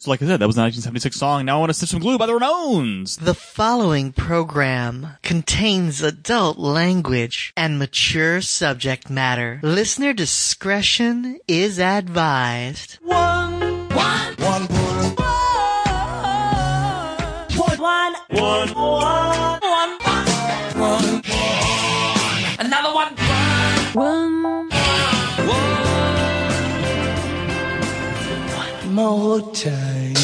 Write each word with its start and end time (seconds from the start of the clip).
So 0.00 0.10
like 0.10 0.22
I 0.22 0.26
said, 0.26 0.40
that 0.40 0.46
was 0.46 0.56
the 0.56 0.62
1976 0.62 1.14
song. 1.14 1.44
Now 1.44 1.58
I 1.58 1.60
want 1.60 1.68
to 1.68 1.74
sniff 1.74 1.90
some 1.90 2.00
glue 2.00 2.16
by 2.16 2.24
the 2.24 2.32
Ramones. 2.32 3.18
The 3.20 3.34
following 3.34 4.14
program 4.14 5.18
contains 5.22 6.00
adult 6.00 6.58
language 6.58 7.52
and 7.54 7.78
mature 7.78 8.40
subject 8.40 9.10
matter. 9.10 9.60
Listener 9.62 10.14
discretion 10.14 11.38
is 11.46 11.78
advised. 11.78 12.94
One, 13.02 13.60
one, 13.90 14.36
one, 14.36 14.66
one, 14.68 15.16
one, 17.78 18.14
one, 18.30 18.68
one, 18.70 18.99
more 29.00 29.40
time. 29.54 30.19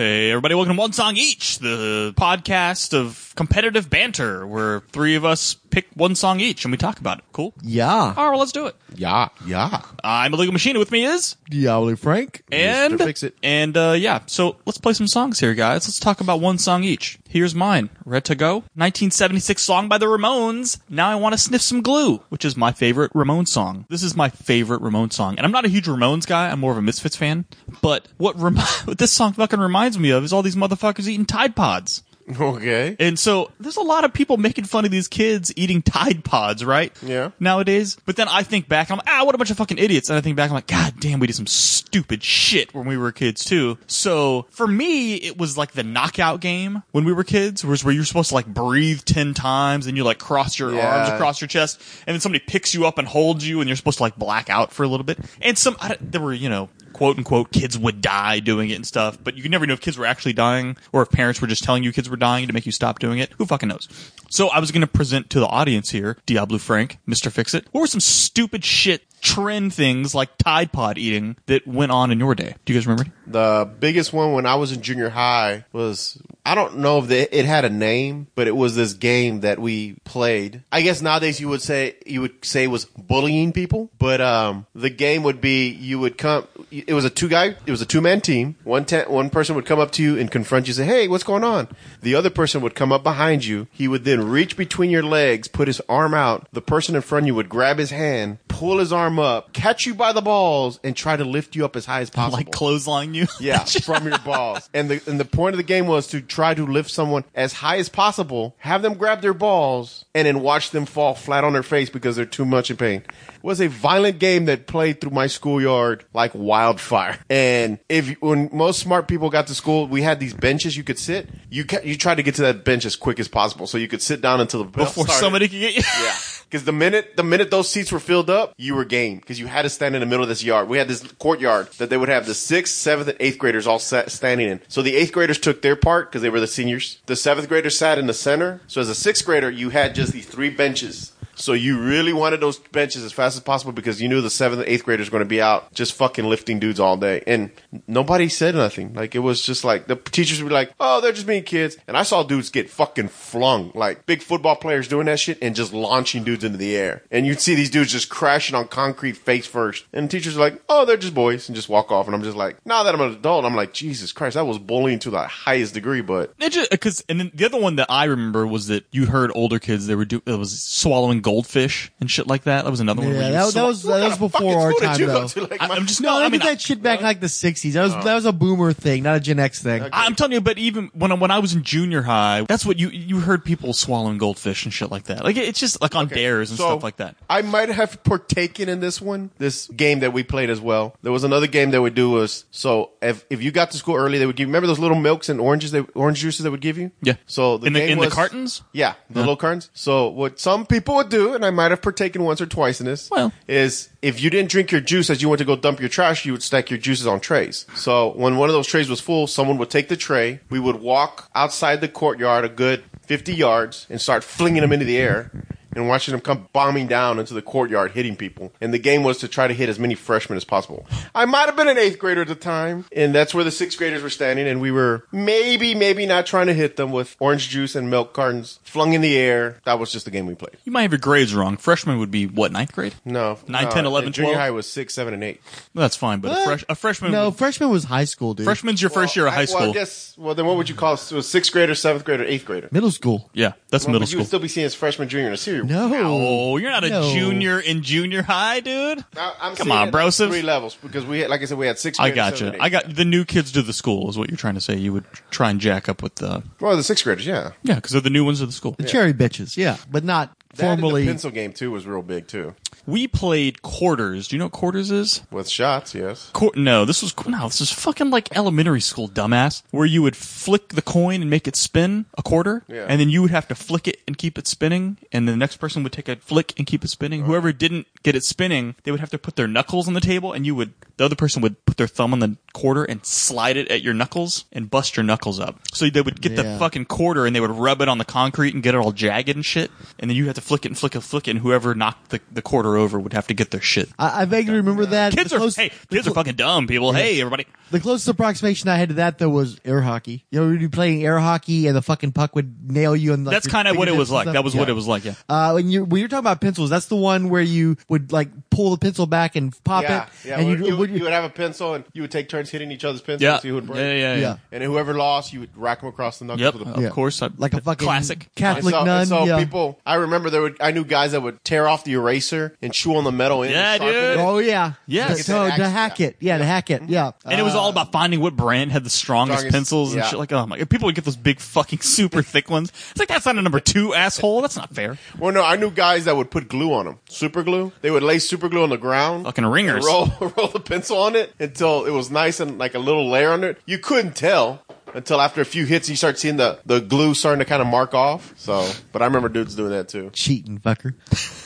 Hey 0.00 0.30
everybody, 0.30 0.54
welcome 0.54 0.76
to 0.76 0.80
One 0.80 0.94
Song 0.94 1.18
Each, 1.18 1.58
the 1.58 2.14
podcast 2.16 2.94
of 2.94 3.34
competitive 3.36 3.90
banter 3.90 4.46
where 4.46 4.80
three 4.92 5.14
of 5.14 5.26
us 5.26 5.52
pick 5.70 5.88
one 5.94 6.14
song 6.14 6.40
each 6.40 6.64
and 6.64 6.72
we 6.72 6.78
talk 6.78 6.98
about 6.98 7.18
it. 7.18 7.24
Cool? 7.32 7.52
Yeah. 7.62 7.86
All 7.88 8.24
right, 8.24 8.30
well, 8.30 8.38
let's 8.38 8.50
do 8.50 8.66
it. 8.66 8.74
Yeah. 8.94 9.28
Yeah. 9.46 9.82
I'm 10.02 10.32
a 10.32 10.36
Illegal 10.36 10.52
Machine. 10.52 10.78
With 10.78 10.90
me 10.90 11.04
is 11.04 11.36
Diablo 11.48 11.96
Frank. 11.96 12.42
and 12.50 12.94
Mr. 12.94 13.04
Fix 13.04 13.22
It. 13.22 13.36
and 13.42 13.76
uh, 13.76 13.92
yeah. 13.96 14.20
So 14.26 14.56
let's 14.64 14.78
play 14.78 14.94
some 14.94 15.06
songs 15.06 15.38
here, 15.38 15.52
guys. 15.54 15.86
Let's 15.86 16.00
talk 16.00 16.20
about 16.22 16.40
one 16.40 16.56
song 16.56 16.82
each. 16.82 17.18
Here's 17.28 17.54
mine. 17.54 17.90
Red 18.04 18.24
to 18.24 18.34
go. 18.34 18.54
1976 18.74 19.62
song 19.62 19.88
by 19.88 19.98
the 19.98 20.06
Ramones. 20.06 20.80
Now 20.88 21.10
I 21.10 21.14
want 21.14 21.34
to 21.34 21.38
sniff 21.38 21.60
some 21.60 21.82
glue, 21.82 22.16
which 22.30 22.44
is 22.44 22.56
my 22.56 22.72
favorite 22.72 23.12
Ramones 23.12 23.48
song. 23.48 23.84
This 23.88 24.02
is 24.02 24.16
my 24.16 24.28
favorite 24.30 24.80
Ramones 24.80 25.12
song, 25.12 25.36
and 25.36 25.44
I'm 25.46 25.52
not 25.52 25.64
a 25.64 25.68
huge 25.68 25.86
Ramones 25.86 26.26
guy. 26.26 26.50
I'm 26.50 26.58
more 26.60 26.72
of 26.72 26.78
a 26.78 26.82
Misfits 26.82 27.16
fan. 27.16 27.44
But 27.82 28.08
what, 28.16 28.36
rem- 28.40 28.56
what 28.56 28.98
this 28.98 29.12
song 29.12 29.34
fucking 29.34 29.60
reminds 29.60 29.89
me 29.98 30.10
of 30.10 30.24
is 30.24 30.32
all 30.32 30.42
these 30.42 30.56
motherfuckers 30.56 31.08
eating 31.08 31.26
Tide 31.26 31.56
Pods. 31.56 32.02
Okay. 32.38 32.94
And 33.00 33.18
so 33.18 33.50
there's 33.58 33.76
a 33.76 33.82
lot 33.82 34.04
of 34.04 34.12
people 34.12 34.36
making 34.36 34.64
fun 34.64 34.84
of 34.84 34.92
these 34.92 35.08
kids 35.08 35.52
eating 35.56 35.82
Tide 35.82 36.22
Pods, 36.22 36.64
right? 36.64 36.92
Yeah. 37.02 37.30
Nowadays. 37.40 37.96
But 38.06 38.14
then 38.14 38.28
I 38.28 38.44
think 38.44 38.68
back, 38.68 38.88
I'm 38.90 38.98
like, 38.98 39.08
ah, 39.08 39.24
what 39.24 39.34
a 39.34 39.38
bunch 39.38 39.50
of 39.50 39.56
fucking 39.56 39.78
idiots. 39.78 40.10
And 40.10 40.16
I 40.16 40.20
think 40.20 40.36
back, 40.36 40.48
I'm 40.50 40.54
like, 40.54 40.68
God 40.68 40.94
damn, 41.00 41.18
we 41.18 41.26
did 41.26 41.34
some 41.34 41.48
stupid 41.48 42.22
shit 42.22 42.72
when 42.72 42.86
we 42.86 42.96
were 42.96 43.10
kids 43.10 43.44
too. 43.44 43.78
So 43.88 44.46
for 44.50 44.68
me, 44.68 45.16
it 45.16 45.38
was 45.38 45.58
like 45.58 45.72
the 45.72 45.82
knockout 45.82 46.40
game 46.40 46.84
when 46.92 47.04
we 47.04 47.12
were 47.12 47.24
kids, 47.24 47.64
was 47.64 47.84
where 47.84 47.92
you're 47.92 48.04
supposed 48.04 48.28
to 48.28 48.36
like 48.36 48.46
breathe 48.46 49.00
10 49.04 49.34
times 49.34 49.88
and 49.88 49.96
you 49.96 50.04
like 50.04 50.18
cross 50.20 50.56
your 50.56 50.72
Yeah. 50.72 50.98
arms 50.98 51.08
across 51.08 51.40
your 51.40 51.48
chest 51.48 51.80
and 52.06 52.14
then 52.14 52.20
somebody 52.20 52.44
picks 52.46 52.74
you 52.74 52.86
up 52.86 52.98
and 52.98 53.08
holds 53.08 53.48
you 53.48 53.60
and 53.60 53.68
you're 53.68 53.76
supposed 53.76 53.96
to 53.98 54.04
like 54.04 54.16
black 54.16 54.48
out 54.48 54.72
for 54.72 54.84
a 54.84 54.88
little 54.88 55.04
bit. 55.04 55.18
And 55.42 55.58
some, 55.58 55.76
I 55.80 55.96
there 56.00 56.20
were, 56.20 56.32
you 56.34 56.48
know, 56.48 56.68
quote 57.00 57.16
unquote 57.16 57.50
kids 57.50 57.78
would 57.78 58.02
die 58.02 58.40
doing 58.40 58.68
it 58.68 58.74
and 58.74 58.86
stuff, 58.86 59.16
but 59.24 59.34
you 59.34 59.40
could 59.40 59.50
never 59.50 59.64
know 59.64 59.72
if 59.72 59.80
kids 59.80 59.96
were 59.96 60.04
actually 60.04 60.34
dying 60.34 60.76
or 60.92 61.00
if 61.00 61.08
parents 61.08 61.40
were 61.40 61.46
just 61.46 61.64
telling 61.64 61.82
you 61.82 61.94
kids 61.94 62.10
were 62.10 62.16
dying 62.18 62.46
to 62.46 62.52
make 62.52 62.66
you 62.66 62.72
stop 62.72 62.98
doing 62.98 63.18
it. 63.18 63.32
Who 63.38 63.46
fucking 63.46 63.70
knows? 63.70 63.88
So 64.28 64.48
I 64.48 64.60
was 64.60 64.70
going 64.70 64.82
to 64.82 64.86
present 64.86 65.30
to 65.30 65.40
the 65.40 65.46
audience 65.46 65.88
here, 65.88 66.18
Diablo 66.26 66.58
Frank, 66.58 66.98
Mr. 67.08 67.32
Fix 67.32 67.54
It. 67.54 67.66
What 67.72 67.80
were 67.80 67.86
some 67.86 68.00
stupid 68.00 68.66
shit 68.66 69.04
trend 69.20 69.74
things 69.74 70.14
like 70.14 70.36
Tide 70.38 70.72
Pod 70.72 70.98
eating 70.98 71.36
that 71.46 71.66
went 71.66 71.92
on 71.92 72.10
in 72.10 72.18
your 72.18 72.34
day? 72.34 72.54
Do 72.64 72.72
you 72.72 72.78
guys 72.78 72.86
remember? 72.86 73.10
The 73.26 73.70
biggest 73.78 74.12
one 74.12 74.32
when 74.32 74.46
I 74.46 74.56
was 74.56 74.72
in 74.72 74.82
junior 74.82 75.10
high 75.10 75.64
was 75.72 76.20
I 76.44 76.54
don't 76.54 76.78
know 76.78 76.98
if 76.98 77.10
it 77.10 77.44
had 77.44 77.64
a 77.64 77.70
name, 77.70 78.26
but 78.34 78.48
it 78.48 78.56
was 78.56 78.74
this 78.74 78.94
game 78.94 79.40
that 79.40 79.58
we 79.58 79.96
played. 80.04 80.62
I 80.72 80.82
guess 80.82 81.02
nowadays 81.02 81.38
you 81.40 81.48
would 81.48 81.62
say 81.62 81.96
you 82.06 82.22
would 82.22 82.44
say 82.44 82.66
was 82.66 82.86
bullying 82.86 83.52
people, 83.52 83.90
but 83.98 84.20
um, 84.20 84.66
the 84.74 84.90
game 84.90 85.22
would 85.22 85.40
be 85.40 85.68
you 85.68 85.98
would 86.00 86.18
come. 86.18 86.46
It 86.70 86.94
was 86.94 87.04
a 87.04 87.10
two 87.10 87.28
guy. 87.28 87.56
It 87.66 87.70
was 87.70 87.82
a 87.82 87.86
two 87.86 88.00
man 88.00 88.20
team. 88.20 88.56
One 88.64 88.84
te- 88.84 89.02
one 89.02 89.30
person 89.30 89.54
would 89.54 89.66
come 89.66 89.78
up 89.78 89.92
to 89.92 90.02
you 90.02 90.18
and 90.18 90.30
confront 90.30 90.66
you, 90.66 90.72
say, 90.72 90.84
"Hey, 90.84 91.08
what's 91.08 91.24
going 91.24 91.44
on?" 91.44 91.68
The 92.02 92.14
other 92.14 92.30
person 92.30 92.62
would 92.62 92.74
come 92.74 92.92
up 92.92 93.02
behind 93.02 93.44
you. 93.44 93.68
He 93.70 93.86
would 93.86 94.04
then 94.04 94.28
reach 94.28 94.56
between 94.56 94.90
your 94.90 95.02
legs, 95.02 95.46
put 95.46 95.68
his 95.68 95.80
arm 95.88 96.14
out. 96.14 96.48
The 96.52 96.62
person 96.62 96.96
in 96.96 97.02
front 97.02 97.24
of 97.24 97.26
you 97.28 97.34
would 97.34 97.48
grab 97.48 97.78
his 97.78 97.90
hand, 97.90 98.38
pull 98.48 98.78
his 98.78 98.92
arm 98.92 99.09
up, 99.18 99.52
catch 99.52 99.86
you 99.86 99.94
by 99.94 100.12
the 100.12 100.20
balls, 100.22 100.78
and 100.84 100.94
try 100.96 101.16
to 101.16 101.24
lift 101.24 101.56
you 101.56 101.64
up 101.64 101.76
as 101.76 101.86
high 101.86 102.00
as 102.00 102.10
possible. 102.10 102.36
Like 102.38 102.52
clothesline 102.52 103.14
you? 103.14 103.26
Yeah, 103.40 103.58
from 103.64 104.06
your 104.06 104.18
balls. 104.18 104.68
And 104.72 104.90
the 104.90 105.02
and 105.06 105.18
the 105.18 105.24
point 105.24 105.54
of 105.54 105.56
the 105.58 105.62
game 105.64 105.86
was 105.86 106.06
to 106.08 106.20
try 106.20 106.54
to 106.54 106.64
lift 106.66 106.90
someone 106.90 107.24
as 107.34 107.52
high 107.54 107.78
as 107.78 107.88
possible, 107.88 108.54
have 108.58 108.82
them 108.82 108.94
grab 108.94 109.20
their 109.22 109.34
balls, 109.34 110.04
and 110.14 110.26
then 110.26 110.40
watch 110.40 110.70
them 110.70 110.86
fall 110.86 111.14
flat 111.14 111.44
on 111.44 111.52
their 111.52 111.62
face 111.62 111.90
because 111.90 112.16
they're 112.16 112.24
too 112.26 112.44
much 112.44 112.70
in 112.70 112.76
pain. 112.76 113.02
It 113.02 113.44
was 113.44 113.60
a 113.60 113.68
violent 113.68 114.18
game 114.18 114.44
that 114.46 114.66
played 114.66 115.00
through 115.00 115.12
my 115.12 115.26
schoolyard 115.26 116.04
like 116.12 116.32
wildfire. 116.34 117.18
And 117.30 117.78
if 117.88 118.10
when 118.20 118.50
most 118.52 118.80
smart 118.80 119.08
people 119.08 119.30
got 119.30 119.46
to 119.46 119.54
school, 119.54 119.86
we 119.86 120.02
had 120.02 120.20
these 120.20 120.34
benches 120.34 120.76
you 120.76 120.84
could 120.84 120.98
sit. 120.98 121.28
You 121.48 121.64
ca- 121.64 121.80
you 121.82 121.96
tried 121.96 122.16
to 122.16 122.22
get 122.22 122.34
to 122.36 122.42
that 122.42 122.64
bench 122.64 122.84
as 122.84 122.96
quick 122.96 123.18
as 123.18 123.28
possible 123.28 123.66
so 123.66 123.78
you 123.78 123.88
could 123.88 124.02
sit 124.02 124.20
down 124.20 124.40
until 124.40 124.62
the 124.64 124.70
Before 124.70 125.04
started. 125.04 125.12
somebody 125.20 125.48
could 125.48 125.60
get 125.60 125.76
you? 125.76 125.82
Yeah. 126.02 126.14
Because 126.50 126.64
the 126.64 126.72
minute 126.72 127.16
the 127.16 127.22
minute 127.22 127.52
those 127.52 127.70
seats 127.70 127.92
were 127.92 128.00
filled 128.00 128.28
up, 128.28 128.54
you 128.56 128.74
were 128.74 128.84
game. 128.84 129.18
Because 129.18 129.38
you 129.38 129.46
had 129.46 129.62
to 129.62 129.70
stand 129.70 129.94
in 129.94 130.00
the 130.00 130.06
middle 130.06 130.24
of 130.24 130.28
this 130.28 130.42
yard. 130.42 130.68
We 130.68 130.78
had 130.78 130.88
this 130.88 131.02
courtyard 131.12 131.68
that 131.78 131.90
they 131.90 131.96
would 131.96 132.08
have 132.08 132.26
the 132.26 132.34
sixth, 132.34 132.74
seventh, 132.74 133.08
and 133.08 133.16
eighth 133.20 133.38
graders 133.38 133.68
all 133.68 133.78
sat, 133.78 134.10
standing 134.10 134.48
in. 134.48 134.60
So 134.66 134.82
the 134.82 134.96
eighth 134.96 135.12
graders 135.12 135.38
took 135.38 135.62
their 135.62 135.76
part 135.76 136.10
because 136.10 136.22
they 136.22 136.28
were 136.28 136.40
the 136.40 136.48
seniors. 136.48 136.98
The 137.06 137.14
seventh 137.14 137.48
graders 137.48 137.78
sat 137.78 137.98
in 137.98 138.08
the 138.08 138.14
center. 138.14 138.60
So 138.66 138.80
as 138.80 138.88
a 138.88 138.96
sixth 138.96 139.24
grader, 139.24 139.48
you 139.48 139.70
had 139.70 139.94
just 139.94 140.12
these 140.12 140.26
three 140.26 140.50
benches. 140.50 141.12
So 141.40 141.52
you 141.52 141.80
really 141.80 142.12
wanted 142.12 142.40
those 142.40 142.58
benches 142.58 143.04
as 143.04 143.12
fast 143.12 143.36
as 143.36 143.42
possible 143.42 143.72
because 143.72 144.00
you 144.00 144.08
knew 144.08 144.20
the 144.20 144.30
seventh 144.30 144.60
and 144.60 144.68
eighth 144.68 144.84
graders 144.84 145.08
were 145.08 145.18
going 145.18 145.26
to 145.26 145.28
be 145.28 145.42
out 145.42 145.72
just 145.72 145.94
fucking 145.94 146.24
lifting 146.24 146.58
dudes 146.58 146.78
all 146.78 146.96
day. 146.96 147.22
And 147.26 147.50
nobody 147.86 148.28
said 148.28 148.54
nothing. 148.54 148.94
Like 148.94 149.14
it 149.14 149.20
was 149.20 149.42
just 149.42 149.64
like 149.64 149.86
the 149.86 149.96
teachers 149.96 150.42
would 150.42 150.48
be 150.48 150.54
like, 150.54 150.72
"Oh, 150.78 151.00
they're 151.00 151.12
just 151.12 151.26
being 151.26 151.42
kids." 151.42 151.76
And 151.88 151.96
I 151.96 152.02
saw 152.02 152.22
dudes 152.22 152.50
get 152.50 152.70
fucking 152.70 153.08
flung, 153.08 153.72
like 153.74 154.06
big 154.06 154.22
football 154.22 154.56
players 154.56 154.88
doing 154.88 155.06
that 155.06 155.18
shit 155.18 155.38
and 155.40 155.56
just 155.56 155.72
launching 155.72 156.24
dudes 156.24 156.44
into 156.44 156.58
the 156.58 156.76
air. 156.76 157.02
And 157.10 157.26
you'd 157.26 157.40
see 157.40 157.54
these 157.54 157.70
dudes 157.70 157.92
just 157.92 158.08
crashing 158.10 158.54
on 158.54 158.68
concrete 158.68 159.16
face 159.16 159.46
first. 159.46 159.86
And 159.92 160.10
teachers 160.10 160.36
are 160.36 160.40
like, 160.40 160.60
"Oh, 160.68 160.84
they're 160.84 160.96
just 160.96 161.14
boys," 161.14 161.48
and 161.48 161.56
just 161.56 161.68
walk 161.68 161.90
off. 161.90 162.06
And 162.06 162.14
I'm 162.14 162.22
just 162.22 162.36
like, 162.36 162.56
now 162.66 162.82
that 162.82 162.94
I'm 162.94 163.00
an 163.00 163.12
adult, 163.12 163.44
I'm 163.44 163.54
like, 163.54 163.72
Jesus 163.72 164.12
Christ, 164.12 164.34
that 164.34 164.44
was 164.44 164.58
bullying 164.58 164.98
to 165.00 165.10
the 165.10 165.22
highest 165.22 165.74
degree. 165.74 166.00
But 166.00 166.38
just 166.38 166.70
because, 166.70 167.04
and 167.08 167.18
then 167.18 167.30
the 167.34 167.46
other 167.46 167.60
one 167.60 167.76
that 167.76 167.90
I 167.90 168.04
remember 168.04 168.46
was 168.46 168.66
that 168.66 168.84
you 168.90 169.06
heard 169.06 169.30
older 169.34 169.58
kids 169.58 169.86
they 169.86 169.94
were 169.94 170.04
do 170.04 170.22
it 170.26 170.34
was 170.34 170.60
swallowing 170.60 171.20
goldfish 171.30 171.92
and 172.00 172.10
shit 172.10 172.26
like 172.26 172.42
that. 172.44 172.64
That 172.64 172.70
was 172.70 172.80
another 172.80 173.02
one. 173.02 173.12
where 173.12 173.20
Yeah, 173.22 173.28
you 173.28 173.32
that, 173.32 173.44
that 173.44 173.52
swallow- 173.52 173.68
was 173.68 173.82
that 173.84 174.08
was 174.08 174.18
before 174.18 174.60
our 174.60 174.72
time 174.74 174.98
though. 174.98 175.26
to? 175.28 175.40
Like, 175.46 175.62
I- 175.62 175.68
I'm 175.76 175.86
just 175.86 176.00
No, 176.00 176.14
no. 176.14 176.18
they 176.18 176.24
I 176.24 176.28
mean, 176.28 176.40
did 176.40 176.48
that 176.48 176.60
shit 176.60 176.82
back 176.82 176.98
in 176.98 177.04
like 177.04 177.20
the 177.20 177.28
'60s. 177.28 177.72
That 177.74 177.82
was 177.82 177.94
oh. 177.94 178.02
that 178.02 178.14
was 178.14 178.24
a 178.26 178.32
boomer 178.32 178.72
thing, 178.72 179.02
not 179.02 179.16
a 179.16 179.20
Gen 179.20 179.38
X 179.38 179.62
thing. 179.62 179.82
I, 179.82 179.88
I'm 180.06 180.14
telling 180.14 180.32
you, 180.32 180.40
but 180.40 180.58
even 180.58 180.90
when 180.92 181.12
I, 181.12 181.14
when 181.14 181.30
I 181.30 181.38
was 181.38 181.54
in 181.54 181.62
junior 181.62 182.02
high, 182.02 182.44
that's 182.48 182.66
what 182.66 182.78
you 182.78 182.88
you 182.90 183.20
heard 183.20 183.44
people 183.44 183.72
swallowing 183.72 184.18
goldfish 184.18 184.64
and 184.64 184.74
shit 184.74 184.90
like 184.90 185.04
that. 185.04 185.24
Like 185.24 185.36
it's 185.36 185.60
just 185.60 185.80
like 185.80 185.94
on 185.94 186.08
dares 186.08 186.50
and 186.50 186.58
So, 186.58 186.64
stuff 186.66 186.82
like 186.82 186.96
that. 186.96 187.16
I 187.28 187.42
might 187.42 187.68
have 187.68 188.02
partaken 188.02 188.68
in 188.68 188.80
this 188.80 189.00
one, 189.00 189.30
this 189.38 189.68
game 189.68 190.00
that 190.00 190.12
we 190.12 190.22
played 190.22 190.50
as 190.50 190.60
well. 190.60 190.96
There 191.02 191.12
was 191.12 191.24
another 191.24 191.46
game 191.46 191.70
that 191.70 191.80
would 191.80 191.94
do 191.94 192.10
was 192.10 192.44
so 192.50 192.90
if 193.02 193.24
if 193.30 193.42
you 193.42 193.50
got 193.50 193.70
to 193.72 193.76
school 193.76 193.96
early, 193.96 194.18
they 194.18 194.26
would 194.26 194.36
give. 194.36 194.48
Remember 194.48 194.66
those 194.66 194.78
little 194.78 194.98
milks 194.98 195.28
and 195.28 195.40
oranges, 195.40 195.70
they, 195.70 195.80
orange 195.94 196.18
juices 196.18 196.42
they 196.44 196.50
would 196.50 196.60
give 196.60 196.78
you. 196.78 196.90
Yeah. 197.02 197.14
So 197.26 197.58
the 197.58 197.66
in 197.68 197.72
the 197.74 197.80
game 197.80 197.90
in 197.90 197.98
was, 197.98 198.08
the 198.08 198.14
cartons. 198.14 198.62
Yeah, 198.72 198.94
the 199.08 199.14
uh-huh. 199.14 199.20
little 199.20 199.36
cartons. 199.36 199.70
So 199.74 200.08
what 200.08 200.40
some 200.40 200.66
people 200.66 200.96
would 200.96 201.09
do, 201.10 201.34
and 201.34 201.44
I 201.44 201.50
might 201.50 201.70
have 201.70 201.82
partaken 201.82 202.22
once 202.24 202.40
or 202.40 202.46
twice 202.46 202.80
in 202.80 202.86
this, 202.86 203.10
Well. 203.10 203.32
is 203.48 203.88
if 204.00 204.20
you 204.22 204.30
didn't 204.30 204.50
drink 204.50 204.70
your 204.72 204.80
juice 204.80 205.10
as 205.10 205.20
you 205.20 205.28
went 205.28 205.40
to 205.40 205.44
go 205.44 205.56
dump 205.56 205.80
your 205.80 205.88
trash, 205.88 206.24
you 206.24 206.32
would 206.32 206.42
stack 206.42 206.70
your 206.70 206.78
juices 206.78 207.06
on 207.06 207.20
trays. 207.20 207.66
So 207.74 208.12
when 208.16 208.36
one 208.36 208.48
of 208.48 208.54
those 208.54 208.66
trays 208.66 208.88
was 208.88 209.00
full, 209.00 209.26
someone 209.26 209.58
would 209.58 209.70
take 209.70 209.88
the 209.88 209.96
tray. 209.96 210.40
We 210.48 210.58
would 210.58 210.76
walk 210.76 211.28
outside 211.34 211.80
the 211.80 211.88
courtyard 211.88 212.44
a 212.44 212.48
good 212.48 212.84
50 213.02 213.34
yards 213.34 213.86
and 213.90 214.00
start 214.00 214.24
flinging 214.24 214.62
them 214.62 214.72
into 214.72 214.86
the 214.86 214.96
air. 214.96 215.30
And 215.74 215.88
watching 215.88 216.12
them 216.12 216.20
come 216.20 216.48
bombing 216.52 216.86
down 216.86 217.18
into 217.18 217.34
the 217.34 217.42
courtyard, 217.42 217.92
hitting 217.92 218.16
people. 218.16 218.52
And 218.60 218.74
the 218.74 218.78
game 218.78 219.02
was 219.04 219.18
to 219.18 219.28
try 219.28 219.46
to 219.46 219.54
hit 219.54 219.68
as 219.68 219.78
many 219.78 219.94
freshmen 219.94 220.36
as 220.36 220.44
possible. 220.44 220.86
I 221.14 221.24
might 221.26 221.46
have 221.46 221.56
been 221.56 221.68
an 221.68 221.78
eighth 221.78 221.98
grader 221.98 222.22
at 222.22 222.28
the 222.28 222.34
time, 222.34 222.84
and 222.92 223.14
that's 223.14 223.34
where 223.34 223.44
the 223.44 223.50
sixth 223.50 223.78
graders 223.78 224.02
were 224.02 224.10
standing, 224.10 224.46
and 224.48 224.60
we 224.60 224.70
were 224.70 225.04
maybe, 225.12 225.74
maybe 225.74 226.06
not 226.06 226.26
trying 226.26 226.46
to 226.48 226.54
hit 226.54 226.76
them 226.76 226.90
with 226.92 227.16
orange 227.20 227.48
juice 227.48 227.74
and 227.76 227.88
milk 227.90 228.12
cartons 228.12 228.58
flung 228.64 228.92
in 228.94 229.00
the 229.00 229.16
air. 229.16 229.60
That 229.64 229.78
was 229.78 229.92
just 229.92 230.04
the 230.04 230.10
game 230.10 230.26
we 230.26 230.34
played. 230.34 230.56
You 230.64 230.72
might 230.72 230.82
have 230.82 230.92
your 230.92 230.98
grades 230.98 231.34
wrong. 231.34 231.56
Freshman 231.56 231.98
would 231.98 232.10
be 232.10 232.26
what 232.26 232.52
ninth 232.52 232.72
grade. 232.72 232.94
No. 233.04 233.38
Nine, 233.46 233.64
no, 233.64 233.70
10, 233.70 233.86
11, 233.86 234.06
in 234.08 234.12
Junior 234.12 234.32
12? 234.32 234.40
high 234.42 234.50
was 234.50 234.66
six, 234.70 234.94
seven, 234.94 235.14
and 235.14 235.22
eight. 235.22 235.40
Well, 235.74 235.82
that's 235.82 235.96
fine, 235.96 236.20
but 236.20 236.28
a, 236.28 236.34
What? 236.34 236.44
fresh, 236.46 236.64
a 236.68 236.74
freshman. 236.74 237.12
no, 237.12 237.26
would- 237.26 237.36
freshman 237.36 237.70
was 237.70 237.84
high 237.84 238.04
school, 238.04 238.34
dude. 238.34 238.44
freshman's 238.44 238.80
your 238.82 238.90
first 238.90 239.14
year 239.16 239.26
of 239.26 239.32
high 239.34 239.42
I- 239.42 239.44
school. 239.44 239.60
Well, 239.60 239.70
I 239.70 239.74
guess, 239.74 240.14
well, 240.18 240.34
then 240.34 240.46
what 240.46 240.56
would 240.56 240.68
you 240.68 240.74
call 240.74 240.94
it? 240.94 241.12
It 241.12 241.14
was 241.14 241.28
sixth 241.28 241.52
grader, 241.52 241.74
seventh 241.74 242.04
grader, 242.04 242.24
eighth 242.24 242.44
grader. 242.44 242.68
Middle 242.72 242.90
school. 242.90 243.30
yeah, 243.34 243.52
that's 243.70 243.84
Well, 243.84 243.92
middle 243.92 244.00
but 244.00 244.00
You 244.02 244.06
school. 244.12 244.18
would 244.20 244.26
still 244.26 244.38
be 244.40 244.48
seen 244.48 244.64
as 244.64 244.74
freshman, 244.74 245.08
junior, 245.08 245.26
and 245.26 245.34
a 245.34 245.38
senior. 245.62 245.88
No. 245.88 245.90
Oh, 245.92 246.56
you're 246.56 246.70
not 246.70 246.84
a 246.84 246.88
No. 246.90 247.12
junior 247.12 247.60
in 247.60 247.82
junior 247.82 248.22
high, 248.22 248.60
dude. 248.60 249.04
I- 249.16 249.34
I'm 249.40 249.56
Come 249.56 249.70
on, 249.72 249.88
it 249.88 249.90
bro. 249.90 250.10
So- 250.10 250.28
three 250.28 250.42
levels 250.42 250.76
because 250.82 251.04
we 251.04 251.20
had, 251.20 251.30
like 251.30 251.42
I 251.42 251.44
said, 251.46 251.58
we 251.58 251.66
had 251.66 251.78
six. 251.78 251.98
I 251.98 252.10
graders, 252.10 252.16
got 252.16 252.38
seven, 252.38 252.54
you. 252.54 252.60
I 252.60 252.68
got 252.68 252.94
the 252.94 253.04
new 253.04 253.24
kids 253.24 253.52
to 253.52 253.62
the 253.62 253.72
school 253.72 254.08
is 254.10 254.16
what 254.18 254.28
you're 254.30 254.36
trying 254.36 254.54
to 254.54 254.60
say. 254.60 254.76
You 254.76 254.92
would 254.92 255.04
try 255.30 255.50
and 255.50 255.60
jack 255.60 255.88
up 255.88 256.02
with 256.02 256.16
the 256.16 256.42
Well, 256.60 256.76
the 256.76 256.82
sixth 256.82 257.04
graders, 257.04 257.26
yeah. 257.26 257.50
yeah, 257.62 257.76
because 257.76 257.92
they're 257.92 258.00
the 258.00 258.10
new 258.10 258.24
ones 258.24 258.40
of 258.40 258.48
the 258.48 258.52
school. 258.52 258.74
The 258.78 258.84
cherry 258.84 259.12
bitches, 259.12 259.56
yeah, 259.56 259.76
but 259.90 260.04
not 260.04 260.32
That 260.56 260.78
and 260.78 260.82
the 260.96 261.06
pencil 261.06 261.30
game 261.30 261.52
too 261.52 261.70
was 261.70 261.86
real 261.86 262.02
big 262.02 262.26
too. 262.26 262.54
We 262.86 263.06
played 263.06 263.62
quarters. 263.62 264.28
Do 264.28 264.34
you 264.36 264.38
know 264.38 264.46
what 264.46 264.52
quarters 264.52 264.90
is? 264.90 265.22
With 265.30 265.48
shots, 265.48 265.94
yes. 265.94 266.30
Qu- 266.32 266.50
no, 266.56 266.84
this 266.84 267.02
was 267.02 267.14
no, 267.26 267.46
this 267.46 267.60
is 267.60 267.70
fucking 267.70 268.10
like 268.10 268.34
elementary 268.36 268.80
school, 268.80 269.08
dumbass. 269.08 269.62
Where 269.70 269.86
you 269.86 270.02
would 270.02 270.16
flick 270.16 270.70
the 270.70 270.82
coin 270.82 271.20
and 271.20 271.30
make 271.30 271.46
it 271.46 271.56
spin 271.56 272.06
a 272.18 272.22
quarter, 272.22 272.64
Yeah. 272.68 272.86
and 272.88 273.00
then 273.00 273.08
you 273.10 273.22
would 273.22 273.30
have 273.30 273.46
to 273.48 273.54
flick 273.54 273.86
it 273.86 274.00
and 274.08 274.16
keep 274.18 274.38
it 274.38 274.46
spinning, 274.48 274.96
and 275.12 275.28
the 275.28 275.36
next 275.36 275.56
person 275.58 275.82
would 275.82 275.92
take 275.92 276.08
a 276.08 276.16
flick 276.16 276.54
and 276.58 276.66
keep 276.66 276.82
it 276.84 276.88
spinning. 276.88 277.24
Whoever 277.24 277.52
didn't 277.52 277.86
get 278.02 278.16
it 278.16 278.24
spinning, 278.24 278.74
they 278.82 278.90
would 278.90 279.00
have 279.00 279.10
to 279.10 279.18
put 279.18 279.36
their 279.36 279.46
knuckles 279.48 279.86
on 279.86 279.94
the 279.94 280.00
table, 280.00 280.32
and 280.32 280.44
you 280.46 280.54
would 280.54 280.72
the 281.00 281.06
other 281.06 281.16
person 281.16 281.40
would 281.40 281.64
put 281.64 281.78
their 281.78 281.86
thumb 281.86 282.12
on 282.12 282.18
the 282.18 282.36
quarter 282.52 282.84
and 282.84 283.02
slide 283.06 283.56
it 283.56 283.70
at 283.70 283.80
your 283.80 283.94
knuckles 283.94 284.44
and 284.52 284.68
bust 284.70 284.98
your 284.98 285.02
knuckles 285.04 285.40
up. 285.40 285.58
So 285.72 285.88
they 285.88 286.02
would 286.02 286.20
get 286.20 286.36
the 286.36 286.42
Yeah. 286.42 286.58
fucking 286.58 286.84
quarter 286.84 287.24
and 287.24 287.34
they 287.34 287.40
would 287.40 287.50
rub 287.50 287.80
it 287.80 287.88
on 287.88 287.96
the 287.96 288.04
concrete 288.04 288.52
and 288.52 288.62
get 288.62 288.74
it 288.74 288.78
all 288.78 288.92
jagged 288.92 289.30
and 289.30 289.42
shit, 289.46 289.70
and 289.98 290.10
then 290.10 290.16
you 290.16 290.26
have 290.26 290.34
to 290.34 290.42
flick 290.42 290.66
it 290.66 290.68
and 290.68 290.76
flick 290.78 290.92
it, 290.94 290.96
and 290.98 291.04
flick 291.04 291.26
it, 291.26 291.30
and 291.30 291.40
whoever 291.40 291.74
knocked 291.74 292.10
the, 292.10 292.20
the 292.30 292.42
quarter 292.42 292.76
over 292.76 293.00
would 293.00 293.14
have 293.14 293.26
to 293.28 293.34
get 293.34 293.50
their 293.50 293.62
shit. 293.62 293.88
I, 293.98 294.22
I 294.22 294.24
vaguely 294.26 294.56
remember 294.56 294.84
that. 294.84 295.14
Kids 295.14 295.30
The 295.30 295.36
are 295.36 295.38
close- 295.38 295.56
hey, 295.56 295.70
the 295.88 295.96
kids 295.96 296.06
are 296.06 296.10
clo- 296.10 296.20
fucking 296.22 296.36
dumb 296.36 296.66
people. 296.66 296.92
Hey, 296.92 297.18
everybody. 297.18 297.46
The 297.70 297.80
closest 297.80 298.08
approximation 298.08 298.68
I 298.68 298.76
had 298.76 298.88
to 298.90 298.94
that 298.96 299.18
though 299.18 299.28
was 299.30 299.58
air 299.64 299.80
hockey. 299.80 300.26
You 300.30 300.40
know, 300.40 300.48
we'd 300.50 300.58
be 300.58 300.68
playing 300.68 301.02
air 301.06 301.18
hockey 301.20 301.66
and 301.68 301.74
the 301.76 301.82
fucking 301.82 302.12
puck 302.12 302.34
would 302.36 302.68
nail 302.70 302.94
you. 302.94 303.14
And 303.14 303.24
like, 303.24 303.32
That's 303.32 303.46
your 303.46 303.52
kind 303.52 303.68
of 303.68 303.76
what 303.76 303.88
it 303.88 303.92
fingertips 303.92 303.98
was 304.00 304.08
and 304.10 304.14
like. 304.16 304.24
stuff. 304.24 304.32
That 304.34 304.44
was 304.44 304.54
what 304.54 304.68
Yeah. 304.68 304.72
it 304.72 304.74
was 304.74 304.86
like. 304.88 305.04
Yeah. 305.04 305.14
Uh, 305.28 305.52
when 305.52 305.68
you 305.70 305.84
when 305.84 306.00
you're 306.00 306.08
talking 306.08 306.18
about 306.18 306.40
pencils, 306.42 306.68
that's 306.68 306.86
the 306.86 306.96
one 306.96 307.28
where 307.30 307.40
you 307.40 307.76
would 307.88 308.12
like 308.12 308.28
pull 308.50 308.72
the 308.72 308.76
pencil 308.78 309.06
back 309.06 309.36
and 309.36 309.54
pop 309.64 309.84
yeah, 309.84 310.02
it, 310.02 310.08
yeah. 310.26 310.38
and 310.40 310.48
you, 310.48 310.56
you'd- 310.56 310.66
you, 310.66 310.76
would 310.76 310.89
you 310.96 311.02
would 311.04 311.12
have 311.12 311.24
a 311.24 311.28
pencil 311.30 311.74
and 311.74 311.84
you 311.92 312.02
would 312.02 312.10
take 312.10 312.28
turns 312.28 312.50
hitting 312.50 312.70
each 312.72 312.84
other's 312.84 313.00
pencils. 313.00 313.22
Yeah. 313.22 313.38
See 313.40 313.48
who 313.48 313.54
would 313.56 313.66
break. 313.66 313.78
Yeah, 313.78 313.92
yeah, 313.92 314.14
yeah. 314.14 314.20
Yeah. 314.20 314.36
And 314.52 314.62
then 314.62 314.70
whoever 314.70 314.94
lost, 314.94 315.32
you 315.32 315.40
would 315.40 315.56
rack 315.56 315.80
them 315.80 315.88
across 315.88 316.18
the 316.18 316.24
knuckles 316.24 316.40
Yep. 316.42 316.54
with 316.54 316.68
a 316.68 316.70
Of 316.72 316.82
Yeah. 316.82 316.88
course. 316.90 317.22
I- 317.22 317.30
like 317.36 317.54
a 317.54 317.60
fucking 317.60 317.86
classic. 317.86 318.28
Catholic 318.34 318.74
and 318.74 318.80
so, 318.80 318.84
nun. 318.84 319.00
and 319.00 319.08
so 319.08 319.24
yeah. 319.24 319.38
people, 319.38 319.78
I 319.86 319.94
remember 319.94 320.30
there 320.30 320.42
would, 320.42 320.56
I 320.60 320.70
knew 320.70 320.84
guys 320.84 321.12
that 321.12 321.22
would 321.22 321.42
tear 321.44 321.68
off 321.68 321.84
the 321.84 321.92
eraser 321.92 322.56
and 322.62 322.72
chew 322.72 322.96
on 322.96 323.04
the 323.04 323.12
metal 323.12 323.42
end. 323.42 323.52
Yeah, 323.52 323.72
and 323.74 323.82
sharpen 323.82 324.00
dude. 324.00 324.18
it. 324.18 324.18
Oh 324.22 324.38
yeah, 324.38 324.72
Yes. 324.86 325.10
To, 325.10 325.16
Get 325.16 325.24
to, 325.26 325.32
that 325.32 325.60
axe- 325.60 325.72
hack 325.72 325.98
yeah. 326.00 326.06
it, 326.08 326.16
yeah, 326.20 326.38
to 326.38 326.44
hack 326.44 326.70
it, 326.70 326.82
mm-hmm. 326.82 326.92
yeah. 326.92 327.10
And 327.24 327.38
it 327.40 327.42
was 327.42 327.54
all 327.54 327.68
about 327.70 327.92
finding 327.92 328.20
what 328.20 328.36
brand 328.36 328.72
had 328.72 328.84
the 328.84 328.90
strongest, 328.90 329.38
Strongest- 329.40 329.54
pencils 329.54 329.92
and 329.92 330.02
yeah. 330.02 330.08
shit. 330.08 330.18
Like, 330.18 330.32
oh 330.32 330.46
my 330.46 330.58
god, 330.58 330.70
people 330.70 330.86
would 330.86 330.94
get 330.94 331.04
those 331.04 331.16
big 331.16 331.40
fucking 331.40 331.80
super 331.82 332.22
thick 332.22 332.50
ones. 332.50 332.70
It's 332.90 332.98
like 333.00 333.08
that's 333.08 333.26
not 333.26 333.36
a 333.38 333.42
number 333.42 333.60
two 333.60 333.94
asshole. 333.94 334.40
That's 334.42 334.56
not 334.56 334.74
fair. 334.74 334.98
Well, 335.18 335.32
no, 335.32 335.42
I 335.44 335.56
knew 335.56 335.70
guys 335.70 336.04
that 336.06 336.16
would 336.16 336.30
put 336.30 336.48
glue 336.48 336.72
on 336.72 336.86
them. 336.86 336.98
Super 337.08 337.42
glue. 337.42 337.72
They 337.82 337.90
would 337.90 338.02
lay 338.02 338.18
super 338.18 338.48
glue 338.48 338.62
on 338.62 338.70
the 338.70 338.76
ground. 338.78 339.24
Fucking 339.24 339.46
ringers. 339.46 339.84
Roll, 339.84 340.12
roll 340.36 340.48
the 340.48 340.60
pencil 340.60 340.79
on 340.88 341.16
it 341.16 341.32
until 341.40 341.84
it 341.84 341.90
was 341.90 342.12
nice 342.12 342.38
and 342.38 342.58
like 342.58 342.76
a 342.76 342.78
little 342.78 343.10
layer 343.10 343.32
under 343.32 343.48
it. 343.48 343.58
You 343.66 343.78
couldn't 343.78 344.14
tell 344.14 344.62
until 344.94 345.20
after 345.20 345.40
a 345.40 345.44
few 345.44 345.64
hits, 345.66 345.88
you 345.88 345.96
start 345.96 346.18
seeing 346.18 346.36
the, 346.36 346.58
the 346.66 346.80
glue 346.80 347.14
starting 347.14 347.38
to 347.40 347.44
kind 347.44 347.60
of 347.62 347.68
mark 347.68 347.94
off. 347.94 348.32
So, 348.36 348.68
but 348.92 349.02
I 349.02 349.06
remember 349.06 349.28
dudes 349.28 349.54
doing 349.54 349.70
that 349.70 349.88
too. 349.88 350.10
cheating, 350.12 350.58
fucker. 350.58 350.94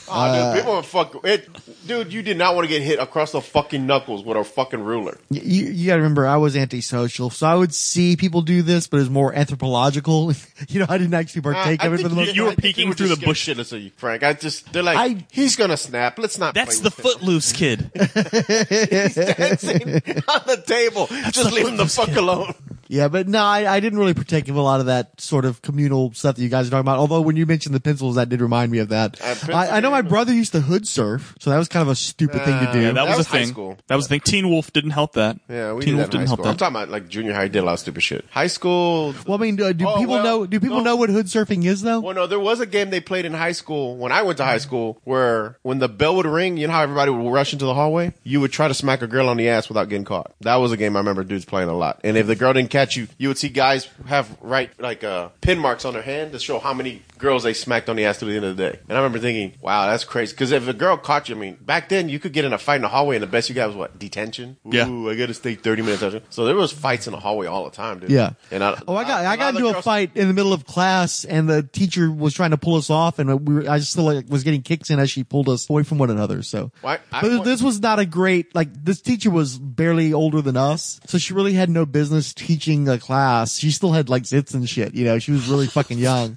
Oh, 0.06 0.12
Uh, 0.12 0.52
dude, 0.54 0.60
people 0.62 0.76
would 0.76 0.84
fuck 0.84 1.14
it. 1.24 1.48
Dude, 1.86 2.12
you 2.12 2.22
did 2.22 2.36
not 2.36 2.54
want 2.54 2.66
to 2.66 2.68
get 2.68 2.82
hit 2.82 2.98
across 2.98 3.32
the 3.32 3.40
fucking 3.40 3.86
knuckles 3.86 4.22
with 4.24 4.36
a 4.36 4.44
fucking 4.44 4.82
ruler. 4.82 5.16
You, 5.30 5.40
you 5.66 5.86
gotta 5.86 6.00
remember, 6.02 6.26
I 6.26 6.36
was 6.36 6.56
antisocial, 6.56 7.30
so 7.30 7.46
I 7.46 7.54
would 7.54 7.74
see 7.74 8.16
people 8.16 8.42
do 8.42 8.62
this, 8.62 8.86
but 8.86 8.98
it 8.98 9.00
was 9.00 9.10
more 9.10 9.34
anthropological. 9.34 10.32
you 10.68 10.80
know, 10.80 10.86
I 10.88 10.98
didn't 10.98 11.14
actually 11.14 11.42
partake 11.42 11.82
I 11.82 11.86
of 11.86 11.94
it 11.94 11.96
for 11.96 12.02
think 12.02 12.08
the 12.10 12.16
most 12.16 12.34
you 12.36 12.42
were 12.42 12.48
part. 12.48 12.58
I 12.58 12.62
peeking 12.62 12.92
through 12.92 13.08
the 13.08 13.16
bush. 13.16 13.42
scared 13.42 13.58
shitless 13.58 13.72
of 13.72 13.80
you, 13.80 13.90
Frank. 13.96 14.22
I 14.22 14.34
just 14.34 14.72
they're 14.72 14.82
like, 14.82 14.98
I- 14.98 15.26
he's 15.32 15.56
gonna 15.56 15.76
snap. 15.76 16.18
Let's 16.18 16.38
not. 16.38 16.54
That's 16.54 16.80
play 16.80 16.90
the 16.90 16.94
with 16.96 16.98
him." 16.98 17.12
footloose 17.20 17.52
kid. 17.52 17.90
He's 18.68 19.14
dancing 19.14 19.82
on 19.82 20.42
the 20.46 20.62
table. 20.66 21.06
just 21.30 21.52
leave 21.52 21.66
him 21.68 21.76
the 21.76 21.86
fuck 21.86 22.14
alone. 22.16 22.54
Yeah, 22.88 23.08
but 23.08 23.28
no, 23.28 23.42
I, 23.42 23.72
I 23.76 23.80
didn't 23.80 23.98
really 23.98 24.14
partake 24.14 24.48
of 24.48 24.56
a 24.56 24.60
lot 24.62 24.80
of 24.80 24.86
that 24.86 25.20
sort 25.20 25.44
of 25.44 25.62
communal 25.62 26.12
stuff 26.12 26.36
that 26.36 26.42
you 26.42 26.48
guys 26.48 26.66
are 26.68 26.70
talking 26.70 26.80
about. 26.82 26.98
Although 26.98 27.20
when 27.22 27.36
you 27.36 27.46
mentioned 27.46 27.74
the 27.74 27.80
pencils, 27.80 28.16
that 28.16 28.28
did 28.28 28.40
remind 28.40 28.70
me 28.72 28.78
of 28.78 28.88
that. 28.90 29.20
Uh, 29.22 29.52
I, 29.54 29.76
I 29.76 29.80
know 29.80 29.90
my 29.90 30.02
brother 30.02 30.32
used 30.32 30.52
to 30.52 30.60
hood 30.60 30.86
surf, 30.86 31.34
so 31.40 31.50
that 31.50 31.58
was 31.58 31.68
kind 31.68 31.82
of 31.82 31.88
a 31.88 31.94
stupid 31.94 32.42
thing 32.44 32.58
to 32.66 32.72
do. 32.72 32.80
Yeah, 32.80 32.86
that, 32.92 32.94
That 32.94 33.08
was, 33.08 33.18
was 33.18 33.26
a 33.26 33.30
high 33.30 33.38
thing. 33.38 33.48
school. 33.48 33.78
That 33.88 33.96
was 33.96 34.06
the 34.06 34.10
thing. 34.10 34.20
Teen 34.20 34.48
Wolf 34.50 34.72
didn't 34.72 34.90
help 34.90 35.14
that. 35.14 35.38
Yeah, 35.48 35.72
we 35.72 35.82
Teen 35.84 35.94
did 35.94 35.98
Wolf 36.00 36.10
that 36.10 36.14
in 36.16 36.20
high 36.20 36.24
didn't 36.24 36.28
help 36.28 36.38
school. 36.40 36.46
I'm 36.46 36.52
that. 36.54 36.58
talking 36.58 36.76
about 36.76 36.88
like 36.90 37.08
junior 37.08 37.32
high. 37.32 37.48
Did 37.48 37.62
a 37.62 37.66
lot 37.66 37.72
of 37.74 37.78
stupid 37.80 38.02
shit. 38.02 38.24
High 38.30 38.46
school. 38.46 39.14
well, 39.26 39.38
I 39.38 39.40
mean, 39.40 39.56
do, 39.56 39.72
do 39.72 39.86
Oh, 39.88 39.96
people 39.98 40.14
well, 40.14 40.24
know? 40.24 40.46
Do 40.46 40.60
people 40.60 40.78
no. 40.78 40.82
know 40.84 40.96
what 40.96 41.10
hood 41.10 41.26
surfing 41.26 41.64
is 41.64 41.82
though? 41.82 42.00
Well, 42.00 42.14
no, 42.14 42.26
there 42.26 42.40
was 42.40 42.60
a 42.60 42.66
game 42.66 42.90
they 42.90 43.00
played 43.00 43.24
in 43.24 43.32
high 43.34 43.52
school 43.52 43.96
when 43.96 44.12
I 44.12 44.22
went 44.22 44.38
to 44.38 44.44
high 44.44 44.58
school 44.58 45.00
where 45.04 45.58
when 45.62 45.78
the 45.78 45.88
bell 45.88 46.16
would 46.16 46.26
ring, 46.26 46.56
you 46.56 46.66
know 46.66 46.72
how 46.72 46.82
everybody 46.82 47.10
would 47.10 47.30
rush 47.32 47.52
into 47.52 47.64
the 47.64 47.74
hallway? 47.74 48.12
You 48.24 48.40
would 48.40 48.52
try 48.52 48.68
to 48.68 48.74
smack 48.74 49.02
a 49.02 49.06
girl 49.06 49.28
on 49.28 49.36
the 49.36 49.48
ass 49.48 49.68
without 49.68 49.88
getting 49.88 50.04
caught. 50.04 50.32
That 50.40 50.56
was 50.56 50.72
a 50.72 50.76
game 50.76 50.96
I 50.96 51.00
remember 51.00 51.24
dudes 51.24 51.44
playing 51.44 51.68
a 51.68 51.76
lot. 51.76 52.00
And 52.04 52.16
if 52.16 52.26
the 52.26 52.36
girl 52.36 52.52
didn't 52.52 52.70
catch 52.74 52.96
you, 52.96 53.06
you 53.18 53.28
would 53.28 53.38
see 53.38 53.48
guys 53.48 53.88
have 54.06 54.36
right 54.40 54.68
like 54.80 55.04
uh, 55.04 55.28
pin 55.40 55.60
marks 55.60 55.84
on 55.84 55.92
their 55.92 56.02
hand 56.02 56.32
to 56.32 56.40
show 56.40 56.58
how 56.58 56.74
many 56.74 57.02
girls 57.18 57.42
they 57.44 57.54
smacked 57.54 57.88
on 57.88 57.96
the 57.96 58.04
ass 58.04 58.18
to 58.18 58.24
the 58.24 58.34
end 58.36 58.44
of 58.44 58.56
the 58.56 58.70
day. 58.70 58.78
And 58.88 58.96
I 58.98 59.00
remember 59.00 59.18
thinking, 59.18 59.58
wow, 59.60 59.86
that's 59.86 60.04
crazy. 60.04 60.32
Because 60.32 60.52
if 60.52 60.66
a 60.68 60.72
girl 60.72 60.96
caught 60.96 61.28
you, 61.28 61.36
I 61.36 61.38
mean, 61.38 61.54
back 61.60 61.88
then 61.88 62.08
you 62.08 62.18
could 62.18 62.32
get 62.32 62.44
in 62.44 62.52
a 62.52 62.58
fight 62.58 62.76
in 62.76 62.82
the 62.82 62.88
hallway 62.88 63.16
and 63.16 63.22
the 63.22 63.26
best 63.28 63.48
you 63.48 63.54
got 63.54 63.68
was 63.68 63.76
what? 63.76 63.98
Detention? 63.98 64.56
Yeah. 64.64 64.84
I 64.88 65.14
got 65.14 65.26
to 65.26 65.34
stay 65.34 65.54
30 65.54 65.82
minutes. 65.82 66.02
So 66.30 66.44
there 66.44 66.54
was 66.56 66.72
fights 66.72 67.06
in 67.06 67.12
the 67.12 67.20
hallway 67.20 67.46
all 67.46 67.64
the 67.64 67.70
time, 67.70 68.00
dude. 68.00 68.10
Yeah. 68.10 68.30
And 68.50 68.62
I, 68.64 68.80
Oh, 68.86 68.96
I 68.96 69.04
got 69.04 69.24
I 69.24 69.30
lot 69.30 69.38
got 69.38 69.48
of 69.48 69.54
the 69.54 69.58
into 69.60 69.70
a 69.70 69.72
girls- 69.74 69.84
fight 69.84 70.10
in 70.16 70.28
the 70.28 70.34
middle 70.34 70.52
of 70.52 70.66
class, 70.66 71.24
and 71.24 71.48
the 71.48 71.62
teacher 71.62 72.10
was 72.10 72.34
trying 72.34 72.50
to 72.50 72.56
pull 72.58 72.74
us 72.74 72.90
off, 72.90 73.18
and 73.18 73.46
we 73.46 73.54
were, 73.54 73.70
I 73.70 73.78
still 73.80 74.04
like, 74.04 74.26
was 74.28 74.42
getting 74.44 74.62
kicks 74.62 74.90
in 74.90 74.98
as 74.98 75.10
she 75.10 75.24
pulled 75.24 75.48
us 75.48 75.68
away 75.70 75.82
from 75.84 75.98
one 75.98 76.10
another. 76.10 76.42
So, 76.42 76.72
Why- 76.82 76.98
I- 77.12 77.22
but 77.22 77.44
this 77.44 77.62
was 77.62 77.80
not 77.80 77.98
a 77.98 78.06
great 78.06 78.54
like 78.54 78.68
this 78.84 79.00
teacher 79.00 79.30
was 79.30 79.56
barely 79.58 80.12
older 80.12 80.42
than 80.42 80.56
us, 80.56 81.00
so 81.06 81.18
she 81.18 81.32
really 81.32 81.52
had 81.54 81.70
no 81.70 81.86
business 81.86 82.34
teaching 82.34 82.88
a 82.88 82.98
class. 82.98 83.58
She 83.58 83.70
still 83.70 83.92
had 83.92 84.08
like 84.08 84.24
zits 84.24 84.52
and 84.54 84.68
shit, 84.68 84.94
you 84.94 85.04
know. 85.04 85.18
She 85.18 85.30
was 85.32 85.48
really 85.48 85.66
fucking 85.66 85.98
young. 85.98 86.36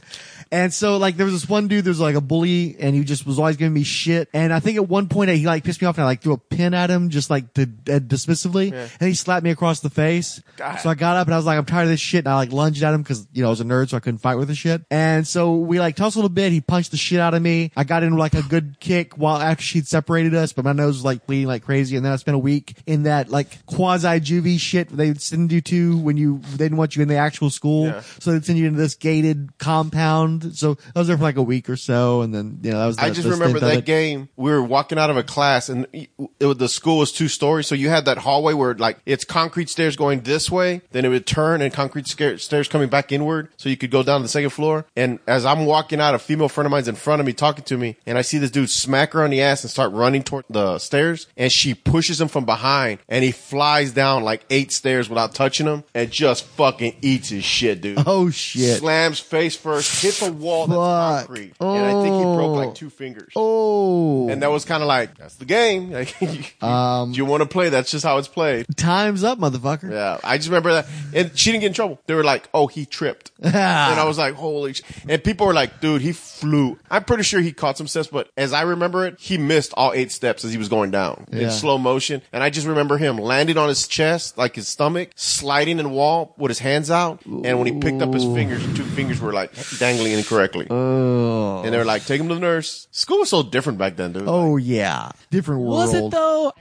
And 0.51 0.73
so 0.77 0.97
like 0.97 1.17
there 1.17 1.25
was 1.25 1.33
this 1.33 1.49
one 1.49 1.67
dude, 1.67 1.83
there 1.83 1.91
was 1.91 1.99
like 1.99 2.15
a 2.15 2.21
bully 2.21 2.75
and 2.79 2.95
he 2.95 3.03
just 3.03 3.25
was 3.25 3.39
always 3.39 3.57
giving 3.57 3.73
me 3.73 3.83
shit. 3.83 4.29
And 4.33 4.53
I 4.53 4.59
think 4.59 4.77
at 4.77 4.87
one 4.87 5.09
point 5.09 5.29
he 5.31 5.45
like 5.45 5.63
pissed 5.63 5.81
me 5.81 5.87
off 5.87 5.97
and 5.97 6.03
I 6.03 6.07
like 6.07 6.21
threw 6.21 6.33
a 6.33 6.37
pin 6.37 6.73
at 6.73 6.89
him 6.89 7.09
just 7.09 7.29
like 7.29 7.53
to, 7.55 7.63
uh, 7.63 7.99
dismissively. 7.99 8.71
And 8.71 9.07
he 9.07 9.13
slapped 9.15 9.43
me 9.43 9.49
across 9.49 9.79
the 9.79 9.89
face. 9.89 10.41
God. 10.55 10.75
So 10.77 10.89
I 10.89 10.95
got 10.95 11.17
up 11.17 11.27
and 11.27 11.33
I 11.33 11.37
was 11.37 11.45
like, 11.45 11.57
I'm 11.57 11.65
tired 11.65 11.83
of 11.83 11.89
this 11.89 11.99
shit. 11.99 12.19
And 12.25 12.27
I 12.29 12.35
like 12.35 12.51
lunged 12.51 12.83
at 12.83 12.93
him 12.93 13.01
because, 13.01 13.27
you 13.33 13.41
know, 13.41 13.47
I 13.47 13.51
was 13.51 13.61
a 13.61 13.65
nerd, 13.65 13.89
so 13.89 13.97
I 13.97 13.99
couldn't 13.99 14.19
fight 14.19 14.35
with 14.35 14.47
the 14.47 14.55
shit. 14.55 14.83
And 14.91 15.27
so 15.27 15.55
we 15.55 15.79
like 15.79 15.95
tussled 15.95 16.25
a 16.25 16.29
bit. 16.29 16.51
He 16.51 16.61
punched 16.61 16.91
the 16.91 16.97
shit 16.97 17.19
out 17.19 17.33
of 17.33 17.41
me. 17.41 17.71
I 17.75 17.83
got 17.83 18.03
in 18.03 18.15
like 18.15 18.35
a 18.35 18.43
good 18.43 18.79
kick 18.79 19.17
while 19.17 19.37
after 19.37 19.63
she'd 19.63 19.87
separated 19.87 20.35
us, 20.35 20.53
but 20.53 20.63
my 20.63 20.73
nose 20.73 20.97
was 20.97 21.05
like 21.05 21.25
bleeding 21.25 21.47
like 21.47 21.63
crazy. 21.63 21.95
And 21.95 22.05
then 22.05 22.13
I 22.13 22.15
spent 22.17 22.35
a 22.35 22.39
week 22.39 22.75
in 22.85 23.03
that 23.03 23.29
like 23.29 23.65
quasi 23.65 24.07
juvie 24.19 24.59
shit 24.59 24.89
they 24.89 25.09
would 25.09 25.21
send 25.21 25.51
you 25.51 25.61
to 25.61 25.97
when 25.97 26.17
you, 26.17 26.39
they 26.51 26.65
didn't 26.65 26.77
want 26.77 26.95
you 26.95 27.01
in 27.01 27.07
the 27.07 27.15
actual 27.15 27.49
school. 27.49 27.87
Yeah. 27.87 28.01
So 28.19 28.31
they'd 28.31 28.45
send 28.45 28.59
you 28.59 28.67
into 28.67 28.79
this 28.79 28.95
gated 28.95 29.57
compound. 29.57 30.55
So 30.57 30.77
I 30.95 30.99
was 30.99 31.07
there 31.07 31.17
for 31.17 31.23
like 31.23 31.37
a 31.37 31.41
week 31.43 31.69
or 31.69 31.75
so. 31.77 32.21
And 32.21 32.33
then, 32.33 32.59
you 32.63 32.71
know, 32.71 32.79
that 32.79 32.85
was 32.87 32.95
the, 32.97 33.03
I 33.03 33.09
just 33.09 33.27
remember 33.39 33.59
that 33.59 33.85
game. 33.85 34.29
We 34.35 34.51
were 34.51 34.61
walking 34.63 34.97
out 34.97 35.09
of 35.09 35.17
a 35.17 35.23
class, 35.23 35.69
and 35.69 35.87
it, 35.93 36.09
it- 36.39 36.57
the 36.57 36.69
school 36.69 36.97
was 36.99 37.11
two 37.11 37.27
stories. 37.27 37.67
So 37.67 37.75
you 37.75 37.89
had 37.89 38.05
that 38.05 38.17
hallway 38.19 38.53
where 38.53 38.73
like 38.73 38.97
it's 39.05 39.23
concrete 39.25 39.69
stairs 39.69 39.95
going 39.95 40.21
this 40.21 40.49
way, 40.49 40.81
then 40.91 41.05
it 41.05 41.09
would 41.09 41.25
turn, 41.27 41.61
and 41.61 41.73
concrete 41.73 42.07
stairs 42.07 42.67
coming 42.67 42.89
back 42.89 43.11
inward, 43.11 43.49
so 43.57 43.69
you 43.69 43.77
could 43.77 43.91
go 43.91 44.01
down 44.03 44.19
to 44.19 44.23
the 44.23 44.29
second 44.29 44.49
floor. 44.51 44.85
And 44.95 45.19
as 45.27 45.45
I'm 45.45 45.65
walking 45.65 45.99
out, 46.01 46.15
a 46.15 46.19
female 46.19 46.49
friend 46.49 46.65
of 46.65 46.71
mine's 46.71 46.87
in 46.87 46.95
front 46.95 47.19
of 47.19 47.25
me 47.25 47.33
talking 47.33 47.63
to 47.65 47.77
me, 47.77 47.97
and 48.05 48.17
I 48.17 48.21
see 48.21 48.37
this 48.37 48.49
dude 48.51 48.69
smack 48.69 49.13
her 49.13 49.23
on 49.23 49.29
the 49.29 49.41
ass 49.41 49.63
and 49.63 49.69
start 49.69 49.91
running 49.91 50.23
toward 50.23 50.45
the 50.49 50.79
stairs, 50.79 51.27
and 51.37 51.51
she 51.51 51.73
pushes 51.73 52.19
him 52.21 52.27
from 52.29 52.45
behind, 52.45 52.99
and 53.09 53.23
he 53.23 53.31
flies 53.31 53.91
down 53.91 54.23
like 54.23 54.45
eight 54.49 54.71
stairs 54.71 55.09
without 55.09 55.35
touching 55.35 55.67
him, 55.67 55.83
and 55.93 56.09
just 56.11 56.43
fucking 56.45 56.95
eats 57.01 57.29
his 57.29 57.43
shit, 57.43 57.81
dude. 57.81 57.99
Oh 58.07 58.29
shit. 58.29 58.79
Slams 58.79 59.19
face 59.19 59.55
first, 59.55 60.01
hits 60.01 60.21
a 60.21 60.31
wall 60.31 60.46
that's 60.67 60.69
Fuck. 60.69 61.27
concrete, 61.27 61.53
and 61.59 61.85
I 61.85 62.01
think 62.03 62.15
he 62.15 62.23
broke 62.23 62.55
like 62.55 62.75
two 62.75 62.89
fingers. 62.89 63.31
Oh. 63.35 64.29
And 64.29 64.41
that 64.41 64.51
was 64.51 64.65
kind 64.65 64.81
of 64.83 64.87
like, 64.87 65.17
that's 65.17 65.35
the 65.35 65.45
game. 65.45 65.91
Like, 65.97 66.15
you, 66.21 66.43
Um, 66.67 67.11
you 67.13 67.25
want 67.25 67.41
to 67.43 67.49
play? 67.49 67.69
That's 67.69 67.89
just 67.91 68.05
how 68.05 68.17
it's 68.19 68.27
played. 68.27 68.65
Time's 68.77 69.23
up, 69.23 69.39
motherfucker. 69.39 69.91
Yeah, 69.91 70.19
I 70.23 70.37
just 70.37 70.49
remember 70.49 70.73
that, 70.73 70.87
and 71.13 71.37
she 71.37 71.51
didn't 71.51 71.61
get 71.61 71.67
in 71.67 71.73
trouble. 71.73 71.99
They 72.05 72.13
were 72.13 72.23
like, 72.23 72.47
"Oh, 72.53 72.67
he 72.67 72.85
tripped," 72.85 73.31
and 73.41 73.55
I 73.55 74.03
was 74.05 74.17
like, 74.17 74.35
"Holy!" 74.35 74.73
Sh-. 74.73 74.81
And 75.07 75.23
people 75.23 75.47
were 75.47 75.53
like, 75.53 75.79
"Dude, 75.81 76.01
he 76.01 76.11
flew." 76.11 76.77
I'm 76.91 77.03
pretty 77.03 77.23
sure 77.23 77.39
he 77.41 77.51
caught 77.51 77.77
some 77.77 77.87
steps, 77.87 78.07
but 78.09 78.29
as 78.37 78.53
I 78.53 78.61
remember 78.61 79.05
it, 79.07 79.15
he 79.19 79.37
missed 79.37 79.73
all 79.75 79.91
eight 79.93 80.11
steps 80.11 80.45
as 80.45 80.51
he 80.51 80.57
was 80.57 80.69
going 80.69 80.91
down 80.91 81.25
Yeah. 81.31 81.43
in 81.43 81.51
slow 81.51 81.77
motion. 81.77 82.21
And 82.31 82.43
I 82.43 82.49
just 82.49 82.67
remember 82.67 82.97
him 82.97 83.17
landing 83.17 83.57
on 83.57 83.69
his 83.69 83.87
chest, 83.87 84.37
like 84.37 84.55
his 84.55 84.67
stomach, 84.67 85.09
sliding 85.15 85.79
in 85.79 85.83
the 85.85 85.89
wall 85.89 86.33
with 86.37 86.49
his 86.49 86.59
hands 86.59 86.91
out, 86.91 87.25
and 87.25 87.57
when 87.59 87.65
he 87.67 87.79
picked 87.79 88.01
up 88.01 88.13
his 88.13 88.23
fingers, 88.23 88.63
two 88.75 88.83
fingers 88.83 89.19
were 89.19 89.33
like 89.33 89.51
dangling 89.79 90.13
incorrectly. 90.37 90.67
Oh. 90.69 91.63
And 91.63 91.73
they 91.73 91.77
were 91.77 91.85
like, 91.85 92.05
"Take 92.05 92.21
him 92.21 92.27
to 92.29 92.35
the 92.35 92.39
nurse." 92.39 92.87
School 92.91 93.19
was 93.19 93.29
so 93.29 93.43
different 93.43 93.79
back 93.79 93.95
then, 93.95 94.13
dude. 94.13 94.23
Oh 94.27 94.57
yeah, 94.57 95.11
different 95.31 95.61
world. 95.61 95.73
Was 95.73 95.93
it 95.93 96.11
though? 96.11 96.53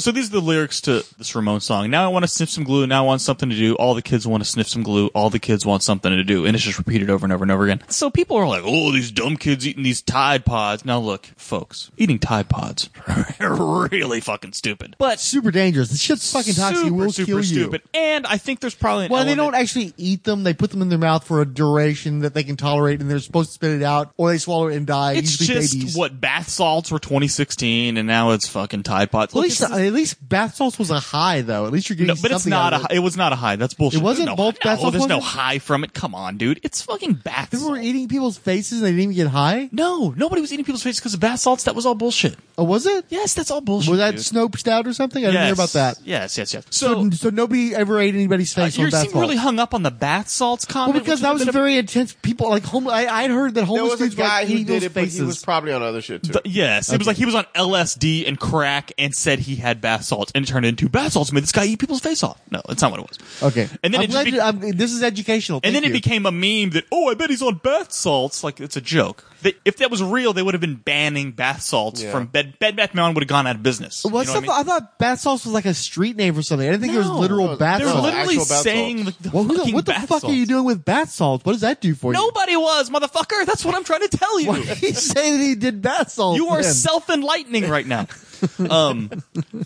So 0.00 0.10
these 0.10 0.28
are 0.28 0.32
the 0.32 0.40
lyrics 0.40 0.80
to 0.82 1.04
this 1.18 1.34
Ramon 1.34 1.60
song. 1.60 1.90
Now 1.90 2.04
I 2.04 2.08
want 2.08 2.24
to 2.24 2.28
sniff 2.28 2.50
some 2.50 2.64
glue. 2.64 2.86
Now 2.86 3.04
I 3.04 3.06
want 3.06 3.20
something 3.20 3.48
to 3.50 3.54
do. 3.56 3.74
All 3.76 3.94
the 3.94 4.02
kids 4.02 4.26
want 4.26 4.42
to 4.42 4.48
sniff 4.48 4.66
some 4.68 4.82
glue. 4.82 5.08
All 5.08 5.30
the 5.30 5.38
kids 5.38 5.64
want 5.64 5.82
something 5.82 6.10
to 6.10 6.24
do. 6.24 6.44
And 6.46 6.54
it's 6.56 6.64
just 6.64 6.78
repeated 6.78 7.10
over 7.10 7.24
and 7.26 7.32
over 7.32 7.44
and 7.44 7.52
over 7.52 7.64
again. 7.64 7.82
So 7.88 8.10
people 8.10 8.36
are 8.36 8.46
like, 8.48 8.62
oh, 8.64 8.90
these 8.92 9.10
dumb 9.10 9.36
kids 9.36 9.66
eating 9.66 9.82
these 9.84 10.02
Tide 10.02 10.44
Pods. 10.44 10.84
Now 10.84 10.98
look, 10.98 11.26
folks, 11.36 11.90
eating 11.96 12.18
Tide 12.18 12.48
Pods 12.48 12.90
are 13.38 13.86
really 13.92 14.20
fucking 14.20 14.52
stupid. 14.54 14.96
But 14.98 15.20
super 15.20 15.50
dangerous. 15.50 15.90
This 15.90 16.00
shit's 16.00 16.32
fucking 16.32 16.54
toxic. 16.54 16.76
super, 16.78 16.88
It 16.88 16.92
will 16.92 17.12
super 17.12 17.26
kill 17.26 17.36
you. 17.38 17.42
stupid. 17.44 17.82
And 17.94 18.26
I 18.26 18.36
think 18.38 18.60
there's 18.60 18.74
probably 18.74 19.06
an 19.06 19.12
Well, 19.12 19.24
they 19.24 19.34
don't 19.34 19.54
actually 19.54 19.92
eat 19.96 20.24
them. 20.24 20.42
They 20.42 20.54
put 20.54 20.70
them 20.70 20.82
in 20.82 20.88
their 20.88 20.98
mouth 20.98 21.24
for 21.24 21.40
a 21.40 21.46
duration 21.46 22.20
that 22.20 22.34
they 22.34 22.42
can 22.42 22.56
tolerate, 22.56 23.00
and 23.00 23.10
they're 23.10 23.18
supposed 23.20 23.50
to 23.50 23.54
spit 23.54 23.72
it 23.72 23.82
out, 23.82 24.12
or 24.16 24.30
they 24.30 24.38
swallow 24.38 24.68
it 24.68 24.76
and 24.76 24.86
die. 24.86 25.12
It's 25.14 25.36
just 25.36 25.74
babies. 25.74 25.96
what 25.96 26.20
bath 26.20 26.48
salts 26.48 26.90
were 26.90 26.98
2016, 26.98 27.96
and 27.96 28.06
now 28.06 28.30
it's 28.30 28.48
fucking 28.48 28.82
Tide 28.82 29.10
Pods. 29.10 29.32
At 29.32 29.36
Look, 29.36 29.44
least, 29.44 29.60
this 29.60 29.70
is- 29.70 29.76
at 29.90 29.96
least 29.96 30.26
bath 30.26 30.54
salts 30.54 30.78
was 30.78 30.90
a 30.90 30.98
high, 31.00 31.42
though. 31.42 31.66
At 31.66 31.72
least 31.72 31.88
you're 31.88 31.96
getting 31.96 32.14
no, 32.14 32.22
but 32.22 32.30
it's 32.30 32.46
not 32.46 32.72
out 32.72 32.80
a. 32.80 32.84
of 32.84 32.90
it. 32.90 32.96
It 32.96 33.00
was 33.00 33.16
not 33.16 33.32
a 33.32 33.36
high. 33.36 33.56
That's 33.56 33.74
bullshit. 33.74 34.00
It 34.00 34.02
wasn't? 34.04 34.28
No, 34.28 34.36
Both 34.36 34.56
no, 34.64 34.70
bath 34.70 34.80
salts 34.80 34.96
There's 34.96 35.06
no 35.08 35.18
wasn't? 35.18 35.34
high 35.36 35.58
from 35.58 35.84
it. 35.84 35.92
Come 35.92 36.14
on, 36.14 36.36
dude. 36.38 36.60
It's 36.62 36.82
fucking 36.82 37.14
bath. 37.14 37.50
Salts. 37.50 37.50
People 37.50 37.70
were 37.70 37.78
eating 37.78 38.08
people's 38.08 38.38
faces 38.38 38.78
and 38.78 38.86
they 38.86 38.90
didn't 38.92 39.12
even 39.12 39.16
get 39.16 39.26
high. 39.28 39.68
No, 39.72 40.14
nobody 40.16 40.40
was 40.40 40.52
eating 40.52 40.64
people's 40.64 40.82
faces 40.82 41.00
because 41.00 41.14
of 41.14 41.20
bath 41.20 41.40
salts. 41.40 41.64
That 41.64 41.74
was 41.74 41.84
all 41.86 41.94
bullshit. 41.94 42.36
Oh, 42.56 42.64
was 42.64 42.86
it? 42.86 43.04
Yes, 43.08 43.34
that's 43.34 43.50
all 43.50 43.60
bullshit. 43.60 43.90
Was 43.90 43.98
that 43.98 44.10
dude. 44.12 44.20
Snope 44.20 44.56
Stout 44.58 44.86
or 44.86 44.92
something? 44.92 45.24
I 45.24 45.28
didn't 45.28 45.34
yes. 45.40 45.44
hear 45.46 45.54
about 45.54 45.68
that. 45.70 45.98
Yes, 46.04 46.36
yes, 46.38 46.52
yes. 46.54 46.64
So, 46.70 47.04
So, 47.04 47.10
so 47.10 47.30
nobody 47.30 47.74
ever 47.74 47.98
ate 47.98 48.14
anybody's 48.14 48.56
uh, 48.56 48.62
face 48.62 48.76
you 48.78 48.84
on 48.84 48.90
bath 48.90 49.08
seem 49.10 49.20
really 49.20 49.36
hung 49.36 49.58
up 49.58 49.72
on 49.74 49.82
the 49.82 49.90
bath 49.90 50.28
salts 50.28 50.64
comment. 50.64 50.94
well, 50.94 51.02
because 51.04 51.20
that 51.22 51.32
was 51.32 51.40
have 51.42 51.46
been 51.48 51.52
very 51.54 51.76
intense. 51.76 52.12
People 52.12 52.50
like 52.50 52.64
home. 52.64 52.86
I 52.88 53.06
I'd 53.06 53.30
heard 53.30 53.54
that 53.54 53.64
homeless 53.64 53.98
dudes 53.98 54.16
were, 54.16 54.22
guy 54.22 54.40
like 54.40 54.48
who 54.48 54.54
eating 54.54 54.66
did 54.66 54.74
those 54.76 54.82
it, 54.84 54.94
but 54.94 55.00
faces. 55.00 55.18
he 55.18 55.24
was 55.24 55.42
probably 55.42 55.72
on 55.72 55.82
other 55.82 56.02
shit 56.02 56.22
too. 56.22 56.32
Th- 56.32 56.44
yes, 56.46 56.92
it 56.92 56.98
was 56.98 57.06
like 57.06 57.16
he 57.16 57.24
was 57.24 57.34
on 57.34 57.44
LSD 57.54 58.28
and 58.28 58.38
crack 58.38 58.92
and 58.98 59.14
said 59.14 59.38
he 59.38 59.56
had 59.56 59.79
bath 59.80 60.04
salts 60.04 60.30
and 60.34 60.44
it 60.44 60.48
turned 60.48 60.66
into 60.66 60.88
bath 60.88 61.12
salts 61.12 61.32
made 61.32 61.42
this 61.42 61.52
guy 61.52 61.64
eat 61.64 61.78
people's 61.78 62.00
face 62.00 62.22
off. 62.22 62.40
No, 62.50 62.60
that's 62.68 62.82
not 62.82 62.90
what 62.90 63.00
it 63.00 63.08
was. 63.08 63.18
okay, 63.42 63.68
And 63.82 63.92
then 63.94 64.00
I'm 64.00 64.04
it 64.04 64.10
just 64.10 64.12
glad 64.12 64.24
be- 64.24 64.30
you- 64.32 64.40
I'm- 64.40 64.76
this 64.76 64.92
is 64.92 65.02
educational. 65.02 65.60
And 65.64 65.74
then 65.74 65.84
it 65.84 65.88
you. 65.88 65.92
became 65.92 66.26
a 66.26 66.32
meme 66.32 66.70
that, 66.70 66.84
oh, 66.92 67.08
I 67.10 67.14
bet 67.14 67.30
he's 67.30 67.42
on 67.42 67.56
bath 67.56 67.92
salts. 67.92 68.42
Like, 68.44 68.60
it's 68.60 68.76
a 68.76 68.80
joke. 68.80 69.24
They, 69.42 69.54
if 69.64 69.76
that 69.78 69.90
was 69.90 70.02
real, 70.02 70.32
they 70.32 70.42
would 70.42 70.54
have 70.54 70.60
been 70.60 70.76
banning 70.76 71.32
bath 71.32 71.62
salts 71.62 72.02
Yeah. 72.02 72.12
from 72.12 72.26
Bed, 72.26 72.58
Bed 72.58 72.76
Bath 72.76 72.92
Beyond 72.92 73.14
would 73.16 73.22
have 73.22 73.28
gone 73.28 73.46
out 73.46 73.56
of 73.56 73.62
business. 73.62 74.04
Well, 74.04 74.22
You 74.22 74.28
know 74.28 74.34
what 74.34 74.38
I 74.38 74.40
mean? 74.42 74.50
I, 74.50 74.62
thought 74.62 74.98
bath 74.98 75.20
salts 75.20 75.44
was 75.44 75.54
like 75.54 75.64
a 75.66 75.74
street 75.74 76.16
name 76.16 76.36
or 76.36 76.42
something. 76.42 76.66
I 76.66 76.72
didn't 76.72 76.82
think 76.82 76.94
it 76.94 76.98
was 76.98 77.08
literal 77.08 77.48
No, 77.48 77.56
bath 77.56 77.80
They're 77.80 77.88
salts. 77.88 78.02
literally 78.02 78.36
bath 78.36 78.46
saying 78.46 79.02
salts. 79.04 79.16
the, 79.18 79.28
the 79.28 79.34
well, 79.34 79.44
who 79.44 79.52
the, 79.54 79.58
fucking 79.60 79.74
what 79.74 79.86
the 79.86 79.92
bath 79.92 80.00
fuck 80.08 80.20
salts. 80.20 80.24
are 80.34 80.36
you 80.36 80.46
doing 80.46 80.64
with 80.64 80.84
bath 80.84 81.10
salts? 81.10 81.44
What 81.44 81.52
does 81.52 81.60
that 81.62 81.80
do 81.80 81.94
for 81.94 82.12
you? 82.12 82.18
Nobody 82.18 82.56
was, 82.56 82.90
motherfucker. 82.90 83.46
That's 83.46 83.64
what 83.64 83.74
I'm 83.74 83.84
trying 83.84 84.06
to 84.08 84.16
tell 84.16 84.40
you. 84.40 84.48
Why 84.48 84.62
did 84.64 84.78
he 84.78 84.92
say 84.92 85.36
that 85.36 85.42
he 85.42 85.54
did 85.54 85.82
bath 85.82 86.10
salts? 86.10 86.36
You 86.38 86.48
are 86.48 86.62
self 86.62 87.08
enlightening 87.10 87.68
right 87.68 87.86
now. 87.86 88.06
um, 88.70 89.10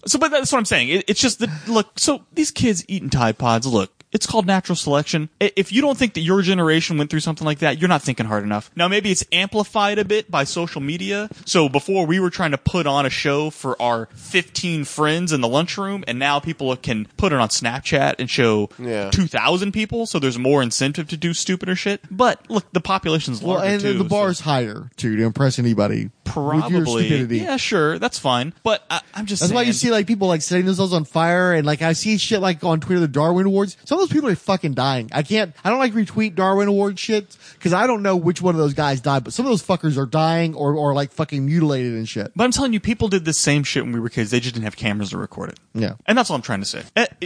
so, 0.04 0.18
but 0.18 0.32
that's 0.32 0.50
what 0.50 0.58
I'm 0.58 0.64
saying. 0.64 0.88
It, 0.88 1.04
it's 1.08 1.20
just 1.20 1.38
that 1.38 1.48
look. 1.68 1.96
So 1.98 2.24
these 2.32 2.50
kids 2.50 2.84
eating 2.88 3.08
Tide 3.08 3.38
Pods. 3.38 3.66
Look, 3.68 3.92
it's 4.14 4.26
called 4.26 4.46
natural 4.46 4.76
selection. 4.76 5.28
If 5.40 5.72
you 5.72 5.82
don't 5.82 5.98
think 5.98 6.14
that 6.14 6.20
your 6.22 6.40
generation 6.40 6.96
went 6.96 7.10
through 7.10 7.20
something 7.20 7.44
like 7.44 7.58
that, 7.58 7.78
you're 7.80 7.88
not 7.88 8.00
thinking 8.02 8.26
hard 8.26 8.44
enough. 8.44 8.70
Now, 8.76 8.88
maybe 8.88 9.10
it's 9.10 9.24
amplified 9.32 9.98
a 9.98 10.04
bit 10.04 10.30
by 10.30 10.44
social 10.44 10.80
media. 10.80 11.28
So 11.44 11.68
before 11.68 12.06
we 12.06 12.20
were 12.20 12.30
trying 12.30 12.52
to 12.52 12.58
put 12.58 12.86
on 12.86 13.04
a 13.04 13.10
show 13.10 13.50
for 13.50 13.80
our 13.82 14.08
15 14.14 14.84
friends 14.84 15.32
in 15.32 15.40
the 15.40 15.48
lunchroom, 15.48 16.04
and 16.06 16.18
now 16.18 16.38
people 16.40 16.74
can 16.76 17.06
put 17.16 17.32
it 17.32 17.38
on 17.38 17.48
Snapchat 17.48 18.14
and 18.18 18.30
show 18.30 18.70
Yeah. 18.78 19.10
2,000 19.10 19.72
people. 19.72 20.06
So 20.06 20.18
there's 20.18 20.38
more 20.38 20.62
incentive 20.62 21.08
to 21.08 21.16
do 21.16 21.34
stupider 21.34 21.74
shit. 21.76 22.00
But 22.10 22.40
look, 22.48 22.72
the 22.72 22.80
population's 22.80 23.42
Well, 23.42 23.56
larger 23.56 23.72
and 23.74 23.82
too. 23.82 23.92
the 23.94 24.04
so- 24.04 24.08
bar's 24.08 24.40
higher 24.40 24.90
too 24.96 25.16
to 25.16 25.24
impress 25.24 25.58
anybody. 25.58 26.10
with 26.24 26.34
your 26.34 26.82
Probably. 26.84 27.04
stupidity. 27.06 27.38
Yeah, 27.38 27.56
sure. 27.58 27.98
That's 27.98 28.18
fine. 28.18 28.54
But 28.64 28.84
I, 28.90 29.00
I'm 29.14 29.26
just 29.26 29.40
That's 29.40 29.52
why 29.52 29.62
you 29.62 29.72
see 29.72 29.90
like 29.92 30.06
people 30.06 30.26
like 30.26 30.42
setting 30.42 30.64
themselves 30.66 30.92
on 30.92 31.04
fire 31.04 31.52
and 31.52 31.64
like 31.66 31.80
I 31.82 31.92
see 31.92 32.16
shit 32.18 32.40
like 32.40 32.64
on 32.64 32.80
Twitter 32.80 32.98
the 33.00 33.06
Darwin 33.08 33.46
Awards. 33.46 33.76
Some 33.84 33.98
of 34.00 34.03
those 34.04 34.12
people 34.12 34.28
are 34.28 34.34
fucking 34.34 34.74
dying. 34.74 35.10
I 35.12 35.22
can't. 35.22 35.54
I 35.64 35.70
don't 35.70 35.78
like 35.78 35.92
retweet 35.92 36.34
Darwin 36.34 36.68
Award 36.68 36.98
shit 36.98 37.36
because 37.54 37.72
I 37.72 37.86
don't 37.86 38.02
know 38.02 38.16
which 38.16 38.42
one 38.42 38.54
of 38.54 38.58
those 38.58 38.74
guys 38.74 39.00
died, 39.00 39.24
but 39.24 39.32
some 39.32 39.46
of 39.46 39.50
those 39.50 39.62
fuckers 39.62 39.96
are 39.96 40.06
dying 40.06 40.54
or 40.54 40.74
or 40.74 40.94
like 40.94 41.12
fucking 41.12 41.44
mutilated 41.44 41.94
and 41.94 42.08
shit. 42.08 42.32
But 42.36 42.44
I'm 42.44 42.50
telling 42.50 42.72
you, 42.72 42.80
people 42.80 43.08
did 43.08 43.24
the 43.24 43.32
same 43.32 43.64
shit 43.64 43.82
when 43.82 43.92
we 43.92 44.00
were 44.00 44.08
kids. 44.08 44.30
They 44.30 44.40
just 44.40 44.54
didn't 44.54 44.64
have 44.64 44.76
cameras 44.76 45.10
to 45.10 45.18
record 45.18 45.50
it. 45.50 45.60
Yeah. 45.74 45.94
And 46.06 46.16
that's 46.16 46.30
all 46.30 46.36
I'm 46.36 46.42
trying 46.42 46.60
to 46.60 46.66
say. 46.66 46.82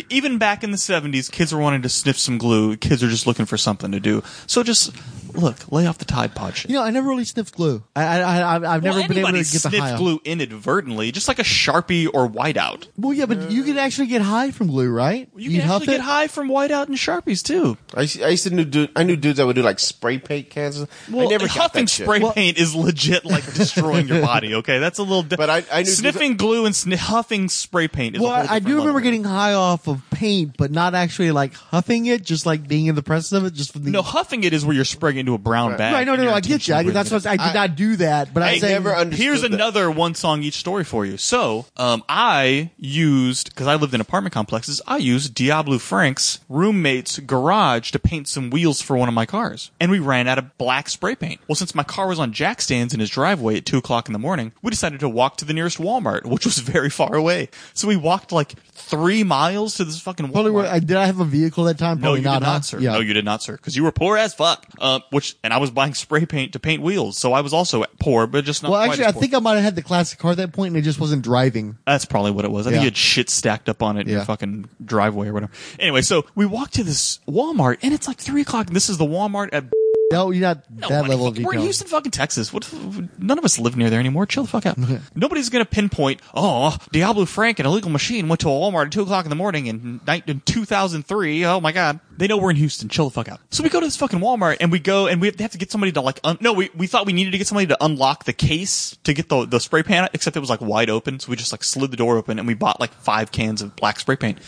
Even 0.08 0.38
back 0.38 0.64
in 0.64 0.70
the 0.70 0.76
70s, 0.76 1.30
kids 1.30 1.52
were 1.52 1.60
wanting 1.60 1.82
to 1.82 1.88
sniff 1.88 2.18
some 2.18 2.38
glue. 2.38 2.76
Kids 2.76 3.02
are 3.02 3.08
just 3.08 3.26
looking 3.26 3.46
for 3.46 3.56
something 3.56 3.92
to 3.92 4.00
do. 4.00 4.22
So 4.46 4.62
just, 4.62 4.94
look, 5.38 5.70
lay 5.72 5.86
off 5.86 5.98
the 5.98 6.04
Tide 6.04 6.34
Pod 6.34 6.56
shit. 6.56 6.70
You 6.70 6.76
know, 6.76 6.82
I 6.82 6.90
never 6.90 7.08
really 7.08 7.24
sniffed 7.24 7.54
glue. 7.54 7.82
I 7.96 8.04
I, 8.04 8.18
I 8.20 8.54
I've 8.56 8.64
I've 8.64 8.82
never 8.82 8.98
been 9.02 9.18
able 9.18 9.28
anybody 9.28 9.44
to 9.44 9.50
get 9.52 9.62
the 9.62 9.68
high. 9.70 9.76
sniffed 9.78 9.92
off. 9.94 9.98
glue 9.98 10.20
inadvertently, 10.24 11.12
just 11.12 11.28
like 11.28 11.38
a 11.38 11.42
Sharpie 11.44 12.08
or 12.12 12.28
Whiteout. 12.28 12.88
Well, 12.96 13.12
yeah, 13.12 13.26
but 13.26 13.50
you 13.50 13.62
can 13.62 13.78
actually 13.78 14.08
get 14.08 14.22
high 14.22 14.50
from 14.50 14.66
glue, 14.68 14.90
right? 14.90 15.28
You 15.36 15.50
You'd 15.50 15.60
can 15.60 15.68
huff 15.68 15.82
actually 15.82 15.94
it? 15.94 15.98
get 15.98 16.04
high 16.04 16.26
from 16.28 16.48
Whiteout 16.48 16.86
and 16.88 16.96
Sharpies, 16.96 17.42
too. 17.42 17.76
I 17.94 18.02
used, 18.02 18.22
I 18.22 18.28
used 18.28 18.44
to 18.44 18.50
knew 18.50 18.64
dude, 18.64 18.90
I 18.96 19.02
knew 19.04 19.16
dudes 19.16 19.38
that 19.38 19.46
would 19.46 19.56
do 19.56 19.62
like 19.62 19.78
spray 19.78 20.18
paint 20.18 20.50
cans. 20.50 20.80
I 20.82 20.86
never 21.08 21.46
got 21.46 21.56
huffing 21.56 21.84
that 21.84 21.90
shit. 21.90 22.06
spray 22.06 22.20
paint 22.34 22.58
is 22.58 22.74
legit 22.74 23.24
like 23.24 23.44
destroying 23.54 24.08
your 24.08 24.20
body. 24.26 24.54
Okay, 24.56 24.78
that's 24.78 24.98
a 24.98 25.02
little. 25.02 25.22
Di- 25.22 25.36
But 25.36 25.50
I- 25.50 25.64
I 25.72 25.78
knew- 25.82 25.90
sniffing 25.90 26.36
glue 26.36 26.66
and 26.66 26.74
sni- 26.74 26.96
huffing 26.96 27.48
spray 27.48 27.88
paint 27.88 28.16
is. 28.16 28.22
Well, 28.22 28.30
a 28.32 28.34
whole 28.34 28.40
I 28.40 28.54
I 28.56 28.58
different 28.58 28.66
do 28.66 28.76
remember 28.78 29.00
getting 29.00 29.24
high 29.24 29.54
off 29.54 29.86
of 29.88 30.02
paint, 30.10 30.56
but 30.56 30.70
not 30.70 30.94
actually 30.94 31.30
like 31.32 31.54
huffing 31.54 32.06
it, 32.06 32.22
just 32.24 32.46
like 32.46 32.66
being 32.66 32.86
in 32.86 32.94
the 32.94 33.02
presence 33.02 33.32
of 33.32 33.44
it, 33.44 33.54
just 33.54 33.72
for 33.72 33.78
the. 33.78 33.90
No, 33.90 34.02
huffing 34.02 34.44
it 34.44 34.52
is 34.52 34.64
where 34.64 34.74
you're 34.74 34.84
spraying 34.84 35.18
into 35.28 35.34
a 35.34 35.38
brown 35.38 35.76
bag. 35.76 35.92
right, 35.92 36.06
no, 36.06 36.14
and 36.14 36.22
no, 36.22 36.28
your 36.28 36.36
I 36.36 36.40
get 36.40 36.66
you. 36.66 36.74
I, 36.74 36.82
that's 36.84 37.10
what 37.10 37.26
I 37.26 37.36
did 37.36 37.54
not 37.54 37.76
do 37.76 37.96
that, 37.96 38.32
but 38.32 38.42
Hey, 38.42 38.54
I'm 38.54 38.60
saying 38.60 38.72
never 38.74 38.94
understood 38.94 39.24
Here's 39.24 39.42
that. 39.42 39.52
another 39.52 39.90
one 39.90 40.14
song 40.14 40.42
each 40.42 40.54
story 40.54 40.84
for 40.84 41.04
you. 41.04 41.16
So, 41.16 41.66
um, 41.76 42.02
I 42.08 42.70
used 42.78 43.50
because 43.50 43.66
I 43.66 43.74
lived 43.74 43.94
in 43.94 44.00
apartment 44.00 44.32
complexes. 44.32 44.80
I 44.86 44.96
used 44.98 45.34
Diablo 45.34 45.78
Frank's 45.78 46.40
roommate's 46.48 47.18
garage 47.20 47.90
to 47.92 47.98
paint 47.98 48.28
some 48.28 48.50
wheels 48.50 48.80
for 48.80 48.96
one 48.96 49.08
of 49.08 49.14
my 49.14 49.26
cars, 49.26 49.70
and 49.80 49.90
we 49.90 49.98
ran 49.98 50.26
out 50.28 50.38
of 50.38 50.56
black 50.58 50.88
spray 50.88 51.14
paint. 51.14 51.40
Well, 51.48 51.56
since 51.56 51.74
my 51.74 51.82
car 51.84 52.08
was 52.08 52.18
on 52.18 52.32
jack 52.32 52.60
stands 52.60 52.94
in 52.94 53.00
his 53.00 53.10
driveway 53.10 53.56
at 53.58 53.66
two 53.66 53.78
o'clock 53.78 54.08
in 54.08 54.12
the 54.12 54.18
morning, 54.18 54.52
we 54.62 54.70
decided 54.70 55.00
to 55.00 55.08
walk 55.08 55.36
to 55.38 55.44
the 55.44 55.52
nearest 55.52 55.78
Walmart, 55.78 56.24
which 56.24 56.44
was 56.46 56.58
very 56.58 56.90
far 56.90 57.14
away. 57.14 57.48
So 57.74 57.86
we 57.88 57.96
walked 57.96 58.32
like 58.32 58.52
three 58.72 59.24
miles 59.24 59.74
to 59.76 59.84
this 59.84 60.00
fucking 60.00 60.30
Probably 60.30 60.50
Walmart. 60.50 60.54
were, 60.54 60.66
I, 60.66 60.78
did 60.78 60.96
I 60.96 61.06
have 61.06 61.20
a 61.20 61.24
vehicle 61.24 61.64
that 61.64 61.78
time? 61.78 61.98
No, 61.98 62.02
Probably 62.02 62.20
you 62.20 62.24
not, 62.24 62.38
did 62.40 62.44
huh? 62.46 62.52
not, 62.52 62.64
sir. 62.64 62.78
Yeah. 62.78 62.92
No, 62.92 63.00
you 63.00 63.12
did 63.12 63.24
not, 63.24 63.42
sir. 63.42 63.52
Because 63.56 63.76
you 63.76 63.82
were 63.84 63.92
poor 63.92 64.16
as 64.16 64.34
fuck. 64.34 64.66
Uh, 64.78 65.00
which, 65.10 65.36
and 65.42 65.52
I 65.52 65.58
was 65.58 65.70
buying 65.70 65.94
spray 65.94 66.26
paint 66.26 66.52
to 66.52 66.58
paint 66.58 66.82
wheels, 66.82 67.18
so 67.18 67.32
I 67.32 67.40
was 67.40 67.52
also 67.52 67.84
poor, 68.00 68.26
but 68.26 68.44
just 68.44 68.62
not. 68.62 68.72
well, 68.72 68.80
actually, 68.80 69.06
I 69.06 69.12
think 69.12 69.34
I 69.34 69.38
might 69.38 69.54
have 69.54 69.64
had 69.64 69.76
the 69.76 69.82
classic 69.82 70.18
car 70.18 70.32
at 70.32 70.36
that 70.38 70.52
point, 70.52 70.68
and 70.68 70.76
it 70.76 70.82
just 70.82 71.00
wasn't 71.00 71.22
driving. 71.22 71.78
That's 71.86 72.04
probably 72.04 72.30
what 72.30 72.44
it 72.44 72.50
was. 72.50 72.66
I 72.66 72.70
think 72.70 72.76
Yeah. 72.80 72.82
you 72.82 72.86
had 72.88 72.96
shit 72.96 73.30
stacked 73.30 73.68
up 73.68 73.82
on 73.82 73.96
it 73.96 74.02
in 74.02 74.08
your 74.08 74.18
Yeah. 74.18 74.24
fucking 74.24 74.68
driveway 74.84 75.28
or 75.28 75.32
whatever. 75.32 75.52
Anyway, 75.78 76.02
so 76.02 76.24
we 76.34 76.46
walked 76.46 76.74
to 76.74 76.84
this 76.84 77.20
Walmart, 77.28 77.78
and 77.82 77.92
it's 77.94 78.06
like 78.08 78.18
three 78.18 78.42
o'clock. 78.42 78.68
And 78.68 78.76
this 78.76 78.88
is 78.88 78.98
the 78.98 79.06
Walmart 79.06 79.48
at 79.52 79.64
No, 80.10 80.30
you're 80.30 80.40
not 80.40 80.62
no, 80.70 80.88
that 80.88 81.02
we're 81.02 81.08
level 81.08 81.28
in- 81.28 81.38
of 81.38 81.44
We're 81.44 81.54
in. 81.54 81.60
Houston, 81.60 81.86
fucking 81.86 82.12
Texas. 82.12 82.50
What? 82.52 82.72
None 83.18 83.38
of 83.38 83.44
us 83.44 83.58
live 83.58 83.76
near 83.76 83.90
there 83.90 84.00
anymore. 84.00 84.24
Chill 84.26 84.44
the 84.44 84.48
fuck 84.48 84.64
out. 84.64 84.78
Nobody's 85.14 85.50
gonna 85.50 85.66
pinpoint. 85.66 86.22
Oh, 86.34 86.76
Diablo 86.92 87.26
Frank, 87.26 87.58
an 87.58 87.66
illegal 87.66 87.90
machine, 87.90 88.26
went 88.28 88.40
to 88.40 88.48
a 88.48 88.52
Walmart 88.52 88.86
at 88.86 88.92
two 88.92 89.02
o'clock 89.02 89.26
in 89.26 89.30
the 89.30 89.36
morning 89.36 89.66
in, 89.66 90.00
in 90.26 90.40
2003. 90.46 91.44
Oh 91.44 91.60
my 91.60 91.72
god. 91.72 92.00
They 92.16 92.26
know 92.26 92.36
we're 92.36 92.50
in 92.50 92.56
Houston. 92.56 92.88
Chill 92.88 93.04
the 93.04 93.10
fuck 93.12 93.28
out. 93.28 93.38
So 93.50 93.62
we 93.62 93.68
go 93.68 93.78
to 93.80 93.86
this 93.86 93.96
fucking 93.96 94.18
Walmart 94.18 94.56
and 94.60 94.72
we 94.72 94.78
go 94.80 95.06
and 95.06 95.20
we 95.20 95.28
have 95.38 95.52
to 95.52 95.58
get 95.58 95.70
somebody 95.70 95.92
to 95.92 96.00
like. 96.00 96.18
Un- 96.24 96.38
no, 96.40 96.52
we 96.52 96.70
we 96.74 96.86
thought 96.86 97.06
we 97.06 97.12
needed 97.12 97.32
to 97.32 97.38
get 97.38 97.46
somebody 97.46 97.66
to 97.68 97.76
unlock 97.84 98.24
the 98.24 98.32
case 98.32 98.96
to 99.04 99.12
get 99.12 99.28
the 99.28 99.44
the 99.46 99.60
spray 99.60 99.82
paint, 99.82 100.08
except 100.14 100.36
it 100.36 100.40
was 100.40 100.50
like 100.50 100.60
wide 100.60 100.90
open. 100.90 101.20
So 101.20 101.30
we 101.30 101.36
just 101.36 101.52
like 101.52 101.62
slid 101.62 101.90
the 101.90 101.96
door 101.98 102.16
open 102.16 102.38
and 102.38 102.48
we 102.48 102.54
bought 102.54 102.80
like 102.80 102.92
five 102.94 103.30
cans 103.30 103.60
of 103.62 103.76
black 103.76 104.00
spray 104.00 104.16
paint. 104.16 104.38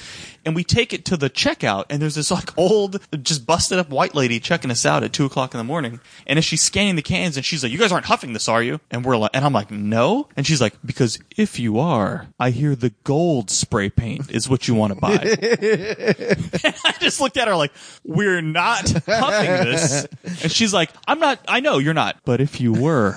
And 0.45 0.55
we 0.55 0.65
take 0.65 0.93
it 0.93 1.05
to 1.07 1.17
the 1.17 1.29
checkout, 1.29 1.85
and 1.91 2.01
there's 2.01 2.15
this 2.15 2.31
like 2.31 2.57
old, 2.57 3.01
just 3.23 3.47
busted 3.47 3.79
up 3.79 3.91
white 3.91 4.15
lady 4.15 4.41
checking 4.41 4.71
us 4.71 4.87
out 4.87 5.03
at 5.03 5.13
two 5.13 5.25
o'clock 5.27 5.55
in 5.55 5.59
the 5.59 5.65
morning. 5.65 6.01
And 6.27 6.39
as 6.39 6.45
she's 6.45 6.63
scanning 6.63 6.97
the 6.97 7.03
cans, 7.03 7.37
and 7.37 7.45
she's 7.45 7.63
like, 7.63 7.73
"You 7.73 7.79
guys 7.79 7.93
aren't 7.93 8.07
huffing 8.07 8.33
this, 8.33 8.49
are 8.49 8.63
you?" 8.63 8.81
And 8.91 9.05
we're 9.05 9.17
like, 9.17 9.31
and 9.35 9.45
I'm 9.45 9.53
like, 9.53 9.71
"No." 9.71 10.29
And 10.37 10.47
she's 10.47 10.61
like, 10.61 10.75
"Because 10.85 11.19
if 11.37 11.59
you 11.59 11.79
are, 11.79 12.27
I 12.39 12.51
hear 12.51 12.75
the 12.75 12.93
gold 13.05 13.51
spray 13.51 13.91
paint 13.91 14.31
is 14.31 14.49
what 14.49 14.67
you 14.69 14.75
want 14.75 14.95
to 14.95 15.01
buy." 15.01 15.13
and 15.13 16.75
I 16.85 16.95
just 17.01 17.21
looked 17.21 17.37
at 17.37 17.49
her 17.49 17.57
like, 17.57 17.73
"We're 18.05 18.41
not 18.43 18.91
huffing 19.07 19.51
this." 19.65 20.07
And 20.43 20.51
she's 20.51 20.73
like, 20.73 20.91
"I'm 21.07 21.21
not. 21.21 21.41
I 21.49 21.61
know 21.61 21.79
you're 21.79 21.95
not, 21.95 22.17
but 22.25 22.41
if 22.41 22.61
you 22.61 22.73
were." 22.73 23.17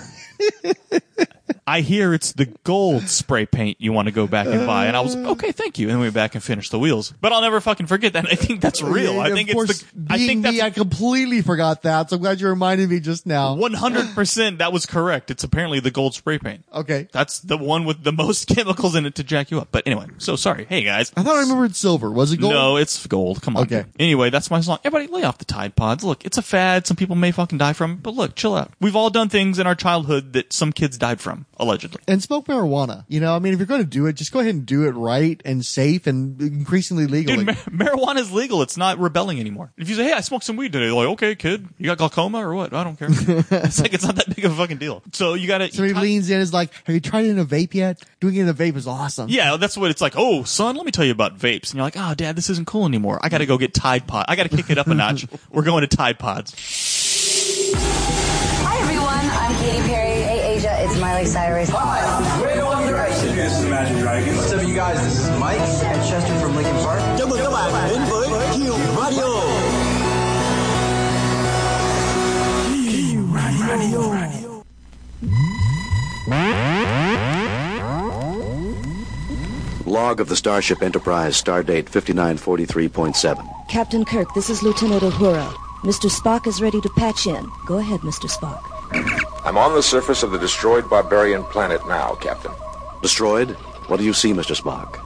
I 1.65 1.81
hear 1.81 2.13
it's 2.13 2.33
the 2.33 2.45
gold 2.63 3.07
spray 3.07 3.45
paint 3.45 3.77
you 3.79 3.93
want 3.93 4.07
to 4.07 4.11
go 4.11 4.27
back 4.27 4.47
and 4.47 4.67
buy. 4.67 4.87
And 4.87 4.97
I 4.97 5.01
was 5.01 5.15
like, 5.15 5.25
okay, 5.33 5.51
thank 5.51 5.79
you. 5.79 5.89
And 5.89 5.99
we 5.99 6.05
went 6.05 6.13
back 6.13 6.35
and 6.35 6.43
finished 6.43 6.71
the 6.71 6.79
wheels. 6.79 7.13
But 7.21 7.31
I'll 7.31 7.41
never 7.41 7.61
fucking 7.61 7.87
forget 7.87 8.13
that. 8.13 8.25
I 8.29 8.35
think 8.35 8.59
that's 8.59 8.81
real. 8.81 9.19
I 9.19 9.31
think 9.31 9.51
course, 9.51 9.69
it's 9.69 9.81
the, 9.93 10.13
I 10.13 10.17
think 10.17 10.43
me, 10.43 10.61
I 10.61 10.71
completely 10.71 11.41
forgot 11.41 11.83
that. 11.83 12.09
So 12.09 12.17
I'm 12.17 12.21
glad 12.21 12.41
you 12.41 12.49
reminded 12.49 12.89
me 12.89 12.99
just 12.99 13.25
now. 13.25 13.55
100% 13.55 14.57
that 14.57 14.73
was 14.73 14.85
correct. 14.85 15.31
It's 15.31 15.43
apparently 15.43 15.79
the 15.79 15.91
gold 15.91 16.13
spray 16.13 16.37
paint. 16.37 16.65
Okay. 16.73 17.07
That's 17.11 17.39
the 17.39 17.57
one 17.57 17.85
with 17.85 18.03
the 18.03 18.11
most 18.11 18.47
chemicals 18.53 18.95
in 18.95 19.05
it 19.05 19.15
to 19.15 19.23
jack 19.23 19.49
you 19.49 19.61
up. 19.61 19.69
But 19.71 19.83
anyway, 19.85 20.07
so 20.17 20.35
sorry. 20.35 20.65
Hey 20.67 20.83
guys. 20.83 21.11
I 21.15 21.23
thought 21.23 21.35
I 21.35 21.41
remembered 21.41 21.75
silver. 21.75 22.11
Was 22.11 22.33
it 22.33 22.37
gold? 22.37 22.53
No, 22.53 22.77
it's 22.77 23.07
gold. 23.07 23.41
Come 23.41 23.55
on. 23.55 23.63
Okay. 23.63 23.85
Anyway, 23.99 24.29
that's 24.29 24.51
my 24.51 24.59
song. 24.59 24.79
Everybody 24.83 25.11
lay 25.11 25.23
off 25.23 25.37
the 25.37 25.45
Tide 25.45 25.75
Pods. 25.75 26.03
Look, 26.03 26.25
it's 26.25 26.37
a 26.37 26.41
fad. 26.41 26.85
Some 26.87 26.97
people 26.97 27.15
may 27.15 27.31
fucking 27.31 27.57
die 27.57 27.73
from, 27.73 27.97
but 27.97 28.13
look, 28.13 28.35
chill 28.35 28.55
out. 28.55 28.71
We've 28.81 28.95
all 28.95 29.09
done 29.09 29.29
things 29.29 29.59
in 29.59 29.67
our 29.67 29.75
childhood 29.75 30.33
that 30.33 30.51
some 30.51 30.73
kids 30.73 30.97
died 30.97 31.21
from. 31.21 31.45
Allegedly. 31.57 32.01
and 32.07 32.21
smoke 32.21 32.47
marijuana. 32.47 33.05
You 33.07 33.19
know, 33.19 33.35
I 33.35 33.39
mean, 33.39 33.53
if 33.53 33.59
you're 33.59 33.65
going 33.65 33.81
to 33.81 33.87
do 33.87 34.05
it, 34.07 34.13
just 34.13 34.31
go 34.31 34.39
ahead 34.39 34.55
and 34.55 34.65
do 34.65 34.85
it 34.85 34.91
right 34.91 35.41
and 35.45 35.65
safe 35.65 36.07
and 36.07 36.41
increasingly 36.41 37.07
legal. 37.07 37.35
Dude, 37.35 37.45
mar- 37.45 37.55
marijuana 37.55 38.17
is 38.19 38.31
legal. 38.31 38.61
It's 38.61 38.77
not 38.77 38.99
rebelling 38.99 39.39
anymore. 39.39 39.71
If 39.77 39.89
you 39.89 39.95
say, 39.95 40.05
"Hey, 40.05 40.13
I 40.13 40.21
smoked 40.21 40.45
some 40.45 40.55
weed 40.55 40.71
today," 40.73 40.85
they're 40.85 40.93
like, 40.93 41.07
"Okay, 41.09 41.35
kid, 41.35 41.67
you 41.77 41.85
got 41.87 41.97
glaucoma 41.97 42.39
or 42.39 42.53
what?" 42.53 42.73
I 42.73 42.83
don't 42.83 42.97
care. 42.97 43.07
it's 43.11 43.79
like 43.81 43.93
it's 43.93 44.05
not 44.05 44.15
that 44.15 44.35
big 44.35 44.45
of 44.45 44.51
a 44.53 44.55
fucking 44.55 44.77
deal. 44.77 45.03
So 45.11 45.33
you 45.35 45.47
got 45.47 45.59
to. 45.59 45.71
somebody 45.71 45.93
leans 45.93 46.29
in 46.29 46.35
and 46.35 46.43
is 46.43 46.53
like, 46.53 46.73
"Have 46.85 46.93
you 46.93 46.99
tried 47.01 47.25
it 47.25 47.29
in 47.29 47.39
a 47.39 47.45
vape 47.45 47.73
yet? 47.73 48.01
Doing 48.19 48.35
it 48.35 48.41
in 48.41 48.49
a 48.49 48.53
vape 48.53 48.75
is 48.75 48.87
awesome." 48.87 49.29
Yeah, 49.29 49.57
that's 49.57 49.77
what 49.77 49.91
it's 49.91 50.01
like. 50.01 50.13
Oh, 50.15 50.43
son, 50.43 50.75
let 50.75 50.85
me 50.85 50.91
tell 50.91 51.05
you 51.05 51.11
about 51.11 51.37
vapes. 51.37 51.69
And 51.71 51.75
you're 51.75 51.83
like, 51.83 51.95
oh, 51.97 52.13
dad, 52.15 52.35
this 52.35 52.49
isn't 52.49 52.67
cool 52.67 52.85
anymore. 52.85 53.19
I 53.21 53.29
got 53.29 53.39
to 53.39 53.45
go 53.45 53.57
get 53.57 53.73
Tide 53.73 54.07
Pod. 54.07 54.25
I 54.27 54.35
got 54.35 54.49
to 54.49 54.55
kick 54.55 54.69
it 54.69 54.77
up 54.77 54.87
a 54.87 54.93
notch. 54.93 55.25
We're 55.51 55.63
going 55.63 55.81
to 55.81 55.95
Tide 55.95 56.19
Pods. 56.19 56.53
Miley 61.13 61.25
Cyrus. 61.27 61.69
Radio 62.41 62.65
One 62.65 62.87
Direction. 62.87 63.35
This 63.35 63.59
is 63.59 63.65
Imagine 63.65 63.99
Dragons. 63.99 64.35
What's 64.35 64.51
up, 64.51 64.67
you 64.67 64.73
guys? 64.73 64.97
This 65.03 65.19
is 65.19 65.39
Mike 65.39 65.59
and 65.59 66.09
Chester 66.09 66.39
from 66.39 66.55
Linkin 66.55 66.75
Park. 66.77 67.01
Chào 67.17 67.27
mừng 67.27 67.39
các 67.39 67.51
bạn 67.51 67.89
đến 67.89 68.01
với 68.09 68.27
Kiều 68.55 68.75
Radio. 68.97 69.23
Log 79.85 80.19
of 80.19 80.29
the 80.29 80.35
Starship 80.35 80.81
Enterprise, 80.81 81.35
stardate 81.35 81.83
5943.7. 81.91 83.35
Captain 83.69 84.03
Kirk, 84.03 84.33
this 84.33 84.49
is 84.49 84.63
Lieutenant 84.63 85.03
Uhura. 85.03 85.53
Mr. 85.83 86.09
Spock 86.09 86.47
is 86.47 86.59
ready 86.61 86.81
to 86.81 86.89
patch 86.97 87.27
in. 87.27 87.45
Go 87.67 87.77
ahead, 87.77 87.99
Mr. 87.99 88.27
Spock. 88.27 88.72
I'm 89.45 89.57
on 89.57 89.73
the 89.73 89.83
surface 89.83 90.23
of 90.23 90.31
the 90.31 90.39
destroyed 90.39 90.89
barbarian 90.89 91.43
planet 91.43 91.85
now, 91.87 92.15
Captain. 92.15 92.51
Destroyed? 93.01 93.51
What 93.87 93.97
do 93.97 94.03
you 94.03 94.13
see, 94.13 94.31
Mr. 94.31 94.55
Spock? 94.55 94.99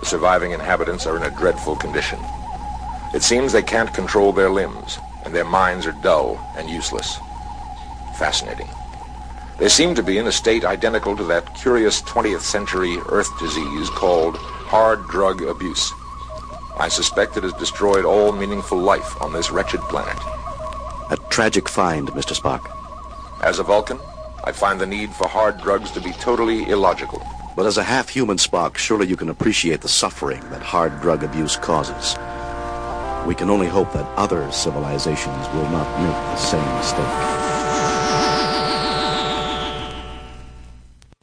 The 0.00 0.06
surviving 0.06 0.52
inhabitants 0.52 1.06
are 1.06 1.16
in 1.16 1.22
a 1.22 1.36
dreadful 1.36 1.76
condition. 1.76 2.18
It 3.14 3.22
seems 3.22 3.52
they 3.52 3.62
can't 3.62 3.92
control 3.94 4.32
their 4.32 4.50
limbs, 4.50 4.98
and 5.24 5.34
their 5.34 5.44
minds 5.44 5.86
are 5.86 5.92
dull 6.02 6.38
and 6.56 6.68
useless. 6.68 7.18
Fascinating. 8.18 8.68
They 9.58 9.68
seem 9.68 9.94
to 9.94 10.02
be 10.02 10.18
in 10.18 10.26
a 10.26 10.32
state 10.32 10.64
identical 10.64 11.16
to 11.16 11.24
that 11.24 11.54
curious 11.54 12.02
20th 12.02 12.40
century 12.40 12.96
Earth 13.08 13.30
disease 13.38 13.88
called 13.90 14.36
hard 14.36 15.06
drug 15.08 15.42
abuse. 15.42 15.92
I 16.76 16.88
suspect 16.88 17.36
it 17.36 17.44
has 17.44 17.52
destroyed 17.52 18.04
all 18.04 18.32
meaningful 18.32 18.78
life 18.78 19.20
on 19.22 19.32
this 19.32 19.50
wretched 19.50 19.80
planet. 19.82 20.18
A 21.10 21.16
tragic 21.30 21.68
find, 21.68 22.08
Mr. 22.08 22.34
Spock. 22.34 22.68
As 23.44 23.58
a 23.58 23.62
Vulcan, 23.62 24.00
I 24.44 24.52
find 24.52 24.80
the 24.80 24.86
need 24.86 25.12
for 25.12 25.28
hard 25.28 25.60
drugs 25.60 25.90
to 25.90 26.00
be 26.00 26.12
totally 26.12 26.66
illogical. 26.70 27.22
But 27.54 27.66
as 27.66 27.76
a 27.76 27.82
half-human 27.82 28.38
Spock, 28.38 28.78
surely 28.78 29.06
you 29.06 29.16
can 29.16 29.28
appreciate 29.28 29.82
the 29.82 29.88
suffering 29.88 30.40
that 30.48 30.62
hard 30.62 30.98
drug 31.02 31.22
abuse 31.22 31.58
causes. 31.58 32.16
We 33.28 33.34
can 33.34 33.50
only 33.50 33.66
hope 33.66 33.92
that 33.92 34.10
other 34.16 34.50
civilizations 34.50 35.46
will 35.48 35.68
not 35.68 35.86
make 36.00 36.08
the 36.08 36.36
same 36.36 36.76
mistake. 36.78 37.43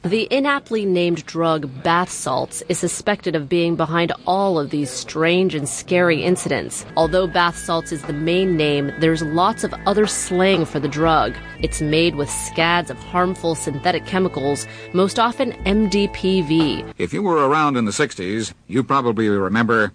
The 0.04 0.26
inaptly 0.32 0.84
named 0.84 1.24
drug 1.26 1.70
bath 1.84 2.10
salts 2.10 2.60
is 2.68 2.76
suspected 2.80 3.36
of 3.36 3.48
being 3.48 3.76
behind 3.76 4.12
all 4.26 4.58
of 4.58 4.70
these 4.70 4.90
strange 4.90 5.54
and 5.54 5.68
scary 5.68 6.24
incidents. 6.24 6.84
Although 6.96 7.28
bath 7.28 7.56
salts 7.56 7.92
is 7.92 8.02
the 8.02 8.12
main 8.12 8.56
name, 8.56 8.92
there's 8.98 9.22
lots 9.22 9.62
of 9.62 9.72
other 9.86 10.08
slang 10.08 10.64
for 10.64 10.80
the 10.80 10.88
drug. 10.88 11.36
It's 11.60 11.80
made 11.80 12.16
with 12.16 12.28
scads 12.28 12.90
of 12.90 12.98
harmful 12.98 13.54
synthetic 13.54 14.04
chemicals, 14.04 14.66
most 14.92 15.20
often 15.20 15.52
MDPV. 15.64 16.94
If 16.98 17.12
you 17.12 17.22
were 17.22 17.48
around 17.48 17.76
in 17.76 17.84
the 17.84 17.92
60s, 17.92 18.54
you 18.66 18.82
probably 18.82 19.28
remember 19.28 19.92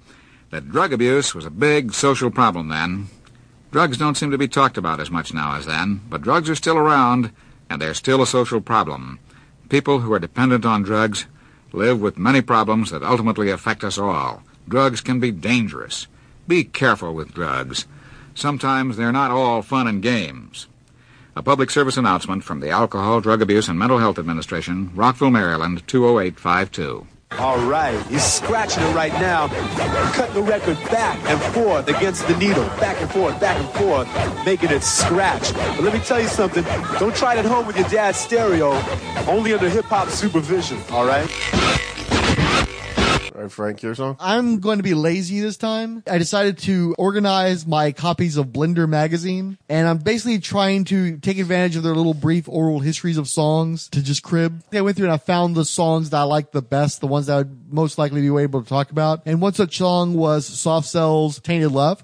that 0.52 0.72
drug 0.72 0.94
abuse 0.94 1.36
was 1.36 1.44
a 1.44 1.52
big 1.52 1.94
social 1.94 2.32
problem 2.32 2.70
then. 2.70 3.08
Drugs 3.74 3.98
don't 3.98 4.16
seem 4.16 4.32
to 4.32 4.38
be 4.38 4.48
talked 4.48 4.78
about 4.78 5.02
as 5.02 5.12
much 5.12 5.34
now 5.34 5.58
as 5.58 5.66
then, 5.66 6.00
but 6.10 6.22
drugs 6.22 6.50
are 6.50 6.56
still 6.56 6.78
around, 6.78 7.34
and 7.70 7.82
they're 7.82 7.94
still 7.94 8.22
a 8.22 8.28
social 8.28 8.62
problem. 8.62 9.20
People 9.70 10.00
who 10.00 10.14
are 10.14 10.20
dependent 10.20 10.66
on 10.66 10.82
drugs 10.82 11.26
live 11.74 12.00
with 12.00 12.18
many 12.18 12.42
problems 12.42 12.90
that 12.92 13.04
ultimately 13.04 13.50
affect 13.50 13.84
us 13.84 13.98
all. 13.98 14.44
Drugs 14.70 15.02
can 15.02 15.20
be 15.20 15.32
dangerous. 15.32 16.08
Be 16.48 16.64
careful 16.64 17.14
with 17.14 17.34
drugs. 17.34 17.86
Sometimes 18.34 18.96
they're 18.96 19.12
not 19.12 19.32
all 19.32 19.62
fun 19.62 19.88
and 19.88 20.02
games. 20.02 20.68
A 21.36 21.44
public 21.44 21.70
service 21.70 21.98
announcement 21.98 22.46
from 22.46 22.62
the 22.62 22.70
Alcohol, 22.70 23.20
Drug 23.20 23.42
Abuse, 23.42 23.68
and 23.68 23.78
Mental 23.78 24.00
Health 24.00 24.18
Administration, 24.18 24.92
Rockville, 24.96 25.32
Maryland, 25.32 25.86
20852. 25.88 27.06
All 27.32 27.60
right, 27.66 28.02
he's 28.08 28.24
scratching 28.24 28.82
it 28.84 28.96
right 28.96 29.12
now, 29.14 29.48
cutting 30.14 30.34
the 30.34 30.42
record 30.42 30.76
back 30.86 31.20
and 31.30 31.40
forth 31.54 31.88
against 31.88 32.28
the 32.28 32.36
needle, 32.38 32.64
back 32.80 33.00
and 33.00 33.12
forth, 33.12 33.40
back 33.40 33.58
and 33.58 33.70
forth, 33.78 34.08
making 34.46 34.72
it 34.72 34.82
scratch. 34.82 35.54
But 35.54 35.82
let 35.82 35.94
me 35.94 36.00
tell 36.00 36.20
you 36.20 36.30
something, 36.30 36.64
don't 37.00 37.16
try 37.16 37.36
it 37.36 37.40
at 37.40 37.46
home 37.46 37.68
with 37.68 37.78
your 37.78 37.88
dad's 37.90 38.18
stereo, 38.18 38.72
only 39.28 39.54
under 39.54 39.70
hip 39.70 39.86
hop 39.86 40.10
supervision, 40.10 40.80
all 40.90 41.06
right? 41.06 41.30
All 43.38 43.44
right, 43.44 43.52
Frank, 43.52 43.84
your 43.84 43.94
song? 43.94 44.18
I'm 44.20 44.62
going 44.62 44.78
to 44.78 44.84
be 44.84 44.96
lazy 44.96 45.40
this 45.42 45.58
time. 45.58 46.02
I 46.10 46.18
decided 46.18 46.58
to 46.60 46.96
organize 46.98 47.68
my 47.68 47.92
copies 47.92 48.36
of 48.36 48.48
Blender 48.48 48.90
magazine, 48.90 49.60
and 49.70 49.88
I'm 49.88 50.00
basically 50.00 50.40
trying 50.40 50.86
to 50.86 51.20
take 51.20 51.38
advantage 51.38 51.76
of 51.76 51.84
their 51.84 51.94
little 51.94 52.16
brief 52.16 52.50
oral 52.50 52.80
histories 52.80 53.20
of 53.20 53.28
songs 53.28 53.90
to 53.90 54.02
just 54.02 54.24
crib. 54.24 54.64
I 54.74 54.82
went 54.82 54.98
through 54.98 55.06
and 55.06 55.14
I 55.14 55.18
found 55.18 55.54
the 55.54 55.66
songs 55.66 56.10
that 56.10 56.18
I 56.18 56.24
liked 56.24 56.52
the 56.52 56.64
best, 56.64 57.00
the 57.00 57.06
ones 57.06 57.28
that 57.28 57.34
I 57.34 57.38
would 57.38 57.72
most 57.72 58.00
likely 58.00 58.22
be 58.22 58.36
able 58.42 58.64
to 58.64 58.68
talk 58.68 58.90
about. 58.90 59.22
And 59.28 59.40
one 59.40 59.54
such 59.54 59.78
song 59.78 60.16
was 60.16 60.48
Soft 60.48 60.88
Cell's 60.88 61.40
Tainted 61.40 61.72
Love. 61.72 62.04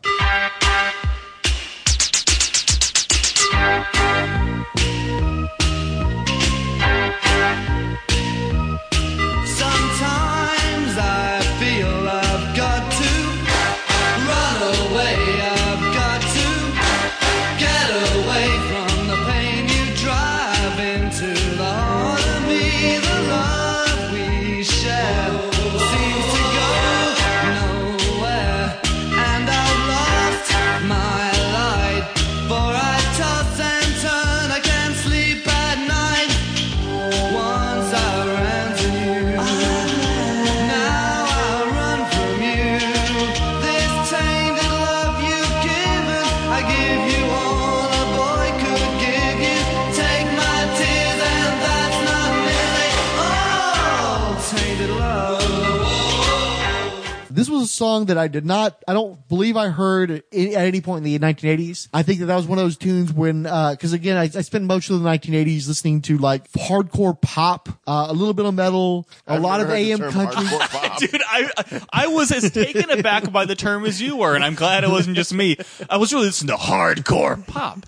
Song 57.73 58.05
that 58.05 58.17
I 58.17 58.27
did 58.27 58.45
not, 58.45 58.81
I 58.87 58.93
don't 58.93 59.27
believe 59.27 59.57
I 59.57 59.69
heard 59.69 60.11
at 60.11 60.23
any 60.31 60.81
point 60.81 61.05
in 61.05 61.11
the 61.11 61.19
1980s. 61.19 61.87
I 61.93 62.03
think 62.03 62.19
that 62.19 62.27
that 62.27 62.35
was 62.35 62.45
one 62.47 62.57
of 62.59 62.63
those 62.65 62.77
tunes 62.77 63.11
when, 63.11 63.45
uh, 63.45 63.75
cause 63.79 63.93
again, 63.93 64.15
I, 64.17 64.23
I 64.23 64.41
spent 64.41 64.65
most 64.65 64.89
of 64.89 65.01
the 65.01 65.09
1980s 65.09 65.67
listening 65.67 66.01
to 66.03 66.17
like 66.17 66.49
hardcore 66.51 67.19
pop, 67.19 67.69
uh, 67.87 68.07
a 68.09 68.13
little 68.13 68.33
bit 68.33 68.45
of 68.45 68.53
metal, 68.53 69.07
a 69.27 69.33
I've 69.33 69.41
lot 69.41 69.59
of 69.61 69.69
AM 69.69 69.99
country. 70.11 70.43
Dude, 70.99 71.21
I 71.27 71.81
I 71.91 72.07
was 72.07 72.31
as 72.31 72.51
taken 72.51 72.89
aback 72.91 73.31
by 73.31 73.45
the 73.45 73.55
term 73.55 73.85
as 73.85 74.01
you 74.01 74.17
were, 74.17 74.35
and 74.35 74.43
I'm 74.43 74.55
glad 74.55 74.83
it 74.83 74.89
wasn't 74.89 75.15
just 75.15 75.33
me. 75.33 75.57
I 75.89 75.97
was 75.97 76.13
really 76.13 76.27
listening 76.27 76.55
to 76.55 76.61
hardcore 76.63 77.45
pop. 77.47 77.79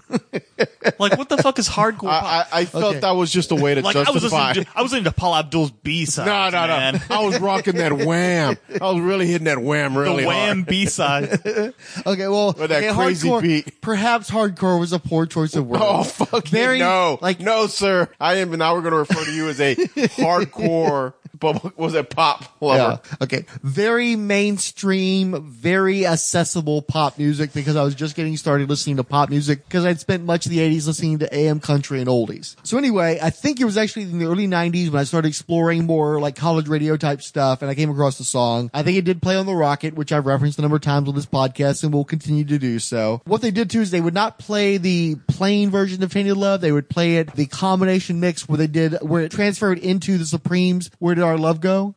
Like, 0.97 1.17
what 1.17 1.29
the 1.29 1.37
fuck 1.37 1.59
is 1.59 1.67
hardcore 1.67 2.09
I, 2.09 2.19
pop? 2.19 2.47
I, 2.53 2.59
I 2.61 2.65
felt 2.65 2.83
Okay. 2.85 2.99
that 3.01 3.11
was 3.11 3.31
just 3.31 3.51
a 3.51 3.55
way 3.55 3.75
to 3.75 3.81
like, 3.81 3.95
I 3.95 3.99
was 4.11 4.21
justify. 4.23 4.47
listening 4.49 4.65
to 4.65 4.71
I 4.75 4.81
was 4.81 4.91
listening 4.91 5.11
to 5.11 5.11
Paula 5.19 5.39
Abdul's 5.39 5.71
B 5.71 6.05
side. 6.05 6.25
no, 6.25 6.49
no, 6.49 6.67
no. 6.91 6.99
I 7.09 7.23
was 7.25 7.39
rocking 7.39 7.75
that 7.75 7.91
wham. 8.05 8.55
I 8.81 8.91
was 8.91 9.01
really 9.01 9.27
hitting 9.27 9.45
that 9.45 9.59
wham 9.61 9.74
really 9.97 10.21
the 10.23 10.27
Wham 10.27 10.57
hard. 10.59 10.67
B 10.67 10.85
side. 10.85 11.39
Okay, 12.05 12.27
well, 12.27 12.47
With 12.57 12.69
that 12.69 12.83
okay, 12.83 12.93
crazy 12.93 13.27
hardcore, 13.27 13.41
beat. 13.41 13.81
perhaps 13.81 14.29
hardcore 14.29 14.79
was 14.79 14.93
a 14.93 14.99
poor 14.99 15.25
choice 15.25 15.55
of 15.55 15.67
words. 15.67 15.83
Oh 15.85 16.03
fuck 16.03 16.47
Very, 16.47 16.79
no! 16.79 17.17
like- 17.21 17.39
no, 17.39 17.67
sir. 17.67 18.09
I 18.19 18.35
am 18.35 18.51
now. 18.51 18.73
We're 18.75 18.81
going 18.81 18.91
to 18.93 18.97
refer 18.99 19.23
to 19.25 19.31
you 19.31 19.49
as 19.49 19.59
a 19.59 19.75
hardcore 20.19 21.13
But 21.39 21.77
was 21.77 21.93
it 21.93 22.09
pop 22.09 22.45
lover? 22.61 23.01
Yeah. 23.03 23.17
Okay. 23.21 23.45
Very 23.63 24.15
mainstream, 24.15 25.51
very 25.51 26.05
accessible 26.05 26.81
pop 26.81 27.17
music 27.17 27.53
because 27.53 27.75
I 27.75 27.83
was 27.83 27.95
just 27.95 28.15
getting 28.15 28.37
started 28.37 28.69
listening 28.69 28.97
to 28.97 29.03
pop 29.03 29.29
music 29.29 29.65
because 29.65 29.85
I'd 29.85 29.99
spent 29.99 30.23
much 30.23 30.45
of 30.45 30.51
the 30.51 30.59
80s 30.59 30.87
listening 30.87 31.19
to 31.19 31.35
AM 31.35 31.59
country 31.59 31.99
and 31.99 32.07
oldies. 32.07 32.55
So 32.63 32.77
anyway, 32.77 33.19
I 33.21 33.29
think 33.29 33.59
it 33.59 33.65
was 33.65 33.77
actually 33.77 34.03
in 34.03 34.19
the 34.19 34.25
early 34.25 34.47
90s 34.47 34.89
when 34.91 34.99
I 34.99 35.03
started 35.03 35.27
exploring 35.27 35.85
more 35.85 36.19
like 36.19 36.35
college 36.35 36.67
radio 36.67 36.97
type 36.97 37.21
stuff 37.21 37.61
and 37.61 37.69
I 37.69 37.75
came 37.75 37.89
across 37.89 38.17
the 38.17 38.23
song. 38.23 38.69
I 38.73 38.83
think 38.83 38.97
it 38.97 39.05
did 39.05 39.21
play 39.21 39.35
on 39.35 39.45
the 39.45 39.55
Rocket, 39.55 39.95
which 39.95 40.11
I've 40.11 40.25
referenced 40.25 40.59
a 40.59 40.61
number 40.61 40.77
of 40.77 40.81
times 40.81 41.07
on 41.07 41.15
this 41.15 41.25
podcast 41.25 41.83
and 41.83 41.93
will 41.93 42.05
continue 42.05 42.45
to 42.45 42.57
do 42.57 42.79
so. 42.79 43.21
What 43.25 43.41
they 43.41 43.51
did 43.51 43.69
too 43.69 43.81
is 43.81 43.91
they 43.91 44.01
would 44.01 44.13
not 44.13 44.39
play 44.39 44.77
the 44.77 45.15
plain 45.27 45.69
version 45.69 46.03
of 46.03 46.11
Tainted 46.11 46.37
Love. 46.37 46.61
They 46.61 46.71
would 46.71 46.89
play 46.89 47.17
it 47.17 47.33
the 47.35 47.45
combination 47.45 48.19
mix 48.19 48.47
where 48.47 48.57
they 48.57 48.67
did, 48.67 48.93
where 49.01 49.23
it 49.23 49.31
transferred 49.31 49.79
into 49.79 50.17
the 50.17 50.25
Supremes. 50.25 50.89
Where 50.99 51.15
did 51.15 51.23
our 51.25 51.37
love 51.39 51.59
go? 51.59 51.95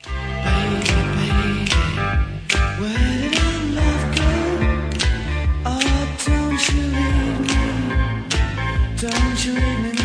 Oh, 5.66 6.16
don't 8.96 9.44
you 9.44 9.52
leave 9.52 9.82
me. 9.82 9.97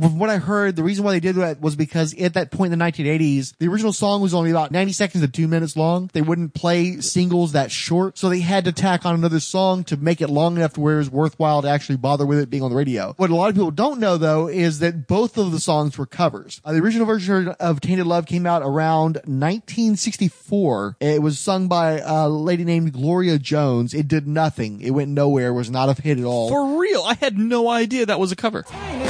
What 0.00 0.30
I 0.30 0.38
heard, 0.38 0.76
the 0.76 0.82
reason 0.82 1.04
why 1.04 1.12
they 1.12 1.20
did 1.20 1.36
that 1.36 1.60
was 1.60 1.76
because 1.76 2.14
at 2.14 2.34
that 2.34 2.50
point 2.50 2.72
in 2.72 2.78
the 2.78 2.84
1980s, 2.84 3.54
the 3.58 3.68
original 3.68 3.92
song 3.92 4.22
was 4.22 4.32
only 4.32 4.50
about 4.50 4.70
90 4.70 4.92
seconds 4.92 5.22
to 5.22 5.30
two 5.30 5.46
minutes 5.46 5.76
long. 5.76 6.08
They 6.12 6.22
wouldn't 6.22 6.54
play 6.54 7.00
singles 7.00 7.52
that 7.52 7.70
short, 7.70 8.16
so 8.16 8.28
they 8.28 8.40
had 8.40 8.64
to 8.64 8.72
tack 8.72 9.04
on 9.04 9.14
another 9.14 9.40
song 9.40 9.84
to 9.84 9.96
make 9.96 10.20
it 10.20 10.28
long 10.28 10.56
enough 10.56 10.72
to 10.74 10.80
where 10.80 10.94
it 10.94 10.98
was 10.98 11.10
worthwhile 11.10 11.62
to 11.62 11.68
actually 11.68 11.96
bother 11.96 12.24
with 12.24 12.38
it 12.38 12.48
being 12.50 12.62
on 12.62 12.70
the 12.70 12.76
radio. 12.76 13.12
What 13.18 13.30
a 13.30 13.34
lot 13.34 13.50
of 13.50 13.54
people 13.54 13.70
don't 13.70 14.00
know 14.00 14.16
though 14.16 14.48
is 14.48 14.78
that 14.78 15.06
both 15.06 15.36
of 15.36 15.52
the 15.52 15.60
songs 15.60 15.98
were 15.98 16.06
covers. 16.06 16.60
Uh, 16.64 16.72
the 16.72 16.80
original 16.80 17.06
version 17.06 17.48
of 17.48 17.80
Tainted 17.80 18.06
Love 18.06 18.26
came 18.26 18.46
out 18.46 18.62
around 18.62 19.18
1964. 19.26 20.96
It 21.00 21.22
was 21.22 21.38
sung 21.38 21.68
by 21.68 21.98
a 21.98 22.28
lady 22.28 22.64
named 22.64 22.92
Gloria 22.92 23.38
Jones. 23.38 23.92
It 23.92 24.08
did 24.08 24.26
nothing. 24.26 24.80
It 24.80 24.90
went 24.90 25.10
nowhere. 25.10 25.48
It 25.48 25.54
Was 25.60 25.70
not 25.70 25.88
a 25.88 26.00
hit 26.00 26.18
at 26.18 26.24
all. 26.24 26.48
For 26.48 26.78
real, 26.78 27.02
I 27.02 27.14
had 27.14 27.36
no 27.36 27.68
idea 27.68 28.06
that 28.06 28.18
was 28.18 28.32
a 28.32 28.36
cover. 28.36 28.64
Now 28.70 29.09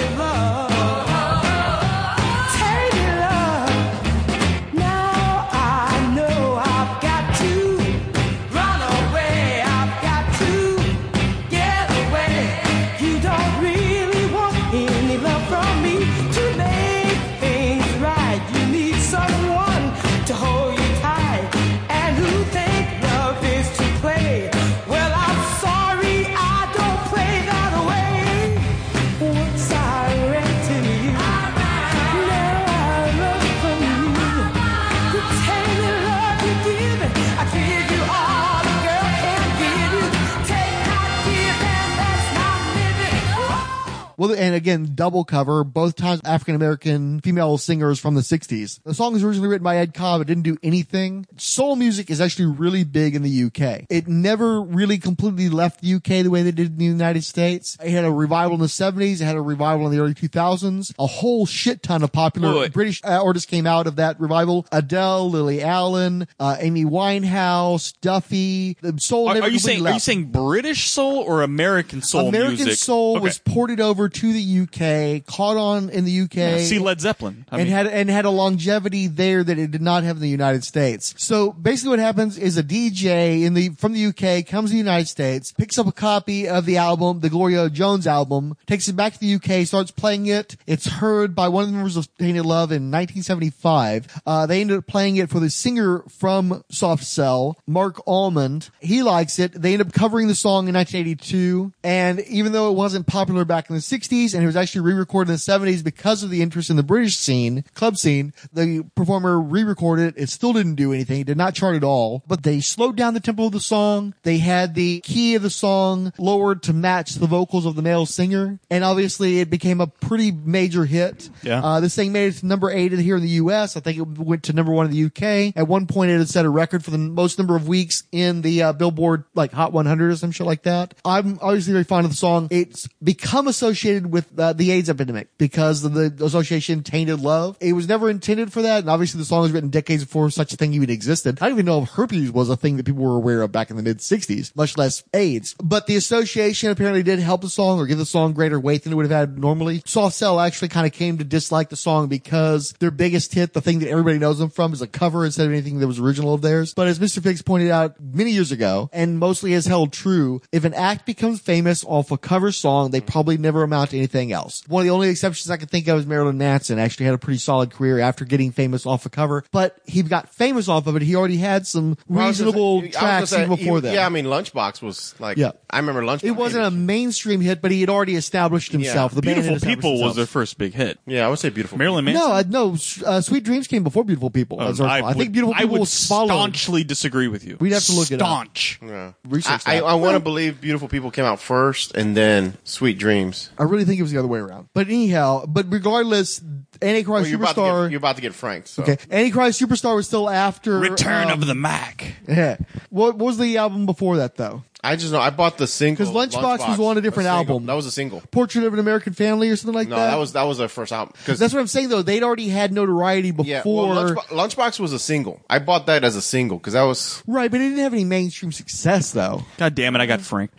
Well, 44.21 44.35
and 44.35 44.55
again, 44.55 44.93
double 44.95 45.25
cover, 45.25 45.65
both 45.65 45.97
times 45.97 46.21
African 46.27 46.55
American 46.55 47.21
female 47.21 47.57
singers 47.57 47.99
from 47.99 48.17
the 48.17 48.21
60s. 48.21 48.79
The 48.85 48.93
song 48.93 49.15
was 49.15 49.25
originally 49.25 49.49
written 49.49 49.65
by 49.65 49.79
Ed 49.79 49.95
Cobb. 49.95 50.21
It 50.21 50.27
didn't 50.27 50.43
do 50.43 50.59
anything. 50.63 51.27
Soul 51.39 51.75
music 51.75 52.11
is 52.11 52.21
actually 52.21 52.55
really 52.55 52.85
big 52.85 53.15
in 53.15 53.23
the 53.23 53.45
UK. 53.45 53.87
It 53.89 54.09
never 54.09 54.61
really 54.61 54.99
completely 54.99 55.49
left 55.49 55.81
the 55.81 55.95
UK 55.95 56.23
the 56.23 56.29
way 56.29 56.43
they 56.43 56.51
did 56.51 56.73
in 56.73 56.77
the 56.77 56.85
United 56.85 57.25
States. 57.25 57.79
It 57.83 57.93
had 57.93 58.05
a 58.05 58.13
revival 58.13 58.57
in 58.57 58.61
the 58.61 58.67
70s. 58.67 59.23
It 59.23 59.25
had 59.25 59.37
a 59.37 59.41
revival 59.41 59.87
in 59.87 59.93
the 59.93 60.03
early 60.03 60.13
2000s. 60.13 60.93
A 60.99 61.07
whole 61.07 61.47
shit 61.47 61.83
ton 61.83 62.03
of 62.03 62.13
popular 62.13 62.55
wait. 62.55 62.75
British 62.75 63.01
artists 63.03 63.49
came 63.49 63.67
out 63.67 63.87
of 63.87 63.97
that 63.97 64.21
revival. 64.21 64.67
Adele, 64.71 65.31
Lily 65.31 65.63
Allen, 65.63 66.29
uh, 66.39 66.59
Amy 66.61 66.85
Winehouse, 66.85 67.95
Duffy. 68.03 68.77
The 68.83 69.01
soul 69.01 69.29
Are, 69.29 69.35
never 69.35 69.47
are 69.47 69.51
you 69.51 69.59
saying 69.59 69.87
are 69.87 69.95
you 69.95 69.99
saying 69.99 70.27
British 70.27 70.91
soul 70.91 71.21
or 71.21 71.41
American 71.41 72.03
soul 72.03 72.29
American 72.29 72.67
music? 72.67 72.75
Soul 72.75 73.17
Okay. 73.17 73.25
was 73.25 73.39
ported 73.39 73.81
over 73.81 74.10
to 74.11 74.33
the 74.33 74.61
UK, 74.63 75.25
caught 75.27 75.57
on 75.57 75.91
in 75.91 76.05
the 76.05 76.21
UK. 76.23 76.35
Yeah, 76.37 76.59
see 76.59 76.79
Led 76.79 77.01
Zeppelin. 77.01 77.45
I 77.51 77.59
and 77.59 77.65
mean- 77.65 77.73
had 77.73 77.87
and 77.87 78.11
had 78.11 78.25
a 78.25 78.31
longevity 78.31 79.07
there 79.07 79.43
that 79.43 79.59
it 79.59 79.71
did 79.71 79.83
not 79.83 80.05
have 80.05 80.17
in 80.17 80.23
the 80.23 80.29
United 80.29 80.65
States. 80.65 81.15
So 81.19 81.53
basically, 81.53 81.91
what 81.91 81.99
happens 81.99 82.39
is 82.39 82.57
a 82.59 82.63
DJ 82.63 83.43
in 83.45 83.55
the 83.55 83.71
from 83.71 83.93
the 83.93 84.07
UK 84.07 84.47
comes 84.47 84.71
to 84.71 84.75
the 84.75 84.79
United 84.79 85.09
States, 85.09 85.53
picks 85.53 85.79
up 85.79 85.87
a 85.87 85.93
copy 85.93 86.49
of 86.49 86.67
the 86.67 86.77
album, 86.77 87.21
the 87.21 87.31
Gloria 87.31 87.71
Jones 87.71 88.07
album, 88.07 88.57
takes 88.67 88.89
it 88.89 88.97
back 88.97 89.13
to 89.15 89.21
the 89.21 89.35
UK, 89.35 89.67
starts 89.67 89.91
playing 89.91 90.27
it. 90.27 90.57
It's 90.67 90.87
heard 90.87 91.35
by 91.35 91.49
one 91.49 91.65
of 91.65 91.71
the 91.71 91.77
members 91.77 91.97
of 91.97 92.15
Tainted 92.19 92.45
Love 92.45 92.71
in 92.73 92.91
1975. 92.91 94.23
Uh, 94.27 94.47
they 94.47 94.61
ended 94.61 94.79
up 94.79 94.87
playing 94.87 95.17
it 95.17 95.31
for 95.31 95.41
the 95.41 95.51
singer 95.51 96.05
from 96.09 96.63
Soft 96.71 97.05
Cell, 97.05 97.57
Marc 97.67 98.01
Almond. 98.07 98.71
He 98.81 99.03
likes 99.03 99.39
it. 99.39 99.53
They 99.53 99.73
end 99.73 99.83
up 99.83 99.93
covering 99.93 100.29
the 100.29 100.35
song 100.35 100.69
in 100.69 100.75
1982, 100.75 101.73
and 101.85 102.21
even 102.21 102.53
though 102.53 102.71
it 102.71 102.75
wasn't 102.75 103.07
popular 103.07 103.45
back 103.45 103.69
in 103.71 103.77
the 103.77 103.81
60s, 103.83 104.00
and 104.11 104.43
it 104.43 104.47
was 104.47 104.57
actually 104.57 104.81
re-recorded 104.83 105.31
in 105.31 105.35
the 105.35 105.39
70s 105.39 105.85
because 105.85 106.23
of 106.23 106.31
the 106.31 106.43
interest 106.43 106.71
in 106.71 106.77
the 106.77 106.83
British 106.83 107.17
scene, 107.17 107.65
club 107.75 107.97
scene, 107.97 108.33
the 108.53 108.85
performer 108.95 109.41
re-recorded 109.41 110.17
it. 110.17 110.23
It 110.23 110.31
still 110.31 110.53
didn't 110.53 110.77
do 110.77 110.93
anything. 110.93 111.21
It 111.21 111.27
did 111.27 111.37
not 111.37 111.55
chart 111.55 111.77
at 111.77 111.85
all, 111.85 112.23
but 112.27 112.43
they 112.43 112.61
slowed 112.61 112.97
down 112.97 113.15
the 113.15 113.21
tempo 113.21 113.47
of 113.47 113.53
the 113.53 113.61
song. 113.61 114.15
They 114.23 114.39
had 114.39 114.75
the 114.75 115.01
key 115.01 115.35
of 115.35 115.43
the 115.43 115.51
song 115.51 116.13
lowered 116.19 116.63
to 116.65 116.73
match 116.73 117.15
the 117.15 117.27
vocals 117.27 117.67
of 117.67 117.77
the 117.77 117.83
male 117.83 118.07
singer, 118.07 118.59
and 118.71 118.85
obviously 118.85 119.41
it 119.41 119.51
became 119.51 119.81
a 119.81 119.87
pretty 119.87 120.31
major 120.31 120.85
hit. 120.85 121.29
Yeah. 121.43 121.63
Uh, 121.63 121.81
this 121.81 121.95
thing 121.95 122.13
made 122.13 122.29
it 122.29 122.39
to 122.39 122.47
number 122.47 122.71
eight 122.71 122.93
here 122.93 123.17
in 123.17 123.23
the 123.23 123.29
U.S. 123.29 123.77
I 123.77 123.81
think 123.81 123.99
it 123.99 124.07
went 124.19 124.45
to 124.45 124.53
number 124.53 124.73
one 124.73 124.87
in 124.87 124.93
the 124.93 124.99
U.K. 124.99 125.53
At 125.57 125.69
one 125.69 125.87
point, 125.87 126.11
it 126.11 126.19
had 126.19 126.29
set 126.29 126.45
a 126.45 126.51
record 126.51 126.85
for 126.85 126.91
the 126.91 126.99
most 126.99 127.39
number 127.39 127.57
of 127.57 127.69
weeks 127.69 128.05
in 128.13 128.43
the 128.43 128.63
uh, 128.63 128.73
Billboard 128.73 129.25
like 129.35 129.53
Hot 129.53 129.73
100 129.73 130.11
or 130.11 130.17
some 130.17 130.31
shit 130.31 130.47
like 130.47 130.63
that. 130.63 130.95
I'm 131.05 131.39
obviously 131.43 131.73
very 131.73 131.85
fond 131.85 132.07
of 132.07 132.13
the 132.13 132.17
song. 132.17 132.49
It's 132.51 132.89
become 133.03 133.49
associated 133.49 133.90
with 133.99 134.39
uh, 134.39 134.53
the 134.53 134.71
AIDS 134.71 134.91
epidemic 134.91 135.29
because 135.39 135.85
of 135.85 135.95
the 135.95 136.25
association 136.25 136.83
Tainted 136.83 137.21
Love. 137.21 137.57
It 137.61 137.73
was 137.73 137.89
never 137.89 138.11
intended 138.11 138.53
for 138.53 138.63
that, 138.63 138.81
and 138.81 138.91
obviously 138.91 139.19
the 139.19 139.25
song 139.25 139.43
was 139.43 139.53
written 139.53 139.71
decades 139.71 140.05
before 140.05 140.31
such 140.31 140.53
a 140.53 140.57
thing 140.57 140.75
even 140.75 140.91
existed. 140.91 141.39
I 141.41 141.47
don't 141.47 141.57
even 141.57 141.67
know 141.67 141.83
if 141.83 141.91
herpes 141.91 142.31
was 142.31 142.49
a 142.49 142.57
thing 142.57 142.77
that 142.77 142.87
people 142.87 143.05
were 143.05 143.17
aware 143.17 143.43
of 143.43 143.53
back 143.53 143.71
in 143.71 143.77
the 143.77 143.83
mid 143.83 143.99
60s, 143.99 144.55
much 144.57 144.77
less 144.77 145.03
AIDS. 145.15 145.55
But 145.63 145.87
the 145.87 145.97
association 145.97 146.71
apparently 146.71 147.03
did 147.03 147.19
help 147.19 147.43
the 147.43 147.49
song 147.49 147.79
or 147.79 147.87
give 147.87 147.99
the 147.99 148.07
song 148.07 148.33
greater 148.33 148.61
weight 148.61 148.85
than 148.85 148.93
it 148.93 148.97
would 148.97 149.11
have 149.11 149.19
had 149.19 149.39
normally. 149.39 149.83
Soft 149.87 150.15
Cell 150.15 150.41
actually 150.41 150.69
kind 150.69 150.87
of 150.87 150.93
came 150.93 151.19
to 151.19 151.25
dislike 151.25 151.69
the 151.69 151.77
song 151.77 152.09
because 152.09 152.73
their 152.81 152.91
biggest 152.91 153.35
hit, 153.35 153.53
the 153.53 153.61
thing 153.61 153.81
that 153.81 153.89
everybody 153.89 154.19
knows 154.19 154.39
them 154.39 154.51
from, 154.51 154.73
is 154.73 154.83
a 154.83 154.87
cover 154.87 155.25
instead 155.25 155.47
of 155.47 155.53
anything 155.53 155.79
that 155.81 155.87
was 155.87 155.99
original 155.99 156.35
of 156.35 156.43
theirs. 156.43 156.75
But 156.75 156.89
as 156.89 156.99
Mr. 156.99 157.23
Fix 157.23 157.43
pointed 157.43 157.71
out 157.71 158.01
many 158.01 158.31
years 158.31 158.53
ago, 158.53 158.91
and 158.93 159.19
mostly 159.19 159.53
has 159.53 159.67
held 159.67 159.93
true, 159.93 160.41
if 160.53 160.65
an 160.65 160.75
act 160.75 161.07
becomes 161.07 161.41
famous 161.41 161.85
off 161.85 162.11
a 162.11 162.19
cover 162.19 162.53
song, 162.53 162.91
they 162.91 163.01
probably 163.01 163.39
never 163.39 163.63
amount 163.63 163.80
to 163.89 163.97
anything 163.97 164.31
else. 164.33 164.63
One 164.69 164.83
of 164.83 164.85
the 164.87 164.93
only 164.93 165.09
exceptions 165.09 165.51
I 165.51 165.57
can 165.57 165.67
think 165.69 165.89
of 165.89 165.99
is 165.99 166.07
Marilyn 166.07 166.39
Manson 166.39 166.79
actually 166.79 167.07
had 167.07 167.15
a 167.15 167.19
pretty 167.19 167.39
solid 167.39 167.71
career 167.73 167.99
after 167.99 168.25
getting 168.25 168.53
famous 168.53 168.85
off 168.87 169.07
a 169.07 169.11
cover, 169.11 169.43
but 169.51 169.79
he 169.87 170.03
got 170.03 170.29
famous 170.29 170.69
off 170.69 170.87
of 170.87 170.97
it. 170.97 171.03
He 171.03 171.17
already 171.17 171.39
had 171.39 171.67
some 171.67 171.97
Well, 172.09 172.25
I 172.25 172.29
was 172.29 172.39
gonna 172.39 172.51
reasonable 172.51 172.81
say- 172.83 172.87
I 172.89 172.91
tracks 172.91 173.31
gonna 173.31 173.43
even 173.45 173.57
say, 173.57 173.63
before 173.65 173.77
he- 173.79 173.81
that. 173.83 173.95
Yeah, 173.95 174.07
I 174.07 174.09
mean, 174.11 174.27
Lunchbox 174.27 174.83
was 174.83 175.15
like. 175.19 175.37
Yeah. 175.39 175.53
I 175.71 175.79
remember 175.79 176.03
Lunchbox. 176.03 176.25
It 176.25 176.33
wasn't 176.33 176.67
a 176.67 176.71
mainstream 176.71 177.41
hit, 177.41 177.63
but 177.63 177.71
he 177.71 177.81
had 177.81 177.89
already 177.91 178.17
established 178.17 178.73
himself. 178.73 179.15
The 179.15 179.23
Beautiful 179.23 179.55
established 179.55 179.77
People 179.79 179.93
was 179.93 180.01
themselves. 180.01 180.17
their 180.17 180.27
first 180.27 180.59
big 180.59 180.75
hit. 180.75 180.99
Yeah, 181.07 181.27
I 181.27 181.29
would 181.31 181.39
say 181.39 181.49
Beautiful. 181.51 181.79
Marilyn 181.79 182.05
Manson. 182.05 182.23
No, 182.29 182.33
uh, 182.33 182.43
no. 182.49 182.77
uh, 183.07 183.21
Sweet 183.21 183.45
Dreams 183.45 183.67
came 183.67 183.83
before 183.85 184.05
Beautiful 184.05 184.31
People. 184.31 184.61
as 184.61 184.81
I, 184.81 184.97
recall. 184.97 185.09
I, 185.11 185.13
think 185.13 185.19
would- 185.29 185.33
Beautiful 185.33 185.55
I 185.55 185.59
People 185.61 185.73
would 185.75 185.81
was 185.81 186.07
followed. 186.09 186.27
staunchly 186.29 186.85
disagree 186.85 187.29
with 187.29 187.45
you. 187.45 187.57
We'd 187.61 187.73
have 187.73 187.85
to 187.85 187.93
look 187.93 188.11
it 188.11 188.21
up. 188.21 188.27
Staunch. 188.27 188.81
Yeah. 188.83 189.13
Research 189.29 189.63
I, 189.67 189.77
I. 189.79 189.93
I 189.93 189.95
want 189.95 190.15
to 190.17 190.21
believe 190.21 190.61
Beautiful 190.61 190.89
People 190.89 191.11
came 191.11 191.25
out 191.25 191.41
first 191.41 191.95
and 191.97 192.17
then 192.17 192.57
Sweet 192.65 192.99
Dreams. 192.99 193.51
I 193.59 193.63
really 193.71 193.85
think 193.85 193.99
it 193.99 194.03
was 194.03 194.13
the 194.13 194.19
other 194.19 194.29
way 194.29 194.39
around. 194.39 194.69
But 194.75 194.89
anyhow, 194.89 195.45
but 195.47 195.73
regardless, 195.73 196.41
Antichrist 196.83 197.23
Well, 197.23 197.27
you're, 197.31 197.39
about 197.41 197.55
to 197.55 197.61
Superstar. 197.61 197.85
get, 197.85 197.91
you're 197.93 197.99
about 197.99 198.17
to 198.17 198.23
get 198.23 198.35
franked. 198.35 198.69
So. 198.69 198.83
Okay, 198.83 198.97
Antichrist 199.11 199.61
Superstar 199.61 199.97
was 199.97 200.07
still 200.07 200.29
after 200.29 200.79
Return 200.79 201.29
um, 201.29 201.41
of 201.41 201.47
the 201.47 201.55
Mac. 201.55 202.15
Yeah. 202.29 202.59
What, 202.91 203.17
what 203.17 203.27
was 203.27 203.39
the 203.39 203.57
album 203.57 203.87
before 203.87 204.19
that 204.19 204.37
though? 204.37 204.63
I 204.83 204.97
just 204.97 205.13
know 205.13 205.21
I 205.21 205.31
bought 205.31 205.59
the 205.59 205.67
single 205.67 206.07
because 206.07 206.15
Lunchbox 206.15 206.69
was 206.69 206.81
on 206.81 206.97
a 206.97 207.01
different 207.01 207.27
single. 207.27 207.55
album. 207.55 207.67
That 207.67 207.75
was 207.75 207.87
a 207.87 207.91
single. 207.91 208.23
Portrait 208.31 208.65
of 208.65 208.73
an 208.73 208.79
American 208.79 209.13
Family 209.13 209.51
or 209.51 209.57
something 209.57 209.75
like 209.75 209.89
no, 209.89 209.97
that. 209.97 210.07
No, 210.07 210.11
that 210.13 210.19
was 210.19 210.33
that 210.33 210.43
was 210.45 210.59
their 210.59 210.69
first 210.69 210.93
album. 210.93 211.15
Because 211.19 211.39
That's 211.39 211.53
what 211.53 211.61
I'm 211.61 211.67
saying 211.67 211.91
though. 211.91 212.03
They'd 212.03 212.23
already 212.23 212.49
had 212.49 212.73
notoriety 212.73 213.31
before. 213.31 213.51
yeah, 213.51 213.63
well, 213.65 213.89
Lunchbox, 213.89 214.27
Lunchbox 214.29 214.81
was 214.81 214.93
a 214.93 214.99
single. 214.99 215.41
I 215.51 215.59
bought 215.59 215.87
that 215.87 216.05
as 216.05 216.17
a 216.17 216.23
single 216.23 216.59
because 216.59 216.73
that 216.73 216.83
was 216.83 217.23
Right, 217.27 217.51
but 217.51 217.61
it 217.61 217.65
didn't 217.65 217.79
have 217.81 217.93
any 217.93 218.05
mainstream 218.05 218.53
success 218.53 219.13
though. 219.13 219.45
God 219.59 219.75
damn 219.75 219.95
it, 219.97 220.01
I 220.01 220.07
got 220.07 220.21
Frank. 220.21 220.51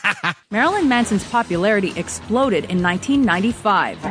Marilyn 0.50 0.88
Manson's 0.88 1.24
popularity 1.24 1.92
exploded 1.96 2.64
in 2.66 2.82
1995. 2.82 4.02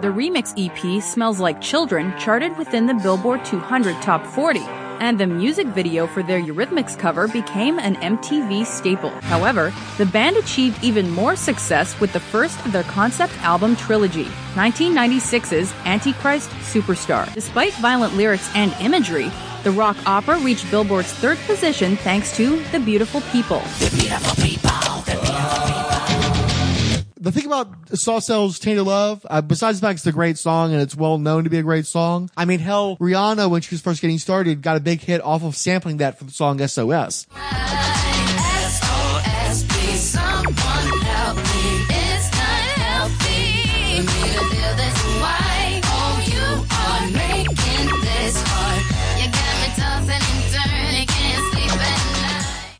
The 0.00 0.08
The 0.08 0.14
remix 0.14 0.54
EP 0.56 1.02
Smells 1.02 1.40
Like 1.40 1.60
Children 1.60 2.16
charted 2.18 2.56
within 2.56 2.86
the 2.86 2.94
Billboard 2.94 3.44
200 3.44 4.00
Top 4.00 4.24
40, 4.24 4.60
and 5.00 5.18
the 5.18 5.26
music 5.26 5.66
video 5.68 6.06
for 6.06 6.22
their 6.22 6.40
Eurythmics 6.40 6.98
cover 6.98 7.28
became 7.28 7.78
an 7.78 7.96
MTV 7.96 8.66
staple. 8.66 9.10
However, 9.22 9.72
the 9.96 10.06
band 10.06 10.36
achieved 10.36 10.82
even 10.82 11.10
more 11.10 11.36
success 11.36 11.98
with 12.00 12.12
the 12.12 12.20
first 12.20 12.64
of 12.64 12.72
their 12.72 12.84
concept 12.84 13.32
album 13.42 13.76
trilogy, 13.76 14.24
1996's 14.54 15.72
Antichrist 15.84 16.50
Superstar. 16.72 17.32
Despite 17.34 17.74
violent 17.74 18.14
lyrics 18.14 18.50
and 18.54 18.72
imagery, 18.80 19.30
the 19.64 19.72
rock 19.72 19.96
opera 20.06 20.38
reached 20.38 20.70
Billboard's 20.70 21.12
third 21.12 21.38
position 21.46 21.96
thanks 21.96 22.36
to 22.36 22.62
The 22.70 22.80
Beautiful 22.80 23.20
People. 23.32 23.60
The 23.80 26.07
thing 27.32 27.46
about 27.46 27.68
Soft 27.98 28.26
Cell's 28.26 28.58
Tainted 28.58 28.84
Love, 28.84 29.26
uh, 29.28 29.40
besides 29.40 29.80
the 29.80 29.86
fact 29.86 29.98
it's 29.98 30.06
a 30.06 30.12
great 30.12 30.38
song 30.38 30.72
and 30.72 30.80
it's 30.80 30.96
well 30.96 31.18
known 31.18 31.44
to 31.44 31.50
be 31.50 31.58
a 31.58 31.62
great 31.62 31.86
song, 31.86 32.30
I 32.36 32.44
mean, 32.44 32.60
hell, 32.60 32.96
Rihanna, 32.98 33.50
when 33.50 33.60
she 33.60 33.74
was 33.74 33.80
first 33.80 34.00
getting 34.00 34.18
started, 34.18 34.62
got 34.62 34.76
a 34.76 34.80
big 34.80 35.00
hit 35.00 35.22
off 35.22 35.42
of 35.42 35.56
sampling 35.56 35.98
that 35.98 36.18
for 36.18 36.24
the 36.24 36.32
song. 36.32 36.58
SOS, 36.66 37.26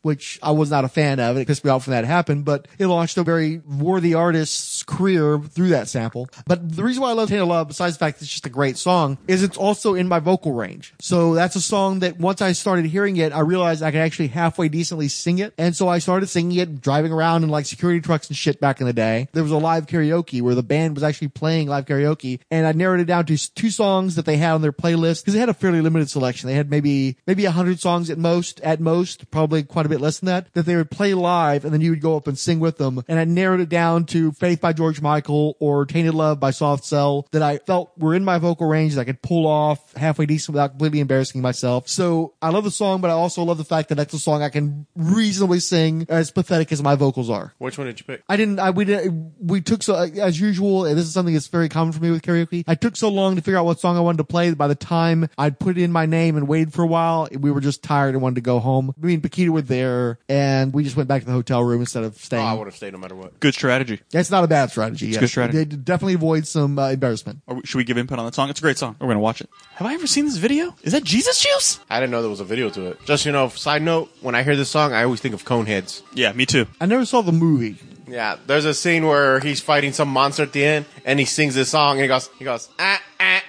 which 0.09 0.39
I 0.43 0.53
was 0.53 0.71
not 0.71 0.87
a 0.87 0.89
fan 0.89 1.21
of. 1.21 1.37
It 1.37 1.47
pissed 1.47 1.63
me 1.63 1.71
off 1.71 1.87
when 1.87 1.93
that 1.93 2.07
happened, 2.07 2.47
but 2.47 2.67
it 2.79 2.87
launched 2.87 3.19
a 3.19 3.23
very 3.23 3.59
worthy 3.59 4.15
artist's 4.15 4.78
career 4.89 5.39
through 5.39 5.69
that 5.69 5.89
sample. 5.89 6.29
But 6.47 6.75
the 6.75 6.83
reason 6.83 7.03
why 7.03 7.11
I 7.11 7.13
love 7.13 7.29
Tainted 7.29 7.47
Love, 7.47 7.69
besides 7.69 7.95
the 7.97 7.99
fact 8.01 8.21
it's 8.21 8.31
just 8.31 8.47
a 8.47 8.51
great 8.51 8.77
song, 8.77 9.19
is 9.29 9.43
it's 9.43 9.57
also 9.57 9.95
in 9.95 10.09
my 10.09 10.19
vocal 10.19 10.53
range. 10.53 10.95
So 11.01 11.35
that's 11.35 11.55
a 11.55 11.61
song 11.61 12.01
that 12.01 12.19
once 12.19 12.43
I 12.43 12.53
started 12.53 12.87
hearing 12.87 13.19
it, 13.19 13.33
I 13.33 13.41
realized 13.41 13.83
I 13.83 13.91
could 13.91 14.01
actually 14.01 14.29
halfway 14.29 14.69
decently 14.69 15.09
sing 15.09 15.39
it. 15.39 15.53
And 15.59 15.77
so 15.77 15.89
I 15.89 15.99
started 15.99 16.29
singing 16.29 16.59
it 16.59 16.81
driving 16.81 17.13
around 17.13 17.45
in 17.45 17.51
like 17.51 17.67
security 17.67 18.01
trucks 18.01 18.29
and 18.29 18.37
shit 18.37 18.61
back 18.61 18.81
in 18.81 18.87
the 18.87 18.93
day. 18.93 19.29
There 19.33 19.43
was 19.43 19.53
a 19.53 19.59
live 19.59 19.87
karaoke 19.87 20.41
where 20.41 20.55
the 20.55 20.63
band 20.63 20.95
was 20.95 21.05
actually 21.05 21.29
playing 21.29 21.69
live 21.69 21.85
karaoke 21.85 22.41
and 22.51 22.67
I 22.67 22.73
narrowed 22.73 23.01
it 23.01 23.05
down 23.05 23.27
to 23.27 23.55
two 23.55 23.71
songs 23.71 24.17
that 24.17 24.25
they 24.25 24.39
had 24.39 24.55
on 24.55 24.63
their 24.63 24.73
playlist 24.73 25.23
because 25.23 25.35
they 25.35 25.41
had 25.41 25.51
a 25.51 25.55
fairly 25.55 25.83
limited 25.83 26.09
selection. 26.09 26.49
They 26.49 26.55
had 26.55 26.71
maybe, 26.71 27.19
maybe 27.27 27.45
a 27.45 27.51
hundred 27.51 27.79
songs 27.79 28.09
at 28.09 28.17
most, 28.17 28.61
at 28.63 28.81
most, 28.81 29.31
probably 29.31 29.63
quite 29.63 29.87
a 29.87 29.91
bit 29.91 30.01
less 30.01 30.19
than 30.19 30.29
that, 30.29 30.53
that 30.55 30.65
they 30.65 30.77
would 30.77 30.91
play 30.91 31.13
live 31.13 31.65
and 31.65 31.75
then 31.75 31.83
you 31.83 31.91
would 31.91 32.01
go 32.01 32.17
up 32.17 32.27
and 32.27 32.39
sing 32.39 32.59
with 32.59 32.79
them. 32.79 33.05
And 33.07 33.19
I 33.19 33.25
narrowed 33.25 33.61
it 33.61 33.69
down 33.69 34.07
to 34.07 34.33
Faith 34.33 34.61
by 34.61 34.73
George 34.79 35.01
Michael 35.03 35.57
or 35.61 35.85
Tainted 35.85 36.15
Love 36.15 36.39
by 36.41 36.53
Soft 36.53 36.85
Cell 36.85 37.27
that 37.33 37.43
I 37.43 37.59
felt 37.59 37.91
were 37.99 38.15
in 38.15 38.25
my 38.25 38.39
vocal 38.39 38.67
range 38.69 38.95
that 38.95 39.01
I 39.03 39.05
could 39.05 39.21
pull 39.21 39.47
off 39.47 39.93
halfway 39.95 40.25
decent 40.25 40.55
without 40.55 40.69
completely 40.71 41.01
embarrassing 41.01 41.43
myself. 41.43 41.89
So 41.89 42.35
I 42.41 42.51
love 42.51 42.65
the 42.65 42.71
song, 42.71 43.01
but 43.01 43.11
I 43.11 43.15
also 43.15 43.43
love 43.43 43.59
the 43.59 43.65
fact 43.65 43.89
that 43.91 43.97
that's 43.97 44.15
a 44.15 44.19
song 44.19 44.41
I 44.43 44.49
can 44.49 44.87
reasonably 44.95 45.61
sing 45.61 46.07
as 46.09 46.31
pathetic 46.31 46.71
as 46.73 46.83
my 46.83 46.95
vocals 46.95 47.29
are. 47.29 47.53
Which 47.59 47.77
one 47.77 47.89
did 47.89 47.99
you 47.99 48.07
pick? 48.07 48.23
I 48.29 48.37
didn't. 48.37 48.61
I 48.61 48.71
we 48.71 48.85
didn't, 48.85 49.35
We 49.41 49.61
took 49.61 49.83
so 49.83 49.95
as 49.97 50.41
usual. 50.41 50.85
And 50.87 50.97
this 50.97 51.07
is 51.07 51.13
something 51.13 51.35
that's 51.35 51.49
very 51.49 51.69
common 51.69 51.93
for 51.93 52.01
me 52.01 52.11
with 52.11 52.23
karaoke. 52.23 52.65
I 52.67 52.77
took 52.77 52.97
so 52.97 53.09
long 53.09 53.35
to 53.37 53.43
figure 53.43 53.59
out 53.59 53.65
what 53.67 53.81
song 53.81 53.97
I 53.97 54.01
wanted 54.01 54.19
to 54.19 54.25
play. 54.25 54.53
By 54.55 54.69
the 54.69 54.75
time 54.75 55.29
I'd 55.37 55.59
put 55.59 55.77
in 55.77 55.91
my 55.93 56.07
name 56.07 56.37
and 56.37 56.47
waited 56.47 56.73
for 56.73 56.83
a 56.83 56.87
while, 56.87 57.29
we 57.37 57.51
were 57.51 57.61
just 57.61 57.83
tired 57.83 58.15
and 58.15 58.23
wanted 58.23 58.37
to 58.37 58.41
go 58.43 58.61
home. 58.61 58.95
Me 58.97 59.15
and 59.15 59.23
Paquita 59.23 59.51
were 59.51 59.63
there, 59.63 60.19
and 60.29 60.73
we 60.73 60.85
just 60.85 60.97
went 60.97 61.09
back 61.09 61.23
to 61.23 61.27
the 61.27 61.33
hotel 61.33 61.63
room 61.65 61.81
instead 61.81 62.05
of 62.05 62.15
Oh, 62.15 62.19
staying. 62.21 62.47
I 62.47 62.55
would 62.55 62.67
have 62.67 62.77
stayed 62.77 62.93
no 62.93 62.99
matter 62.99 63.15
what. 63.15 63.41
Good 63.41 63.55
strategy. 63.55 64.01
That's 64.11 64.31
not 64.31 64.45
a 64.45 64.47
bad 64.49 64.68
strategy. 64.71 65.07
It's 65.07 65.15
yes. 65.15 65.21
good 65.21 65.29
strategy. 65.31 65.59
They 65.59 65.65
definitely 65.77 66.15
avoid 66.15 66.47
some 66.47 66.79
uh, 66.79 66.91
embarrassment. 66.91 67.41
Are 67.49 67.57
we- 67.57 67.63
should 67.65 67.79
we 67.79 67.85
give 67.85 67.99
input 67.99 68.19
on 68.19 68.25
that 68.25 68.35
song? 68.35 68.51
It's 68.51 68.61
a 68.61 68.63
great 68.63 68.79
song. 68.79 68.97
We're 69.01 69.07
going 69.07 69.17
to 69.17 69.21
watch 69.21 69.41
it. 69.41 69.49
Have 69.75 69.87
I 69.87 69.95
ever 69.95 70.07
seen 70.07 70.25
this 70.25 70.37
video? 70.37 70.75
Is 70.83 70.93
that 70.93 71.05
Jesus 71.05 71.41
Juice? 71.41 71.81
I 71.91 72.01
didn't 72.01 72.11
know 72.13 72.21
there 72.23 72.31
was 72.31 72.41
a 72.41 72.45
video 72.45 72.71
to 72.71 72.87
it. 72.87 73.05
Just 73.05 73.27
you 73.27 73.33
know, 73.33 73.49
side 73.49 73.83
note, 73.83 74.11
when 74.21 74.35
I 74.35 74.43
hear 74.43 74.57
this 74.57 74.71
song, 74.71 74.93
I 74.93 75.05
always 75.05 75.21
think 75.21 75.35
of 75.35 75.45
Coneheads. 75.45 76.03
Yeah, 76.15 76.33
me 76.33 76.47
too. 76.47 76.67
I 76.81 76.87
never 76.87 77.05
saw 77.05 77.23
the 77.23 77.33
movie. 77.33 77.77
Yeah, 78.11 78.37
there's 78.47 78.65
a 78.65 78.73
scene 78.73 79.07
where 79.07 79.39
he's 79.41 79.61
fighting 79.61 79.93
some 79.93 80.09
monster 80.09 80.43
at 80.43 80.53
the 80.53 80.65
end, 80.65 80.87
and 81.05 81.19
he 81.19 81.25
sings 81.27 81.55
this 81.55 81.69
song, 81.69 81.97
and 81.97 82.03
he 82.03 82.09
goes, 82.09 82.29
he 82.39 82.45
goes, 82.45 82.69
ah, 82.79 83.01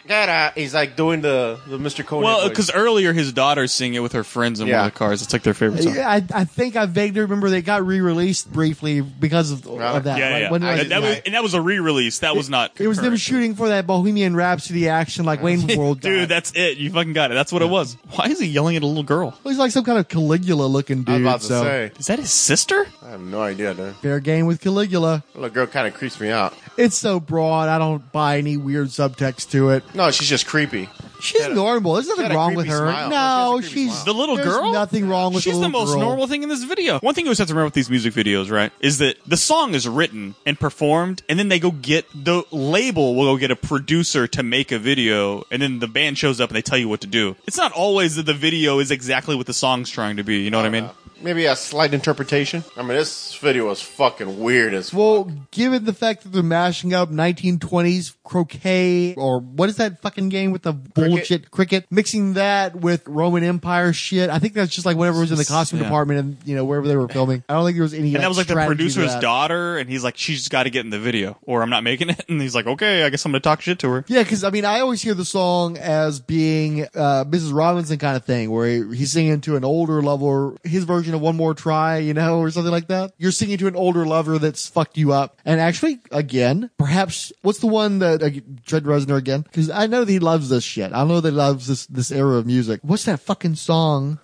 get. 0.10 0.58
He's 0.58 0.74
like 0.74 0.96
doing 0.96 1.22
the 1.22 1.60
the 1.68 1.78
Mr. 1.78 2.04
Conehead. 2.04 2.24
Well, 2.24 2.40
voice. 2.42 2.50
because 2.50 2.72
earlier 2.72 3.14
his 3.14 3.32
daughters 3.32 3.72
singing 3.72 3.96
it 3.96 4.00
with 4.00 4.12
her 4.14 4.24
friends 4.24 4.60
in 4.60 4.68
one 4.68 4.78
of 4.80 4.86
the 4.86 4.92
cars. 4.92 5.22
It's 5.22 5.32
like 5.32 5.44
their 5.44 5.54
favorite 5.54 5.84
song. 5.84 5.96
Yeah, 5.96 6.10
I, 6.10 6.24
I 6.34 6.46
think 6.46 6.76
I 6.76 6.86
vaguely 6.86 7.22
remember 7.22 7.50
they 7.50 7.62
got 7.62 7.86
re-released 7.86 8.52
briefly 8.52 9.02
because 9.02 9.52
of, 9.52 9.66
of 9.68 10.04
that. 10.04 10.18
Yeah, 10.20 10.30
Like, 10.30 10.42
yeah. 10.42 10.52
when, 10.52 10.62
like, 10.62 10.78
that, 10.78 10.90
that 10.90 11.02
was, 11.02 11.22
and 11.26 11.34
that 11.36 11.44
was 11.44 11.54
a 11.54 11.62
re-release. 11.62 12.20
That 12.20 12.36
was 12.36 12.50
not. 12.50 12.72
it 12.80 12.88
was 12.88 12.98
them 12.98 13.04
concurrent. 13.06 13.22
shooting 13.22 13.56
for 13.56 13.70
that 13.70 13.86
Bohemian 13.88 14.36
Rhapsody 14.36 14.90
action 14.90 15.26
like 15.26 15.42
Wayne 15.42 15.66
World. 15.78 16.02
Dude, 16.02 16.28
that's 16.28 16.52
it. 16.56 16.78
You 16.78 16.92
fucking 16.92 17.14
got 17.14 17.32
it. 17.32 17.36
That's 17.36 17.52
what 17.52 17.62
it 17.62 17.70
was. 17.70 17.96
Why 18.12 18.26
is 18.26 18.40
he 18.40 18.48
yelling 18.48 18.76
at 18.76 18.84
a 18.84 18.88
little 18.88 19.04
girl? 19.04 19.38
He's 19.44 19.58
like 19.58 19.72
some 19.72 19.84
kind 19.84 20.00
of 20.00 20.08
Caligula 20.08 20.66
looking 20.66 21.04
dude. 21.04 21.10
I 21.10 21.14
was 21.14 21.22
about 21.22 21.42
to 21.42 21.46
so 21.48 21.64
say, 21.64 21.92
Is 22.00 22.08
that 22.08 22.20
his 22.20 22.32
sister? 22.32 22.86
I 23.04 23.10
have 23.12 23.22
no 23.22 23.42
idea, 23.42 23.74
dude. 23.74 23.96
fair 23.98 24.20
game 24.20 24.46
with 24.48 24.60
Caligula. 24.62 25.24
Little 25.36 25.50
girl 25.50 25.68
kind 25.68 25.88
of 25.88 25.94
creeps 25.94 26.20
me 26.20 26.30
out. 26.32 26.54
It's 26.80 26.96
so 26.96 27.20
broad. 27.20 27.68
I 27.68 27.78
don't 27.78 28.10
buy 28.14 28.38
any 28.38 28.56
weird 28.56 28.88
subtext 28.88 29.52
to 29.52 29.72
it. 29.72 29.84
No, 29.94 30.12
she's 30.12 30.30
just 30.30 30.48
creepy. 30.48 30.88
She's 31.20 31.46
normal. 31.50 31.96
There's 31.96 32.08
had 32.08 32.18
nothing 32.18 32.32
a 32.32 32.36
wrong 32.36 32.56
with 32.56 32.68
creepy 32.68 32.80
her. 32.80 32.90
smile. 32.90 33.10
No, 33.10 33.16
No, 33.56 33.60
she 33.60 33.66
has 33.66 33.72
a 33.72 33.74
creepy 33.74 33.74
she's 33.90 33.92
smile. 33.92 34.06
The 34.06 34.14
little 34.14 34.36
there's 34.38 34.48
girl? 34.48 34.72
Nothing 34.72 35.10
wrong 35.10 35.34
with 35.34 35.44
She's 35.44 35.54
the, 35.56 35.60
the 35.60 35.66
little 35.68 35.82
most 35.82 35.92
girl. 35.92 36.00
normal 36.00 36.28
thing 36.28 36.44
in 36.44 36.48
this 36.48 36.64
video. 36.64 37.00
One 37.00 37.14
thing 37.14 37.26
you 37.26 37.30
always 37.30 37.40
have 37.40 37.48
to 37.50 37.54
remember 37.54 37.66
with 37.66 37.74
these 37.74 37.90
music 37.90 38.14
videos, 38.14 38.50
right, 38.50 38.72
is 38.80 39.00
that 39.00 39.18
the 39.28 39.36
song 39.36 39.74
is 39.74 39.90
written 39.90 40.36
and 40.46 40.58
performed, 40.58 41.22
and 41.28 41.38
then 41.38 41.50
they 41.50 41.60
go 41.60 41.72
get 41.72 42.06
the 42.16 42.44
label 42.52 43.16
will 43.16 43.26
go 43.26 43.38
get 43.38 43.52
a 43.52 43.58
producer 43.58 44.28
to 44.28 44.42
make 44.44 44.72
a 44.72 44.80
video, 44.80 45.44
and 45.52 45.62
then 45.62 45.80
the 45.80 45.88
band 45.90 46.18
shows 46.18 46.40
up 46.40 46.50
and 46.50 46.56
they 46.56 46.62
tell 46.62 46.78
you 46.78 46.88
what 46.88 47.02
to 47.02 47.08
do. 47.08 47.36
It's 47.46 47.58
not 47.58 47.74
always 47.74 48.16
that 48.16 48.26
the 48.26 48.34
video 48.34 48.80
is 48.80 48.90
exactly 48.90 49.36
what 49.36 49.48
the 49.48 49.54
song's 49.54 49.90
trying 49.90 50.16
to 50.16 50.24
be. 50.24 50.38
You 50.38 50.52
know 50.52 50.58
what 50.60 50.66
I 50.66 50.70
mean? 50.70 50.86
Uh, 50.86 50.94
Maybe 51.22 51.46
a 51.46 51.56
slight 51.56 51.94
interpretation. 51.94 52.64
I 52.78 52.82
mean, 52.82 52.90
this 52.90 53.36
video 53.36 53.68
was 53.68 53.82
fucking 53.82 54.40
weird 54.40 54.74
as 54.74 54.94
Well, 54.94 55.30
given 55.52 55.86
the 55.86 55.94
fact 55.94 56.24
that 56.24 56.30
they're 56.30 56.42
mashing 56.44 56.94
up 56.94 57.10
1920s 57.12 58.16
croquet 58.24 59.16
or 59.16 59.40
what 59.40 59.70
is 59.70 59.78
that 59.78 60.02
fucking 60.02 60.30
game 60.30 60.52
with 60.52 60.62
the 60.64 60.74
bullshit 60.74 61.52
cricket, 61.52 61.86
mixing 61.90 62.34
that 62.34 62.76
with 62.76 63.08
Roman 63.08 63.44
Empire 63.44 63.92
shit, 63.94 64.30
I 64.30 64.40
think 64.40 64.54
that's 64.54 64.72
just 64.74 64.86
like 64.86 64.98
whatever 64.98 65.20
was 65.20 65.32
in 65.32 65.38
the 65.38 65.46
costume 65.46 65.80
Yeah. 65.80 65.86
department 65.86 66.20
and 66.20 66.38
you 66.46 66.56
know 66.56 66.64
wherever 66.66 66.88
they 66.88 66.96
were 66.96 67.08
filming. 67.08 67.44
I 67.50 67.54
don't 67.54 67.66
think 67.66 67.76
there 67.76 67.84
was 67.84 67.94
any. 67.94 68.14
And 68.16 68.24
that 68.24 68.28
was 68.28 68.38
like 68.38 68.48
the 68.48 68.54
strategy 68.54 68.70
to 68.74 68.76
producer's 68.76 69.14
that. 69.14 69.22
daughter, 69.22 69.78
and 69.78 69.90
he's 69.90 70.04
like, 70.04 70.18
she's 70.18 70.48
got 70.48 70.64
to 70.64 70.70
get 70.70 70.86
in 70.86 70.90
the 70.90 71.00
video, 71.00 71.38
or 71.44 71.62
I'm 71.64 71.70
not 71.70 71.84
making 71.84 72.10
it. 72.10 72.26
And 72.30 72.40
he's 72.40 72.54
like, 72.54 72.68
okay, 72.68 73.04
I 73.04 73.10
guess 73.10 73.26
I'm 73.26 73.32
gonna 73.32 73.40
talk 73.40 73.62
shit 73.62 73.80
to 73.80 73.90
her. 73.90 74.06
Yeah, 74.08 74.22
because 74.22 74.44
I 74.44 74.52
mean, 74.52 74.64
I 74.64 74.82
always 74.82 75.02
hear 75.02 75.16
the 75.16 75.26
song 75.26 75.78
as 75.78 76.20
being 76.20 76.84
uh, 76.96 77.26
Mrs. 77.26 77.54
Robinson 77.54 77.98
kind 77.98 78.16
of 78.16 78.24
thing, 78.24 78.52
where 78.52 78.68
he, 78.68 78.98
he's 78.98 79.12
singing 79.12 79.42
to 79.42 79.56
an 79.56 79.66
older 79.66 80.02
lover, 80.04 80.56
his 80.64 80.84
version 80.84 81.09
of 81.14 81.22
"One 81.22 81.36
More 81.36 81.54
Try," 81.54 81.98
you 81.98 82.14
know, 82.14 82.40
or 82.40 82.52
something 82.52 82.72
like 82.72 82.88
that. 82.88 83.14
You're 83.18 83.32
singing 83.32 83.58
to 83.60 83.68
an 83.68 83.76
older 83.76 84.06
lover 84.06 84.40
that's 84.40 84.68
fucked 84.68 84.98
you 84.98 85.14
up, 85.14 85.38
and 85.46 85.60
actually, 85.60 86.00
again, 86.12 86.70
perhaps 86.78 87.32
what's 87.42 87.60
the 87.60 87.68
one 87.68 88.00
that 88.00 88.24
uh, 88.24 88.30
Trent 88.66 88.86
Reznor 88.86 89.18
again? 89.18 89.42
Because 89.42 89.70
I 89.70 89.88
know 89.88 90.04
that 90.06 90.12
he 90.12 90.20
loves 90.20 90.50
this 90.50 90.64
shit. 90.64 90.92
I 90.94 91.04
know 91.04 91.22
that 91.22 91.32
he 91.32 91.36
loves 91.36 91.68
this 91.68 91.86
this 91.88 92.12
era 92.12 92.36
of 92.38 92.46
music. 92.46 92.80
What's 92.84 93.06
that 93.06 93.20
fucking 93.20 93.56
song? 93.56 94.20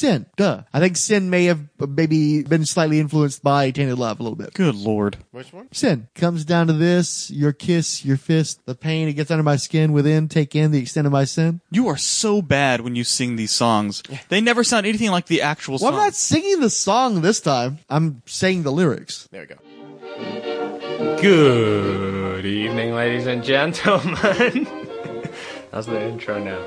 Sin, 0.00 0.24
duh. 0.36 0.62
I 0.72 0.80
think 0.80 0.96
Sin 0.96 1.28
may 1.28 1.44
have 1.44 1.60
maybe 1.78 2.42
been 2.42 2.64
slightly 2.64 3.00
influenced 3.00 3.42
by 3.42 3.70
Tainted 3.70 3.98
Love 3.98 4.18
a 4.18 4.22
little 4.22 4.34
bit. 4.34 4.54
Good 4.54 4.74
lord. 4.74 5.18
Which 5.30 5.52
one? 5.52 5.68
Sin 5.72 6.08
comes 6.14 6.46
down 6.46 6.68
to 6.68 6.72
this: 6.72 7.30
your 7.30 7.52
kiss, 7.52 8.02
your 8.02 8.16
fist, 8.16 8.64
the 8.64 8.74
pain 8.74 9.08
it 9.08 9.12
gets 9.12 9.30
under 9.30 9.42
my 9.42 9.56
skin. 9.56 9.92
Within, 9.92 10.28
take 10.28 10.56
in 10.56 10.70
the 10.70 10.78
extent 10.80 11.06
of 11.06 11.12
my 11.12 11.24
sin. 11.24 11.60
You 11.70 11.88
are 11.88 11.98
so 11.98 12.40
bad 12.40 12.80
when 12.80 12.96
you 12.96 13.04
sing 13.04 13.36
these 13.36 13.52
songs. 13.52 14.02
They 14.30 14.40
never 14.40 14.64
sound 14.64 14.86
anything 14.86 15.10
like 15.10 15.26
the 15.26 15.42
actual 15.42 15.72
Well, 15.72 15.78
song. 15.80 15.92
I'm 15.92 15.96
not 15.98 16.14
singing 16.14 16.60
the 16.60 16.70
song 16.70 17.20
this 17.20 17.42
time. 17.42 17.80
I'm 17.90 18.22
saying 18.24 18.62
the 18.62 18.72
lyrics. 18.72 19.28
There 19.30 19.42
we 19.42 19.48
go. 19.54 21.20
Good 21.20 22.46
evening, 22.46 22.94
ladies 22.94 23.26
and 23.26 23.44
gentlemen. 23.44 24.16
That's 25.72 25.86
the 25.86 26.00
intro 26.08 26.42
now. 26.42 26.58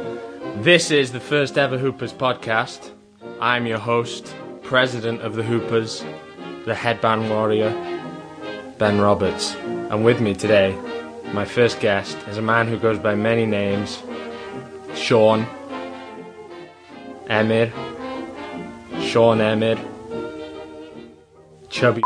This 0.62 0.92
is 0.92 1.12
the 1.12 1.20
first 1.20 1.58
ever 1.58 1.80
Hoopers 1.80 2.14
podcast. 2.14 2.92
I'm 3.40 3.66
your 3.68 3.80
host, 3.80 4.36
president 4.62 5.22
of 5.22 5.36
the 5.36 5.44
Hoopers, 5.44 6.04
the 6.66 6.76
headband 6.76 7.30
warrior, 7.30 7.72
Ben 8.78 9.00
Roberts. 9.00 9.56
And 9.56 10.04
with 10.06 10.22
me 10.22 10.34
today, 10.34 10.78
my 11.34 11.46
first 11.46 11.80
guest 11.80 12.18
is 12.28 12.38
a 12.38 12.42
man 12.42 12.68
who 12.68 12.78
goes 12.78 13.00
by 13.00 13.16
many 13.16 13.46
names 13.46 14.02
Sean, 14.96 15.46
Emir, 17.30 17.72
Sean 19.02 19.42
Emir, 19.42 19.78
chubby. 21.70 22.04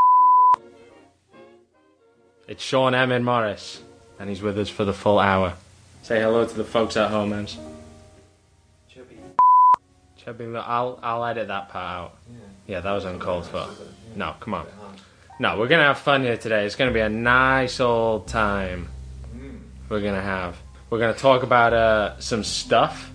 It's 2.47 2.63
Sean 2.63 2.95
Emmett 2.95 3.21
Morris, 3.21 3.81
and 4.19 4.29
he's 4.29 4.41
with 4.41 4.57
us 4.57 4.69
for 4.69 4.85
the 4.85 4.93
full 4.93 5.19
hour. 5.19 5.55
Say 6.01 6.21
hello 6.21 6.45
to 6.45 6.53
the 6.55 6.63
folks 6.63 6.95
at 6.95 7.11
home, 7.11 7.33
Ems. 7.33 7.57
Chubby. 10.27 10.43
Chubby, 10.43 10.53
li- 10.53 10.63
I'll 10.65 10.99
I'll 11.01 11.25
edit 11.25 11.47
that 11.47 11.69
part 11.69 11.85
out. 11.85 12.17
Yeah, 12.67 12.81
that 12.81 12.91
was 12.91 13.05
uncalled 13.05 13.45
for. 13.45 13.67
No, 14.15 14.35
come 14.39 14.53
on. 14.53 14.67
No, 15.39 15.57
we're 15.57 15.67
gonna 15.67 15.83
have 15.83 15.99
fun 15.99 16.23
here 16.23 16.37
today. 16.37 16.65
It's 16.65 16.75
gonna 16.75 16.91
be 16.91 16.99
a 16.99 17.09
nice 17.09 17.79
old 17.79 18.27
time. 18.27 18.89
We're 19.89 20.01
gonna 20.01 20.21
have. 20.21 20.57
We're 20.89 20.99
gonna 20.99 21.13
talk 21.13 21.43
about 21.43 21.73
uh, 21.73 22.19
some 22.19 22.43
stuff. 22.43 23.11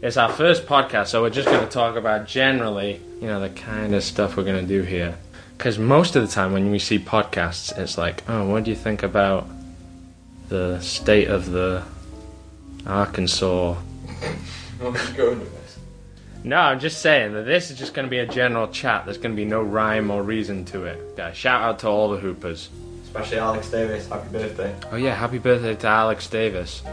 It's 0.00 0.16
our 0.16 0.30
first 0.30 0.66
podcast, 0.66 1.08
so 1.08 1.22
we're 1.22 1.30
just 1.30 1.48
gonna 1.48 1.68
talk 1.68 1.96
about 1.96 2.26
generally, 2.26 3.00
you 3.20 3.26
know, 3.26 3.40
the 3.40 3.50
kind 3.50 3.94
of 3.94 4.04
stuff 4.04 4.36
we're 4.36 4.44
gonna 4.44 4.62
do 4.62 4.82
here. 4.82 5.18
Because 5.56 5.78
most 5.78 6.14
of 6.14 6.24
the 6.24 6.32
time 6.32 6.52
when 6.52 6.70
we 6.70 6.78
see 6.78 7.00
podcasts, 7.00 7.76
it's 7.76 7.98
like, 7.98 8.22
oh, 8.28 8.48
what 8.48 8.62
do 8.62 8.70
you 8.70 8.76
think 8.76 9.02
about 9.02 9.48
the 10.48 10.80
state 10.80 11.28
of 11.28 11.50
the 11.50 11.82
Arkansas 12.86 13.76
no, 16.44 16.56
I'm 16.56 16.80
just 16.80 17.00
saying 17.00 17.32
that 17.34 17.44
this 17.44 17.70
is 17.70 17.78
just 17.78 17.94
going 17.94 18.06
to 18.06 18.10
be 18.10 18.18
a 18.18 18.26
general 18.26 18.68
chat. 18.68 19.04
There's 19.04 19.18
going 19.18 19.32
to 19.32 19.36
be 19.36 19.44
no 19.44 19.62
rhyme 19.62 20.10
or 20.10 20.22
reason 20.22 20.64
to 20.66 20.84
it. 20.84 20.98
Yeah, 21.16 21.32
shout 21.32 21.62
out 21.62 21.78
to 21.80 21.88
all 21.88 22.10
the 22.10 22.18
Hoopers. 22.18 22.68
Especially 23.04 23.38
Alex 23.38 23.70
Davis, 23.70 24.08
happy 24.08 24.28
birthday. 24.30 24.74
Oh 24.92 24.96
yeah, 24.96 25.14
happy 25.14 25.38
birthday 25.38 25.74
to 25.74 25.86
Alex 25.86 26.28
Davis. 26.28 26.82
I 26.84 26.90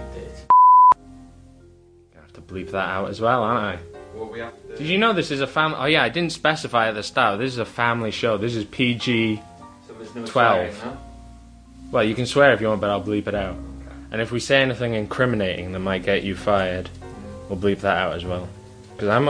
have 2.16 2.34
to 2.34 2.42
bleep 2.42 2.72
that 2.72 2.90
out 2.90 3.10
as 3.10 3.20
well, 3.20 3.44
aren't 3.44 3.80
I? 3.80 3.84
What 4.18 4.32
we 4.32 4.40
have 4.40 4.56
to 4.62 4.68
do. 4.70 4.78
Did 4.78 4.88
you 4.88 4.98
know 4.98 5.12
this 5.14 5.30
is 5.30 5.42
a 5.42 5.48
family? 5.48 5.78
Oh 5.80 5.86
yeah, 5.86 6.04
I 6.04 6.10
didn't 6.10 6.32
specify 6.32 6.88
at 6.88 6.96
the 6.96 7.04
start. 7.04 7.40
This 7.40 7.52
is 7.52 7.58
a 7.58 7.66
family 7.66 8.12
show. 8.12 8.38
This 8.38 8.56
is 8.56 8.64
PG. 8.64 9.42
So 9.88 9.94
no 9.94 10.26
12. 10.26 10.30
swearing, 10.30 10.76
no? 10.84 10.98
Well, 11.92 12.04
you 12.04 12.16
can 12.16 12.26
swear 12.26 12.54
if 12.54 12.62
you 12.62 12.68
want, 12.68 12.82
but 12.82 12.90
I'll 12.90 13.04
bleep 13.04 13.28
it 13.28 13.36
out. 13.36 13.58
And 14.12 14.22
if 14.22 14.32
we 14.32 14.40
say 14.40 14.62
anything 14.62 14.94
incriminating 14.94 15.74
that 15.74 15.80
might 15.80 16.04
get 16.04 16.24
you 16.24 16.36
fired, 16.36 16.90
we'll 17.50 17.60
bleep 17.60 17.82
that 17.82 17.98
out 17.98 18.14
as 18.14 18.24
well. 18.24 18.48
Because 18.96 19.10
I'm, 19.10 19.30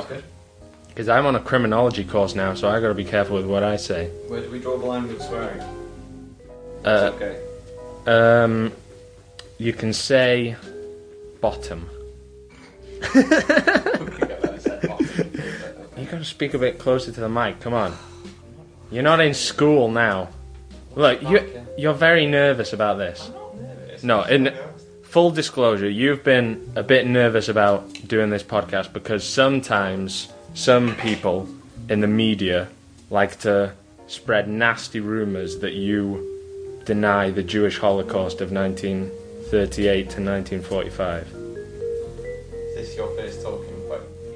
because 0.87 1.09
I'm 1.09 1.25
on 1.25 1.35
a 1.35 1.39
criminology 1.39 2.03
course 2.03 2.35
now, 2.35 2.53
so 2.53 2.69
I 2.69 2.79
got 2.79 2.89
to 2.89 2.93
be 2.93 3.05
careful 3.05 3.37
with 3.37 3.45
what 3.45 3.63
I 3.63 3.77
say. 3.77 4.07
Where 4.27 4.41
do 4.41 4.49
we 4.51 4.59
draw 4.59 4.77
the 4.77 4.85
line 4.85 5.07
with 5.07 5.21
swearing? 5.21 5.61
Uh, 6.83 7.11
okay. 7.15 7.41
Um, 8.05 8.71
you 9.57 9.73
can 9.73 9.93
say 9.93 10.55
bottom. 11.41 11.89
You 16.05 16.11
got 16.11 16.17
to 16.19 16.25
speak 16.25 16.53
a 16.53 16.59
bit 16.59 16.77
closer 16.77 17.11
to 17.11 17.19
the 17.19 17.29
mic. 17.29 17.61
Come 17.61 17.73
on. 17.73 17.97
You're 18.91 19.01
not 19.01 19.21
in 19.21 19.33
school 19.33 19.89
now. 19.89 20.29
Look, 20.93 21.21
you 21.23 21.65
you're 21.77 21.93
very 21.93 22.27
nervous 22.27 22.73
about 22.73 22.97
this. 22.97 23.31
No, 24.03 24.21
in 24.23 24.53
full 25.15 25.31
disclosure, 25.31 25.89
you've 25.89 26.25
been 26.25 26.73
a 26.75 26.83
bit 26.83 27.07
nervous 27.07 27.47
about 27.47 27.89
doing 28.05 28.29
this 28.31 28.43
podcast 28.43 28.91
because 28.91 29.25
sometimes 29.25 30.27
some 30.53 30.93
people 30.97 31.47
in 31.87 32.01
the 32.01 32.07
media 32.07 32.67
like 33.09 33.39
to 33.39 33.71
spread 34.07 34.49
nasty 34.49 34.99
rumors 34.99 35.59
that 35.59 35.71
you 35.71 36.81
deny 36.83 37.29
the 37.29 37.41
Jewish 37.41 37.77
Holocaust 37.77 38.41
of 38.41 38.51
1938 38.51 40.09
to 40.09 40.21
1945. 40.21 41.21
Is 41.21 42.75
this 42.75 42.97
your 42.97 43.07
first 43.15 43.41
talking? 43.41 43.74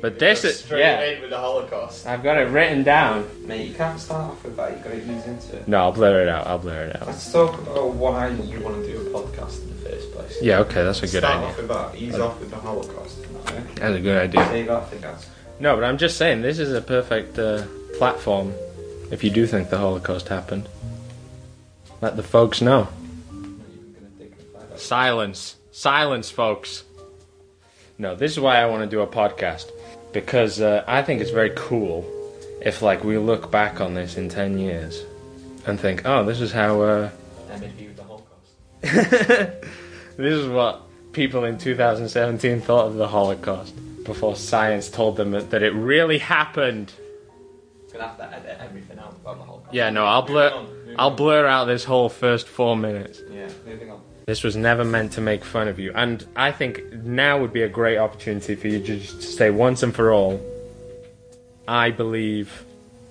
But 0.01 0.17
this 0.19 0.43
is 0.43 0.59
Straight 0.59 0.79
yeah. 0.79 1.03
in 1.03 1.21
with 1.21 1.29
the 1.29 1.37
Holocaust. 1.37 2.07
I've 2.07 2.23
got 2.23 2.37
it 2.37 2.49
written 2.49 2.83
down. 2.83 3.29
Mate, 3.45 3.67
you 3.67 3.73
can't 3.73 3.99
start 3.99 4.31
off 4.31 4.43
with 4.43 4.55
that, 4.55 4.71
you've 4.71 4.83
got 4.83 4.91
to 4.91 4.97
ease 4.97 5.25
into 5.25 5.57
it. 5.57 5.67
No, 5.67 5.79
I'll 5.79 5.91
blur 5.91 6.21
it 6.21 6.29
out. 6.29 6.47
I'll 6.47 6.59
blur 6.59 6.85
it 6.85 6.95
out. 7.01 7.07
Let's 7.07 7.31
talk 7.31 7.59
about 7.59 7.93
why 7.93 8.29
you 8.29 8.59
want 8.61 8.83
to 8.85 8.91
do 8.91 9.01
a 9.01 9.09
podcast 9.09 9.61
in 9.63 9.69
the 9.69 9.89
first 9.89 10.11
place. 10.13 10.37
Yeah, 10.41 10.59
okay, 10.59 10.83
that's 10.83 10.99
a 10.99 11.07
good 11.07 11.23
Start 11.23 11.35
idea. 11.35 11.47
off 11.47 11.57
with 11.57 11.67
that, 11.67 11.95
ease 11.95 12.19
off 12.19 12.39
with 12.39 12.49
the 12.49 12.57
Holocaust. 12.57 13.19
Okay? 13.47 13.63
That's 13.75 13.95
a 13.95 14.01
good 14.01 14.17
idea. 14.17 14.45
Save 14.47 14.67
that 14.67 14.89
thing 14.89 15.03
out. 15.03 15.27
No, 15.59 15.75
but 15.75 15.83
I'm 15.83 15.97
just 15.97 16.17
saying 16.17 16.41
this 16.41 16.59
is 16.59 16.73
a 16.73 16.81
perfect 16.81 17.37
uh, 17.37 17.63
platform 17.97 18.53
if 19.11 19.23
you 19.23 19.29
do 19.29 19.45
think 19.45 19.69
the 19.69 19.77
Holocaust 19.77 20.29
happened. 20.29 20.69
Let 22.01 22.15
the 22.15 22.23
folks 22.23 22.61
know. 22.61 22.87
Silence. 24.77 25.57
Silence, 25.71 26.29
folks. 26.29 26.83
No, 27.97 28.15
this 28.15 28.31
is 28.31 28.39
why 28.39 28.61
I 28.61 28.65
want 28.67 28.83
to 28.83 28.87
do 28.89 29.01
a 29.01 29.07
podcast. 29.07 29.69
Because 30.11 30.59
uh, 30.59 30.83
I 30.87 31.01
think 31.03 31.21
it's 31.21 31.31
very 31.31 31.51
cool 31.55 32.05
if, 32.61 32.81
like, 32.81 33.03
we 33.03 33.17
look 33.17 33.51
back 33.51 33.79
on 33.79 33.93
this 33.93 34.17
in 34.17 34.29
10 34.29 34.57
years 34.57 35.03
and 35.65 35.79
think, 35.79 36.01
oh, 36.05 36.25
this 36.25 36.41
is 36.41 36.51
how. 36.51 36.81
Uh, 36.81 37.09
Emmett 37.51 37.71
viewed 37.71 37.95
the 37.95 38.03
Holocaust. 38.03 38.55
this 38.81 40.33
is 40.33 40.47
what 40.47 40.81
people 41.13 41.43
in 41.45 41.57
2017 41.57 42.61
thought 42.61 42.87
of 42.87 42.95
the 42.95 43.07
Holocaust 43.07 43.75
before 44.03 44.35
science 44.35 44.89
told 44.89 45.17
them 45.17 45.31
that 45.31 45.51
that 45.51 45.63
it 45.63 45.71
really 45.73 46.17
happened. 46.17 46.91
Gonna 47.91 48.07
have 48.07 48.17
to 48.17 48.35
edit 48.35 48.57
everything 48.59 48.99
out 48.99 49.13
about 49.21 49.37
the 49.37 49.43
Holocaust. 49.43 49.73
Yeah, 49.73 49.89
no, 49.89 50.05
I'll 50.05 50.21
blur. 50.21 50.49
Moving 50.51 50.59
on, 50.59 50.77
moving 50.79 50.95
I'll 50.99 51.11
blur 51.11 51.45
out 51.47 51.65
this 51.65 51.83
whole 51.83 52.09
first 52.09 52.47
four 52.47 52.77
minutes. 52.77 53.21
Yeah, 53.31 53.49
moving 53.65 53.91
on. 53.91 54.01
This 54.29 54.43
was 54.43 54.55
never 54.55 54.85
meant 54.85 55.13
to 55.13 55.21
make 55.21 55.43
fun 55.43 55.67
of 55.67 55.79
you, 55.79 55.91
and 55.95 56.23
I 56.35 56.51
think 56.51 56.93
now 56.93 57.39
would 57.41 57.51
be 57.51 57.63
a 57.63 57.67
great 57.67 57.97
opportunity 57.97 58.53
for 58.53 58.67
you 58.67 58.77
to 58.77 58.99
just 58.99 59.23
say 59.23 59.49
once 59.49 59.81
and 59.81 59.91
for 59.91 60.11
all, 60.11 60.39
I 61.67 61.89
believe 61.89 62.63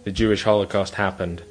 the 0.04 0.12
Jewish 0.12 0.44
Holocaust 0.44 0.94
happened. 0.94 1.42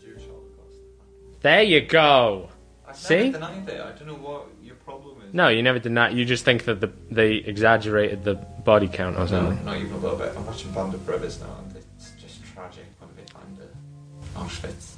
Jewish 0.00 0.22
Holocaust. 0.28 1.40
There 1.40 1.64
you 1.64 1.80
go. 1.80 2.50
I've 2.86 2.94
See? 2.94 3.32
denied 3.32 3.68
it. 3.68 3.80
I 3.80 3.90
don't 3.98 4.06
know 4.06 4.14
what 4.14 4.46
your 4.62 4.76
problem 4.76 5.16
is. 5.26 5.34
No, 5.34 5.48
you 5.48 5.64
never 5.64 5.80
that. 5.80 6.12
You 6.12 6.24
just 6.24 6.44
think 6.44 6.66
that 6.66 6.80
the, 6.80 6.92
they 7.10 7.32
exaggerated 7.34 8.22
the 8.22 8.36
body 8.36 8.86
count 8.86 9.16
or 9.16 9.22
No, 9.22 9.26
something. 9.26 9.64
not 9.64 9.78
even 9.78 9.94
a 9.94 9.96
little 9.96 10.16
bit. 10.16 10.32
I'm 10.36 10.46
watching 10.46 10.70
Band 10.70 10.94
of 10.94 11.04
Brothers 11.04 11.40
now, 11.40 11.56
and 11.66 11.76
it's 11.76 12.12
just 12.12 12.44
tragic 12.54 12.84
they 13.16 13.24
find 13.32 13.58
uh, 13.58 14.38
Auschwitz. 14.40 14.94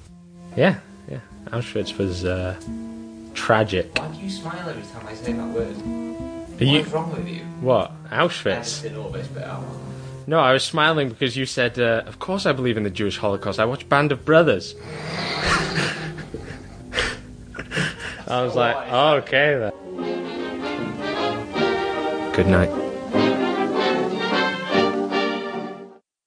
Yeah. 0.55 0.81
Auschwitz 1.55 1.97
was 1.99 2.25
uh, 2.25 2.57
tragic. 3.35 3.97
Why 3.97 4.09
do 4.09 4.19
you 4.21 4.29
smile 4.31 4.69
every 4.69 4.83
time 4.83 5.07
I 5.07 5.15
say 5.15 5.33
that 5.35 5.49
word? 5.49 5.77
Are 6.61 6.65
you- 6.65 6.79
What's 6.81 6.91
wrong 6.93 7.13
with 7.15 7.29
you? 7.29 7.41
What? 7.61 7.93
Auschwitz? 8.11 8.81
Editing 8.81 8.99
all 9.01 9.11
this 9.11 9.29
bit 9.29 9.45
out. 9.45 9.63
No, 10.27 10.41
I 10.41 10.53
was 10.53 10.65
smiling 10.65 11.09
because 11.11 11.37
you 11.37 11.47
said, 11.47 11.79
uh, 11.79 12.03
"Of 12.07 12.19
course, 12.19 12.45
I 12.47 12.53
believe 12.53 12.77
in 12.77 12.83
the 12.83 12.91
Jewish 12.91 13.19
Holocaust. 13.19 13.61
I 13.61 13.67
watch 13.67 13.89
Band 13.89 14.11
of 14.11 14.25
Brothers." 14.25 14.75
I 18.27 18.43
was 18.43 18.57
like, 18.57 18.77
oh, 18.91 19.17
"Okay 19.17 19.59
then." 19.59 19.73
Good 22.33 22.47
night. 22.49 22.71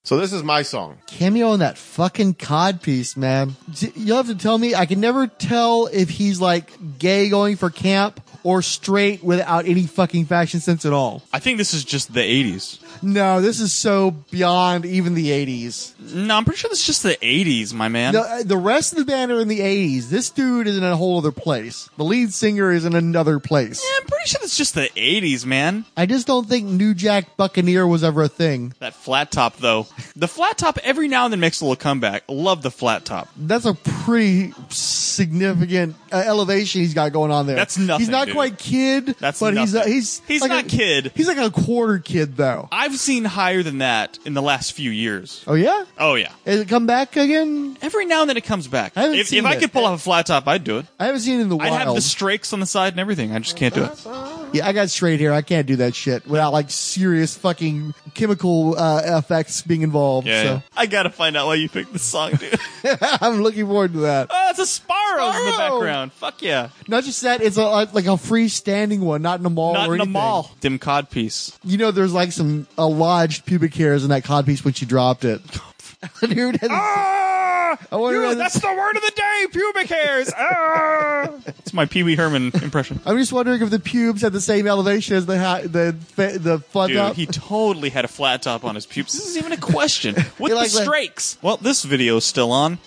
So 0.08 0.16
this 0.16 0.32
is 0.32 0.42
my 0.42 0.62
song. 0.62 1.00
cameo 1.06 1.52
in 1.52 1.60
that 1.60 1.78
fucking 1.78 2.36
cod 2.36 2.82
piece, 2.82 3.18
man. 3.18 3.58
You'll 3.94 4.16
have 4.16 4.28
to 4.28 4.36
tell 4.36 4.58
me. 4.58 4.74
I 4.74 4.86
can 4.86 5.02
never 5.02 5.28
tell 5.28 5.88
if 5.88 6.08
he's 6.08 6.40
like 6.40 6.72
gay 6.98 7.28
going 7.28 7.58
for 7.58 7.70
camp 7.70 8.22
or 8.42 8.62
straight 8.62 9.22
without 9.22 9.66
any 9.66 9.86
fucking 9.86 10.24
fashion 10.24 10.62
sense 10.62 10.86
at 10.86 10.94
all. 10.94 11.24
I 11.34 11.40
think 11.40 11.58
this 11.58 11.74
is 11.74 11.84
just 11.84 12.14
the 12.14 12.22
80s. 12.22 12.80
No, 13.02 13.42
this 13.42 13.60
is 13.60 13.74
so 13.74 14.12
beyond 14.32 14.86
even 14.86 15.14
the 15.14 15.30
80s. 15.30 15.94
No, 16.14 16.36
I'm 16.36 16.46
pretty 16.46 16.58
sure 16.60 16.70
this 16.70 16.80
is 16.82 16.86
just 16.86 17.04
the 17.04 17.18
80s, 17.22 17.74
my 17.74 17.88
man. 17.88 18.14
The, 18.14 18.22
uh, 18.22 18.44
the 18.44 18.58
rest 18.58 18.94
of 18.94 19.00
the 19.00 19.06
band 19.06 19.32
are 19.32 19.40
in 19.40 19.48
the 19.48 19.60
80s. 19.60 20.10
This 20.10 20.30
dude 20.30 20.68
is 20.68 20.78
in 20.78 20.84
a 20.84 20.96
whole 20.96 21.18
other 21.18 21.32
place. 21.32 21.90
The 21.98 22.04
lead 22.04 22.34
singer 22.34 22.72
is 22.72 22.86
in 22.86 22.96
another 22.96 23.40
place. 23.40 23.84
Yeah, 23.84 24.00
I'm 24.02 24.08
pretty 24.08 24.28
sure 24.30 24.40
it's 24.44 24.58
just 24.58 24.76
the 24.76 24.90
80s, 24.96 25.46
man. 25.46 25.86
I 25.96 26.06
just 26.06 26.28
don't 26.28 26.48
think 26.48 26.66
New 26.68 26.94
Jack 26.94 27.38
Buccaneer 27.38 27.86
was 27.88 28.04
ever 28.04 28.24
a 28.24 28.28
thing. 28.30 28.74
That 28.80 28.94
flat 28.94 29.32
top, 29.32 29.58
though. 29.58 29.88
The 30.16 30.28
flat 30.28 30.58
top 30.58 30.78
every 30.84 31.08
now 31.08 31.26
and 31.26 31.32
then 31.34 31.40
makes 31.40 31.62
a 31.62 31.66
little 31.66 31.76
comeback. 31.76 32.24
Love 32.28 32.62
the 32.62 32.72
flat 32.72 33.06
top. 33.06 33.30
That's 33.38 33.66
a 33.66 33.74
pretty 33.74 34.54
significant 34.70 35.96
uh, 36.12 36.18
elevation 36.18 36.82
he's 36.82 36.94
got 36.94 37.12
going 37.14 37.32
on 37.32 37.48
there. 37.48 37.56
That's 37.56 37.78
nothing, 37.78 38.02
He's 38.06 38.10
not 38.10 38.26
dude. 38.28 38.36
quite 38.36 38.58
kid, 38.58 39.08
That's 39.20 39.40
but 39.40 39.58
he's 39.58 39.76
uh, 39.76 39.86
he's 39.86 40.20
He's 40.28 40.42
like 40.42 40.50
not 40.50 40.66
a, 40.66 40.68
kid. 40.68 41.12
He's 41.16 41.28
like 41.28 41.38
a 41.38 41.50
quarter 41.50 42.00
kid 42.00 42.38
though. 42.38 42.68
I've 42.88 42.98
seen 42.98 43.26
higher 43.26 43.64
than 43.64 43.80
that 43.80 44.18
in 44.26 44.34
the 44.34 44.42
last 44.42 44.72
few 44.72 44.92
years. 44.92 45.44
Oh 45.46 45.56
yeah, 45.56 45.84
Oh, 46.00 46.16
yeah. 46.16 46.32
has 46.46 46.62
it 46.62 46.70
come 46.70 46.88
back 46.88 47.18
again? 47.18 47.78
Every 47.82 48.06
now 48.06 48.22
and 48.22 48.30
then 48.30 48.38
it 48.38 48.46
comes 48.46 48.68
back. 48.68 48.94
I 48.96 49.02
haven't 49.02 49.18
If, 49.20 49.28
seen 49.28 49.40
if 49.40 49.46
I 49.46 49.56
it. 49.56 49.60
could 49.60 49.74
pull 49.74 49.86
off 49.86 50.00
a 50.00 50.02
flat 50.02 50.26
top, 50.28 50.48
I'd 50.48 50.64
do 50.64 50.78
it. 50.78 50.86
I 51.00 51.06
haven't 51.08 51.20
seen 51.22 51.40
it 51.40 51.42
in 51.44 51.50
the 51.50 51.58
wild. 51.58 51.68
I'd 51.68 51.72
wild. 51.86 51.88
have 51.88 51.96
the 51.96 52.02
strakes 52.02 52.54
on 52.54 52.60
the 52.62 52.66
side 52.66 52.94
and 52.94 53.00
everything. 53.02 53.34
I 53.34 53.40
just 53.40 53.58
can't 53.58 53.74
do 53.74 53.84
it. 53.84 54.06
yeah, 54.54 54.66
I 54.66 54.72
got 54.72 54.90
straight 54.90 55.20
hair. 55.20 55.34
I 55.34 55.42
can't 55.42 55.68
do 55.68 55.76
that 55.78 55.96
shit 55.96 56.26
without 56.26 56.54
like 56.54 56.70
serious 56.72 57.36
fucking 57.38 57.94
chemical 58.14 58.78
uh, 58.78 59.18
effects 59.18 59.62
being 59.64 59.82
involved. 59.82 60.26
Yeah, 60.28 60.44
so 60.44 60.48
yeah. 60.54 60.60
I 60.78 60.86
gotta 60.86 61.10
find 61.10 61.36
out 61.36 61.48
why 61.48 61.56
you 61.56 61.68
picked 61.68 61.92
this 61.94 62.04
song, 62.04 62.32
dude. 62.36 62.58
I'm 63.22 63.42
looking 63.44 63.66
forward 63.68 63.94
to 63.94 64.00
that. 64.00 64.28
oh, 64.32 64.48
it's 64.50 64.60
a 64.60 64.66
Sparrow 64.66 65.28
in 65.28 65.46
the 65.46 65.52
Sparrow! 65.54 65.80
background. 65.80 66.14
Fuck 66.14 66.42
yeah. 66.42 66.70
Not 66.88 67.04
just 67.04 67.22
that, 67.24 67.42
it's 67.42 67.58
a 67.58 67.64
like 67.66 68.06
a 68.06 68.18
freestanding 68.18 69.00
one, 69.02 69.22
not 69.22 69.40
in 69.40 69.46
a 69.46 69.50
mall 69.50 69.74
Not 69.74 69.90
or 69.90 69.96
in 69.96 70.00
a 70.00 70.04
anything. 70.04 70.14
mall. 70.14 70.52
Dim 70.62 70.80
cod 70.80 71.10
piece. 71.10 71.58
You 71.64 71.78
know, 71.78 71.92
there's 71.92 72.14
like 72.14 72.32
some 72.32 72.68
uh, 72.78 72.88
lodged 72.88 73.46
pubic 73.46 73.74
hairs 73.74 74.04
in 74.04 74.10
that 74.10 74.24
codpiece 74.24 74.64
when 74.64 74.74
she 74.74 74.86
dropped 74.86 75.26
it. 75.26 75.42
Dude, 76.22 76.58
has- 76.58 76.70
Ah, 76.72 77.78
I 77.92 77.96
wonder 77.96 78.30
you- 78.30 78.36
that's 78.36 78.60
the 78.60 78.68
word 78.68 78.96
of 78.96 79.02
the 79.02 79.12
day. 79.16 79.48
Pubic 79.52 79.88
hairs. 79.90 80.32
Ah. 80.38 81.30
it's 81.48 81.74
my 81.74 81.86
Pee 81.86 82.04
Wee 82.04 82.16
Herman 82.16 82.52
impression. 82.62 83.00
I'm 83.06 83.18
just 83.18 83.34
wondering 83.34 83.62
if 83.62 83.70
the 83.72 83.80
pubes 83.80 84.22
had 84.22 84.32
the 84.32 84.42
same 84.42 84.68
elevation 84.68 85.16
as 85.16 85.26
the 85.26 85.40
ha- 85.40 85.62
the 85.64 85.96
fa- 86.10 86.38
the 86.40 86.60
flat 86.60 86.88
Dude, 86.88 86.98
top. 86.98 87.16
he 87.16 87.26
totally 87.26 87.90
had 87.90 88.06
a 88.06 88.08
flat 88.08 88.42
top 88.44 88.64
on 88.64 88.76
his 88.76 88.86
pubes. 88.86 89.14
This 89.14 89.28
isn't 89.30 89.40
even 89.46 89.52
a 89.54 89.58
question. 89.62 90.14
With 90.40 90.40
You 90.40 90.48
the 90.50 90.56
like 90.56 90.72
that- 90.72 90.84
strakes. 90.86 91.38
Well, 91.42 91.58
this 91.58 91.84
video's 91.84 92.26
still 92.26 92.52
on. 92.52 92.78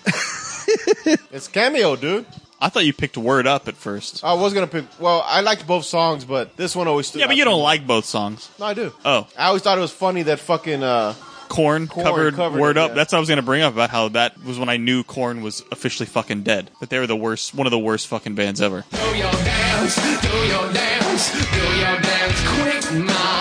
It's 1.33 1.47
cameo, 1.47 1.95
dude. 1.95 2.25
I 2.61 2.69
thought 2.69 2.85
you 2.85 2.93
picked 2.93 3.17
Word 3.17 3.47
Up 3.47 3.67
at 3.67 3.75
first. 3.75 4.23
I 4.23 4.33
was 4.35 4.53
gonna 4.53 4.67
pick. 4.67 4.85
Well, 4.99 5.23
I 5.25 5.41
liked 5.41 5.65
both 5.65 5.83
songs, 5.85 6.23
but 6.25 6.55
this 6.57 6.75
one 6.75 6.87
always 6.87 7.07
stood. 7.07 7.19
Yeah, 7.19 7.25
but 7.25 7.31
out 7.31 7.37
you 7.37 7.43
to 7.45 7.49
don't 7.49 7.59
me. 7.59 7.63
like 7.63 7.87
both 7.87 8.05
songs. 8.05 8.49
No, 8.59 8.65
I 8.67 8.73
do. 8.75 8.93
Oh. 9.03 9.27
I 9.37 9.47
always 9.47 9.63
thought 9.63 9.77
it 9.77 9.81
was 9.81 9.91
funny 9.91 10.21
that 10.23 10.39
fucking 10.39 10.83
uh, 10.83 11.15
Corn, 11.49 11.87
Korn 11.87 12.05
covered, 12.05 12.35
covered 12.35 12.61
Word 12.61 12.77
it, 12.77 12.79
Up. 12.79 12.89
yeah. 12.91 12.95
That's 12.95 13.11
what 13.13 13.17
I 13.17 13.19
was 13.19 13.29
going 13.29 13.39
to 13.39 13.45
bring 13.45 13.61
up 13.63 13.73
about 13.73 13.89
how 13.89 14.09
that 14.09 14.41
was 14.43 14.57
when 14.59 14.69
I 14.69 14.77
knew 14.77 15.03
Korn 15.03 15.41
was 15.41 15.63
officially 15.71 16.05
fucking 16.05 16.43
dead. 16.43 16.69
That 16.79 16.89
they 16.91 16.99
were 16.99 17.07
the 17.07 17.15
worst, 17.15 17.53
one 17.55 17.65
of 17.67 17.71
the 17.71 17.79
worst 17.79 18.07
fucking 18.07 18.35
bands 18.35 18.61
ever. 18.61 18.85
Do 18.91 18.97
your 19.17 19.31
dance, 19.31 19.95
do 20.21 20.37
your 20.47 20.71
dance, 20.71 21.31
do 21.51 21.59
your 21.77 21.99
dance 21.99 22.41
quick, 22.47 22.93
mama. 23.05 23.40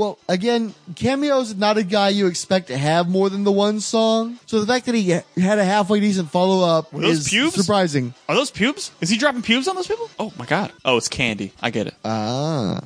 Well, 0.00 0.18
again, 0.30 0.72
Cameo's 0.94 1.54
not 1.54 1.76
a 1.76 1.82
guy 1.82 2.08
you 2.08 2.26
expect 2.26 2.68
to 2.68 2.78
have 2.78 3.06
more 3.06 3.28
than 3.28 3.44
the 3.44 3.52
one 3.52 3.80
song. 3.80 4.38
So 4.46 4.58
the 4.58 4.66
fact 4.66 4.86
that 4.86 4.94
he 4.94 5.10
had 5.10 5.58
a 5.58 5.62
halfway 5.62 6.00
decent 6.00 6.30
follow 6.30 6.66
up 6.66 6.94
is 6.94 7.28
pubes? 7.28 7.54
surprising. 7.54 8.14
Are 8.26 8.34
those 8.34 8.50
pubes? 8.50 8.92
Is 9.02 9.10
he 9.10 9.18
dropping 9.18 9.42
pubes 9.42 9.68
on 9.68 9.76
those 9.76 9.86
people? 9.86 10.08
Oh 10.18 10.32
my 10.38 10.46
god. 10.46 10.72
Oh, 10.86 10.96
it's 10.96 11.08
candy. 11.08 11.52
I 11.60 11.68
get 11.68 11.86
it. 11.86 11.94
Ah. 12.02 12.80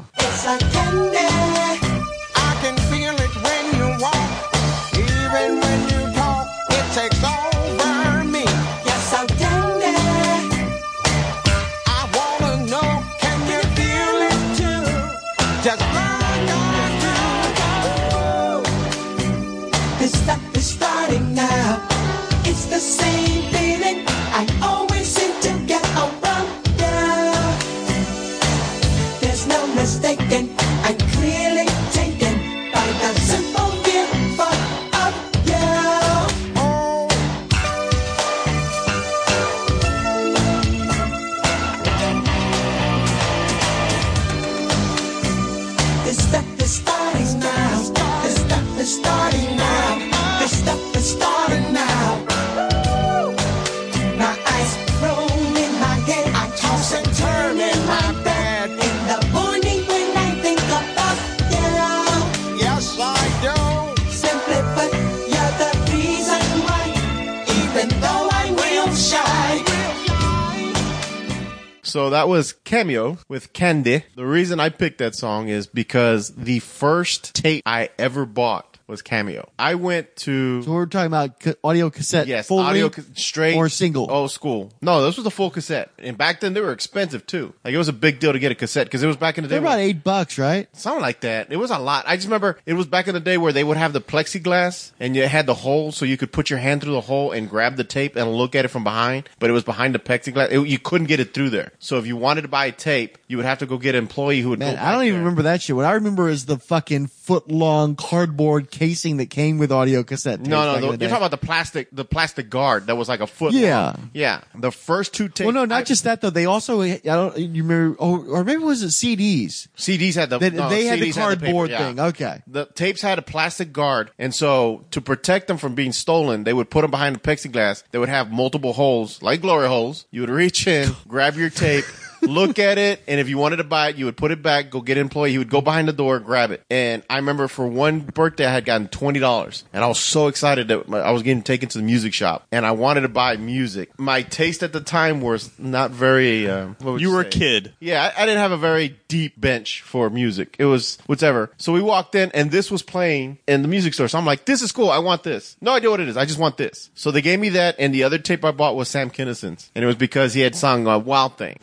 So 71.94 72.10
that 72.10 72.26
was 72.26 72.54
Cameo 72.64 73.18
with 73.28 73.52
Candy. 73.52 74.02
The 74.16 74.26
reason 74.26 74.58
I 74.58 74.68
picked 74.68 74.98
that 74.98 75.14
song 75.14 75.46
is 75.46 75.68
because 75.68 76.30
the 76.30 76.58
first 76.58 77.36
tape 77.36 77.62
I 77.64 77.90
ever 78.00 78.26
bought 78.26 78.73
was 78.86 79.00
Cameo. 79.02 79.48
I 79.58 79.76
went 79.76 80.14
to 80.16 80.62
So 80.62 80.72
we're 80.72 80.86
talking 80.86 81.06
about 81.06 81.40
ca- 81.40 81.54
audio 81.64 81.88
cassette. 81.90 82.26
yes, 82.26 82.46
full 82.48 82.58
audio 82.58 82.82
length 82.84 82.96
ca- 82.96 83.02
straight 83.14 83.56
or 83.56 83.68
single. 83.68 84.10
old 84.10 84.30
school. 84.30 84.72
No, 84.82 85.04
this 85.04 85.16
was 85.16 85.24
a 85.26 85.30
full 85.30 85.50
cassette, 85.50 85.90
and 85.98 86.18
back 86.18 86.40
then 86.40 86.52
they 86.54 86.60
were 86.60 86.72
expensive 86.72 87.26
too. 87.26 87.54
Like 87.64 87.72
it 87.74 87.78
was 87.78 87.88
a 87.88 87.92
big 87.94 88.20
deal 88.20 88.32
to 88.32 88.38
get 88.38 88.52
a 88.52 88.54
cassette 88.54 88.86
because 88.86 89.02
it 89.02 89.06
was 89.06 89.16
back 89.16 89.38
in 89.38 89.42
the 89.44 89.48
day. 89.48 89.54
They're 89.54 89.60
about 89.60 89.78
when- 89.78 89.88
eight 89.88 90.04
bucks, 90.04 90.38
right? 90.38 90.68
Something 90.76 91.00
like 91.02 91.20
that. 91.20 91.50
It 91.50 91.56
was 91.56 91.70
a 91.70 91.78
lot. 91.78 92.04
I 92.06 92.16
just 92.16 92.26
remember 92.26 92.58
it 92.66 92.74
was 92.74 92.86
back 92.86 93.08
in 93.08 93.14
the 93.14 93.20
day 93.20 93.38
where 93.38 93.52
they 93.52 93.64
would 93.64 93.76
have 93.76 93.92
the 93.92 94.00
plexiglass 94.00 94.92
and 95.00 95.14
you 95.16 95.26
had 95.28 95.46
the 95.46 95.54
hole 95.54 95.92
so 95.92 96.04
you 96.04 96.16
could 96.16 96.32
put 96.32 96.50
your 96.50 96.58
hand 96.58 96.82
through 96.82 96.92
the 96.92 97.00
hole 97.02 97.32
and 97.32 97.48
grab 97.48 97.76
the 97.76 97.84
tape 97.84 98.16
and 98.16 98.32
look 98.32 98.54
at 98.54 98.64
it 98.64 98.68
from 98.68 98.84
behind, 98.84 99.28
but 99.38 99.48
it 99.50 99.52
was 99.52 99.64
behind 99.64 99.94
the 99.94 99.98
plexiglass. 99.98 100.50
It- 100.50 100.68
you 100.68 100.78
couldn't 100.78 101.06
get 101.06 101.20
it 101.20 101.32
through 101.34 101.50
there. 101.50 101.72
So 101.78 101.98
if 101.98 102.06
you 102.06 102.16
wanted 102.16 102.42
to 102.42 102.48
buy 102.48 102.66
a 102.66 102.72
tape, 102.72 103.18
you 103.28 103.36
would 103.36 103.46
have 103.46 103.58
to 103.58 103.66
go 103.66 103.78
get 103.78 103.94
an 103.94 104.02
employee 104.04 104.40
who 104.40 104.50
would 104.50 104.58
Man, 104.58 104.76
I 104.76 104.92
don't 104.92 105.02
even 105.04 105.14
there. 105.14 105.20
remember 105.20 105.42
that 105.42 105.62
shit. 105.62 105.76
What 105.76 105.84
I 105.84 105.92
remember 105.92 106.28
is 106.28 106.46
the 106.46 106.58
fucking 106.58 107.06
foot 107.08 107.50
long 107.50 107.96
cardboard 107.96 108.70
casing 108.74 109.18
that 109.18 109.30
came 109.30 109.58
with 109.58 109.70
audio 109.70 110.02
cassette. 110.02 110.40
tapes 110.40 110.50
No, 110.50 110.64
no, 110.64 110.74
the, 110.74 110.86
you're 110.86 111.08
talking 111.08 111.16
about 111.16 111.30
the 111.30 111.46
plastic, 111.46 111.88
the 111.92 112.04
plastic 112.04 112.50
guard 112.50 112.88
that 112.88 112.96
was 112.96 113.08
like 113.08 113.20
a 113.20 113.26
foot. 113.26 113.52
Yeah. 113.52 113.84
long. 113.84 114.10
yeah. 114.12 114.40
The 114.54 114.72
first 114.72 115.14
two 115.14 115.28
tapes. 115.28 115.46
Well, 115.46 115.54
no, 115.54 115.64
not 115.64 115.86
just 115.86 116.04
that 116.04 116.20
though. 116.20 116.30
They 116.30 116.46
also, 116.46 116.82
I 116.82 116.98
don't, 116.98 117.38
you 117.38 117.62
remember, 117.62 117.96
oh, 118.00 118.24
or 118.26 118.42
maybe 118.42 118.62
it 118.62 118.66
was 118.66 118.82
it 118.82 118.88
CDs. 118.88 119.68
CDs 119.76 120.16
had 120.16 120.30
the 120.30 120.38
They, 120.38 120.50
no, 120.50 120.68
they 120.68 120.86
had 120.86 120.98
the 120.98 121.12
cardboard 121.12 121.70
paper, 121.70 121.82
yeah. 121.82 121.88
thing. 121.88 122.00
Okay. 122.00 122.42
The 122.48 122.66
tapes 122.66 123.00
had 123.00 123.18
a 123.18 123.22
plastic 123.22 123.72
guard, 123.72 124.10
and 124.18 124.34
so 124.34 124.84
to 124.90 125.00
protect 125.00 125.46
them 125.46 125.56
from 125.56 125.74
being 125.76 125.92
stolen, 125.92 126.42
they 126.42 126.52
would 126.52 126.68
put 126.68 126.82
them 126.82 126.90
behind 126.90 127.14
the 127.14 127.20
plexiglass. 127.20 127.84
They 127.92 127.98
would 127.98 128.08
have 128.08 128.32
multiple 128.32 128.72
holes, 128.72 129.22
like 129.22 129.40
glory 129.40 129.68
holes. 129.68 130.06
You 130.10 130.22
would 130.22 130.30
reach 130.30 130.66
in, 130.66 130.90
grab 131.08 131.36
your 131.36 131.50
tape, 131.50 131.84
look 132.26 132.58
at 132.58 132.78
it, 132.78 133.02
and 133.06 133.20
if 133.20 133.28
you 133.28 133.38
wanted 133.38 133.56
to 133.56 133.64
buy 133.64 133.88
it, 133.88 133.96
you 133.96 134.04
would 134.06 134.16
put 134.16 134.30
it 134.30 134.42
back, 134.42 134.70
go 134.70 134.80
get 134.80 134.96
an 134.96 135.02
employee. 135.02 135.32
He 135.32 135.38
would 135.38 135.50
go 135.50 135.60
behind 135.60 135.88
the 135.88 135.92
door, 135.92 136.18
grab 136.18 136.50
it. 136.50 136.62
And 136.70 137.02
I 137.08 137.16
remember 137.16 137.48
for 137.48 137.66
one 137.66 138.00
birthday, 138.00 138.46
I 138.46 138.52
had 138.52 138.64
gotten 138.64 138.88
twenty 138.88 139.20
dollars, 139.20 139.64
and 139.72 139.84
I 139.84 139.86
was 139.86 139.98
so 139.98 140.28
excited 140.28 140.68
that 140.68 140.88
I 140.92 141.10
was 141.10 141.22
getting 141.22 141.42
taken 141.42 141.68
to 141.70 141.78
the 141.78 141.84
music 141.84 142.14
shop, 142.14 142.46
and 142.50 142.64
I 142.66 142.72
wanted 142.72 143.02
to 143.02 143.08
buy 143.08 143.36
music. 143.36 143.90
My 143.98 144.22
taste 144.22 144.62
at 144.62 144.72
the 144.72 144.80
time 144.80 145.20
was 145.20 145.50
not 145.58 145.90
very. 145.90 146.48
Uh, 146.48 146.68
would 146.80 147.00
You 147.00 147.12
were 147.12 147.20
a 147.20 147.24
kid. 147.24 147.72
Yeah, 147.80 148.12
I, 148.16 148.22
I 148.22 148.26
didn't 148.26 148.40
have 148.40 148.52
a 148.52 148.56
very 148.56 148.96
deep 149.14 149.40
bench 149.40 149.80
for 149.82 150.10
music. 150.10 150.56
It 150.58 150.64
was 150.64 150.98
whatever. 151.06 151.52
So 151.56 151.72
we 151.72 151.80
walked 151.80 152.16
in 152.16 152.32
and 152.32 152.50
this 152.50 152.68
was 152.68 152.82
playing 152.82 153.38
in 153.46 153.62
the 153.62 153.68
music 153.68 153.94
store. 153.94 154.08
So 154.08 154.18
I'm 154.18 154.26
like, 154.26 154.44
this 154.44 154.60
is 154.60 154.72
cool. 154.72 154.90
I 154.90 154.98
want 154.98 155.22
this. 155.22 155.56
No 155.60 155.70
idea 155.70 155.88
what 155.88 156.00
it 156.00 156.08
is. 156.08 156.16
I 156.16 156.24
just 156.24 156.40
want 156.40 156.56
this. 156.56 156.90
So 156.96 157.12
they 157.12 157.22
gave 157.22 157.38
me 157.38 157.50
that 157.50 157.76
and 157.78 157.94
the 157.94 158.02
other 158.02 158.18
tape 158.18 158.44
I 158.44 158.50
bought 158.50 158.74
was 158.74 158.88
Sam 158.88 159.10
Kinison's. 159.10 159.70
And 159.76 159.84
it 159.84 159.86
was 159.86 159.94
because 159.94 160.34
he 160.34 160.40
had 160.40 160.56
sung 160.56 160.88
uh, 160.88 160.98
Wild 160.98 161.38
Thing. 161.38 161.60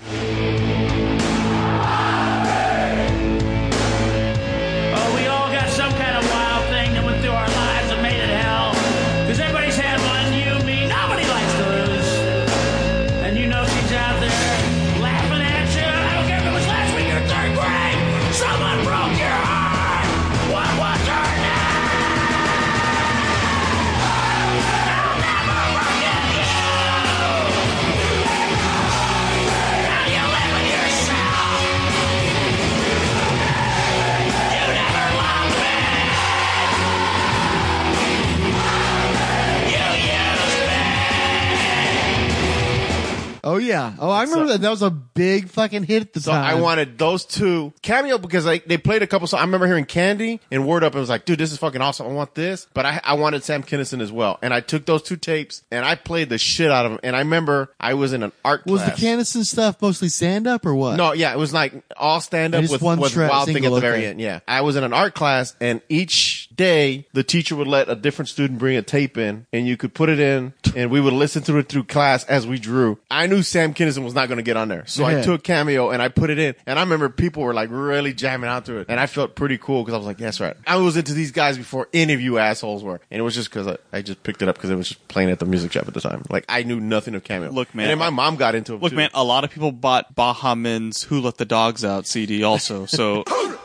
Yeah. 43.64 43.94
Oh, 44.00 44.10
I 44.10 44.24
remember 44.24 44.48
that. 44.48 44.62
That 44.62 44.70
was 44.70 44.82
a 44.82 44.90
big 44.90 45.50
fucking 45.50 45.84
hit 45.84 46.02
at 46.02 46.14
the 46.14 46.22
So 46.22 46.32
time. 46.32 46.44
I 46.44 46.60
wanted 46.60 46.98
those 46.98 47.26
two 47.26 47.74
cameo 47.82 48.18
because 48.18 48.46
like 48.46 48.66
they 48.66 48.78
played 48.78 49.02
a 49.02 49.08
couple 49.08 49.28
songs. 49.28 49.40
I 49.40 49.44
remember 49.44 49.68
hearing 49.68 49.86
Candy 49.86 50.40
and 50.52 50.68
Word 50.68 50.84
Up 50.84 50.94
and 50.94 51.00
was 51.00 51.10
like, 51.10 51.26
dude, 51.26 51.40
this 51.40 51.52
is 51.52 51.58
fucking 51.58 51.82
awesome. 51.82 52.08
I 52.08 52.10
want 52.12 52.36
this. 52.36 52.68
But 52.74 52.86
I, 52.86 53.02
I 53.04 53.14
wanted 53.14 53.44
Sam 53.44 53.64
Kinison 53.64 54.02
as 54.02 54.12
well. 54.12 54.40
And 54.42 54.54
I 54.54 54.60
took 54.62 54.86
those 54.86 55.04
two 55.04 55.18
tapes 55.18 55.64
and 55.72 55.86
I 55.86 55.96
played 55.96 56.30
the 56.30 56.38
shit 56.38 56.72
out 56.72 56.86
of 56.86 56.92
them. 56.92 57.00
And 57.04 57.16
I 57.16 57.20
remember 57.20 57.74
I 57.80 57.94
was 57.94 58.14
in 58.14 58.24
an 58.24 58.32
art 58.44 58.64
class. 58.64 58.72
Was 58.72 58.82
class. 58.84 59.00
the 59.00 59.06
Kinison 59.06 59.46
stuff 59.46 59.82
mostly 59.82 60.10
stand 60.10 60.48
up 60.48 60.66
or 60.66 60.74
what? 60.76 60.96
No, 60.96 61.14
yeah, 61.14 61.34
it 61.34 61.38
was 61.38 61.54
like 61.54 61.74
all 61.98 62.22
stand 62.22 62.56
up 62.56 62.62
just 62.62 62.72
with, 62.72 62.82
one 62.82 63.00
with 63.00 63.14
track 63.14 63.32
Wild 63.32 63.46
Thing 63.46 63.58
at 63.58 63.62
single, 63.62 63.76
the 63.76 63.82
very 63.82 64.00
okay. 64.00 64.08
end. 64.08 64.22
Yeah, 64.22 64.40
I 64.48 64.62
was 64.62 64.76
in 64.76 64.84
an 64.84 64.94
art 64.94 65.14
class, 65.14 65.56
and 65.60 65.82
each 65.90 66.41
day, 66.62 67.08
the 67.14 67.24
teacher 67.24 67.56
would 67.56 67.68
let 67.68 67.90
a 67.90 67.96
different 67.96 68.30
student 68.30 68.60
bring 68.60 68.78
a 68.78 68.82
tape 68.84 69.18
in, 69.18 69.46
and 69.52 69.68
you 69.68 69.78
could 69.78 69.94
put 69.94 70.10
it 70.10 70.20
in, 70.20 70.54
and 70.76 70.92
we 70.92 71.02
would 71.02 71.14
listen 71.14 71.42
to 71.44 71.58
it 71.58 71.68
through 71.70 71.86
class 71.86 72.24
as 72.26 72.46
we 72.46 72.60
drew. 72.60 73.00
I 73.10 73.26
knew 73.28 73.42
Sam 73.42 73.74
Kinison 73.74 74.04
was 74.04 74.14
not 74.14 74.28
going 74.28 74.38
to 74.38 74.44
get 74.44 74.58
on 74.58 74.68
there, 74.68 74.86
so 74.86 75.08
Yeah. 75.08 75.20
I 75.20 75.22
took 75.22 75.44
Cameo 75.44 75.90
and 75.90 76.02
I 76.02 76.08
put 76.10 76.30
it 76.30 76.38
in, 76.40 76.54
and 76.68 76.78
I 76.78 76.84
remember 76.84 77.10
people 77.10 77.44
were 77.44 77.54
like 77.54 77.70
really 77.72 78.14
jamming 78.14 78.50
out 78.50 78.66
to 78.66 78.78
it, 78.78 78.86
and 78.90 79.00
I 79.00 79.08
felt 79.08 79.36
pretty 79.36 79.58
cool 79.58 79.82
because 79.84 79.96
I 79.96 79.98
was 79.98 80.06
like, 80.08 80.20
"Yes, 80.20 80.40
right." 80.40 80.56
I 80.68 80.78
was 80.78 80.96
into 80.98 81.14
these 81.14 81.32
guys 81.32 81.58
before 81.58 81.88
any 81.94 82.14
of 82.14 82.22
you 82.22 82.38
assholes 82.38 82.84
were, 82.84 83.02
and 83.10 83.20
it 83.20 83.24
was 83.24 83.34
just 83.36 83.50
because 83.50 83.68
I, 83.68 83.78
I 83.92 84.02
just 84.02 84.22
picked 84.24 84.42
it 84.42 84.48
up 84.48 84.56
because 84.56 84.70
it 84.70 84.76
was 84.76 84.90
just 84.90 85.08
playing 85.08 85.30
at 85.32 85.40
the 85.40 85.46
music 85.46 85.72
shop 85.72 85.88
at 85.88 85.94
the 85.94 86.02
time. 86.02 86.24
Like 86.30 86.46
I 86.48 86.64
knew 86.64 86.80
nothing 86.80 87.16
of 87.16 87.24
Cameo. 87.24 87.52
Look, 87.52 87.74
man. 87.74 87.90
and 87.90 88.00
my 88.00 88.08
uh, 88.08 88.12
mom 88.12 88.36
got 88.36 88.56
into 88.56 88.74
it. 88.76 88.82
Look, 88.82 88.92
too. 88.92 88.96
man, 88.98 89.10
a 89.14 89.24
lot 89.24 89.44
of 89.44 89.50
people 89.50 89.72
bought 89.72 90.14
Baha 90.16 90.56
Men's 90.56 91.04
"Who 91.04 91.22
Let 91.22 91.38
the 91.38 91.46
Dogs 91.46 91.84
Out" 91.84 92.06
CD 92.06 92.44
also. 92.44 92.86
So, 92.86 93.24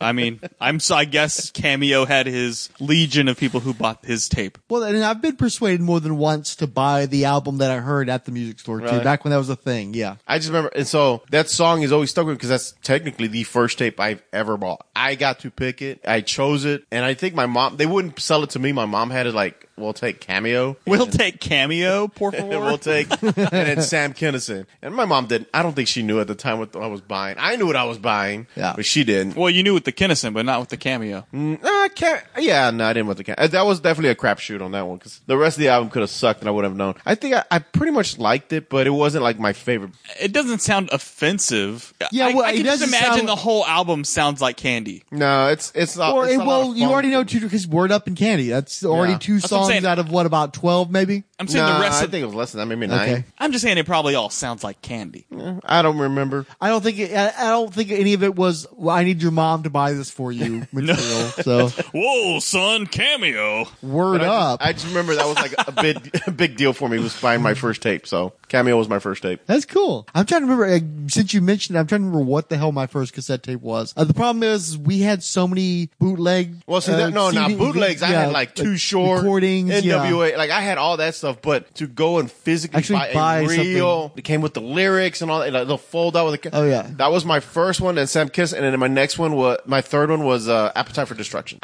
I 0.00 0.12
mean, 0.12 0.40
I'm 0.60 0.80
so 0.80 0.94
I 0.96 1.04
guess 1.04 1.50
Cameo 1.50 2.04
had 2.06 2.26
his 2.26 2.70
legion 2.80 3.28
of 3.28 3.38
people 3.38 3.60
who 3.60 3.74
bought 3.74 4.04
his 4.04 4.28
tape. 4.28 4.58
Well, 4.68 4.82
and 4.82 5.02
I've 5.04 5.20
been 5.20 5.36
persuaded 5.36 5.80
more 5.80 6.00
than 6.00 6.16
once 6.16 6.56
to 6.56 6.66
buy 6.66 7.06
the 7.06 7.26
album 7.26 7.58
that 7.58 7.70
I 7.70 7.76
heard 7.80 8.08
at 8.08 8.24
the 8.24 8.32
music 8.32 8.60
store 8.60 8.80
too. 8.80 9.00
Back 9.00 9.24
when 9.24 9.30
that 9.32 9.38
was 9.38 9.48
a 9.50 9.56
thing. 9.56 9.94
Yeah. 9.94 10.16
I 10.26 10.38
just 10.38 10.48
remember, 10.48 10.70
and 10.74 10.86
so 10.86 11.22
that 11.30 11.48
song 11.50 11.82
is 11.82 11.92
always 11.92 12.10
stuck 12.10 12.24
with 12.26 12.32
me 12.32 12.36
because 12.36 12.48
that's 12.48 12.72
technically 12.82 13.26
the 13.28 13.44
first 13.44 13.78
tape 13.78 14.00
I've 14.00 14.22
ever 14.32 14.56
bought. 14.56 14.86
I 14.96 15.14
got 15.14 15.40
to 15.40 15.50
pick 15.50 15.82
it, 15.82 16.00
I 16.06 16.20
chose 16.20 16.64
it, 16.64 16.84
and 16.90 17.04
I 17.04 17.14
think 17.14 17.34
my 17.34 17.46
mom, 17.46 17.76
they 17.76 17.86
wouldn't 17.86 18.18
sell 18.20 18.42
it 18.42 18.50
to 18.50 18.58
me. 18.58 18.72
My 18.72 18.84
mom 18.86 19.10
had 19.10 19.26
it 19.26 19.34
like, 19.34 19.66
we'll 19.76 19.92
take 19.94 20.20
Cameo. 20.20 20.76
We'll 20.86 21.06
take 21.06 21.40
Cameo, 21.40 22.08
por 22.08 22.32
favor. 22.32 22.60
we'll 22.60 22.76
take, 22.78 23.10
and 23.22 23.34
then 23.34 23.80
Sam 23.82 24.12
Kinison. 24.12 24.66
And 24.82 24.94
my 24.94 25.04
mom 25.06 25.26
didn't, 25.26 25.48
I 25.54 25.62
don't 25.62 25.74
think 25.74 25.88
she 25.88 26.02
knew 26.02 26.20
at 26.20 26.26
the 26.26 26.34
time 26.34 26.58
what 26.58 26.76
I 26.76 26.86
was 26.86 27.00
buying. 27.00 27.36
I 27.38 27.56
knew 27.56 27.66
what 27.66 27.76
I 27.76 27.84
was 27.84 27.98
buying, 27.98 28.46
Yeah. 28.56 28.74
but 28.76 28.84
she 28.84 29.04
didn't. 29.04 29.36
Well, 29.36 29.48
you 29.50 29.62
knew 29.62 29.72
what 29.74 29.84
the 29.84 29.89
Kinison, 29.92 30.32
but 30.34 30.44
not 30.46 30.60
with 30.60 30.68
the 30.70 30.76
Cameo. 30.76 31.26
Mm, 31.32 31.58
I 31.64 31.88
can't, 31.94 32.22
yeah, 32.38 32.70
no, 32.70 32.84
I 32.86 32.92
didn't 32.92 33.08
with 33.08 33.16
the 33.18 33.24
Cameo. 33.24 33.46
That 33.48 33.66
was 33.66 33.80
definitely 33.80 34.10
a 34.10 34.14
crapshoot 34.14 34.60
on 34.62 34.72
that 34.72 34.86
one 34.86 34.98
because 34.98 35.20
the 35.26 35.36
rest 35.36 35.56
of 35.56 35.60
the 35.62 35.68
album 35.68 35.90
could 35.90 36.00
have 36.02 36.10
sucked 36.10 36.40
and 36.40 36.48
I 36.48 36.52
would 36.52 36.64
have 36.64 36.76
known. 36.76 36.94
I 37.06 37.14
think 37.14 37.34
I, 37.34 37.44
I 37.50 37.58
pretty 37.58 37.92
much 37.92 38.18
liked 38.18 38.52
it, 38.52 38.68
but 38.68 38.86
it 38.86 38.90
wasn't 38.90 39.24
like 39.24 39.38
my 39.38 39.52
favorite. 39.52 39.92
It 40.20 40.32
doesn't 40.32 40.60
sound 40.60 40.90
offensive. 40.92 41.92
Yeah, 42.12 42.26
I, 42.28 42.34
well, 42.34 42.44
I 42.44 42.50
it 42.52 42.56
can 42.56 42.64
just 42.66 42.82
imagine 42.86 43.14
sound- 43.16 43.28
the 43.28 43.36
whole 43.36 43.64
album 43.66 44.04
sounds 44.04 44.40
like 44.40 44.56
candy. 44.56 45.04
No, 45.10 45.48
it's, 45.48 45.72
it's 45.74 45.96
not. 45.96 46.14
Or, 46.14 46.26
it's 46.26 46.36
not 46.36 46.46
well, 46.46 46.76
you 46.76 46.86
already 46.86 47.08
know 47.10 47.24
two 47.24 47.40
because 47.40 47.66
Word 47.66 47.92
Up 47.92 48.06
and 48.06 48.16
Candy. 48.16 48.48
That's 48.48 48.84
already 48.84 49.12
Yeah. 49.12 49.18
two 49.18 49.34
That's 49.38 49.48
songs 49.48 49.68
saying. 49.68 49.86
out 49.86 49.98
of 49.98 50.10
what 50.10 50.26
about 50.26 50.52
twelve, 50.52 50.90
maybe. 50.90 51.24
I'm 51.38 51.46
saying 51.48 51.64
Nah, 51.64 51.78
the 51.78 51.82
rest 51.84 52.02
I 52.02 52.06
think 52.06 52.22
it 52.22 52.26
was 52.26 52.34
less 52.34 52.52
than 52.52 52.58
that, 52.58 52.66
maybe 52.74 52.86
nine. 52.86 53.08
Okay. 53.10 53.24
I'm 53.38 53.50
just 53.52 53.62
saying 53.64 53.78
it 53.78 53.86
probably 53.86 54.14
all 54.14 54.28
sounds 54.28 54.62
like 54.62 54.82
candy. 54.82 55.26
I 55.64 55.80
don't 55.80 55.96
remember. 55.96 56.44
I 56.60 56.68
don't 56.68 56.82
think 56.82 56.98
it, 56.98 57.14
I, 57.16 57.32
I 57.46 57.50
don't 57.50 57.72
think 57.72 57.90
any 57.90 58.12
of 58.12 58.22
it 58.22 58.34
was. 58.36 58.66
Well, 58.72 58.94
I 58.94 59.04
need 59.04 59.22
your 59.22 59.30
mom 59.32 59.62
to 59.62 59.70
buy 59.70 59.79
this 59.88 60.10
for 60.10 60.30
you 60.32 60.66
material. 60.72 60.96
So 61.40 61.68
Whoa, 61.94 62.38
son, 62.40 62.86
Cameo. 62.86 63.66
word 63.82 64.20
I 64.22 64.26
up. 64.26 64.60
I 64.62 64.72
just 64.72 64.86
remember 64.86 65.14
that 65.14 65.26
was 65.26 65.36
like 65.36 65.54
a 65.66 65.72
big, 65.72 66.20
a 66.26 66.30
big 66.30 66.56
deal 66.56 66.72
for 66.72 66.88
me. 66.88 66.98
Was 66.98 67.18
buying 67.20 67.40
my 67.42 67.54
first 67.54 67.82
tape. 67.82 68.06
So 68.06 68.34
Cameo 68.48 68.76
was 68.76 68.88
my 68.88 68.98
first 68.98 69.22
tape. 69.22 69.40
That's 69.46 69.64
cool. 69.64 70.06
I'm 70.14 70.26
trying 70.26 70.42
to 70.42 70.46
remember. 70.46 70.66
Uh, 70.66 70.80
since 71.08 71.32
you 71.32 71.40
mentioned, 71.40 71.76
it, 71.76 71.80
I'm 71.80 71.86
trying 71.86 72.02
to 72.02 72.06
remember 72.08 72.24
what 72.30 72.48
the 72.50 72.56
hell 72.58 72.72
my 72.72 72.86
first 72.86 73.12
cassette 73.14 73.42
tape 73.42 73.60
was. 73.62 73.94
Uh, 73.96 74.04
the 74.04 74.14
problem 74.14 74.42
is 74.42 74.76
we 74.76 75.00
had 75.00 75.22
so 75.22 75.48
many 75.48 75.88
bootleg. 75.98 76.56
Well, 76.66 76.80
see, 76.80 76.92
uh, 76.92 76.96
that, 76.98 77.14
no, 77.14 77.30
now 77.30 77.46
CD 77.48 77.58
bootlegs. 77.58 78.02
I 78.02 78.10
yeah, 78.10 78.24
had 78.24 78.32
like 78.32 78.54
Too 78.54 78.76
Short, 78.76 79.22
recordings. 79.22 79.70
NWA. 79.70 80.36
Like 80.36 80.50
I 80.50 80.60
had 80.60 80.76
all 80.78 80.98
that 80.98 81.14
stuff, 81.14 81.40
but 81.40 81.74
to 81.76 81.86
go 81.86 82.18
and 82.18 82.30
physically 82.30 82.78
Actually 82.78 82.98
buy, 82.98 83.14
buy 83.14 83.38
a 83.40 83.46
real, 83.46 84.02
something. 84.02 84.18
it 84.18 84.22
came 84.22 84.40
with 84.42 84.54
the 84.54 84.60
lyrics 84.60 85.22
and 85.22 85.30
all 85.30 85.40
that. 85.40 85.52
Like, 85.52 85.66
they'll 85.66 85.78
fold 85.78 86.16
out 86.16 86.30
with 86.30 86.42
the. 86.42 86.50
Oh, 86.56 86.66
yeah. 86.66 86.86
that 86.96 87.10
was 87.10 87.24
my 87.24 87.40
first 87.40 87.80
one, 87.80 87.96
and 87.98 88.08
Sam 88.08 88.28
Kiss, 88.28 88.52
and 88.52 88.64
then 88.64 88.78
my 88.78 88.88
next 88.88 89.18
one 89.18 89.34
was 89.36 89.58
my 89.70 89.80
third 89.80 90.10
one 90.10 90.24
was 90.24 90.48
uh, 90.48 90.72
Appetite 90.74 91.08
for 91.08 91.14
Destruction. 91.14 91.60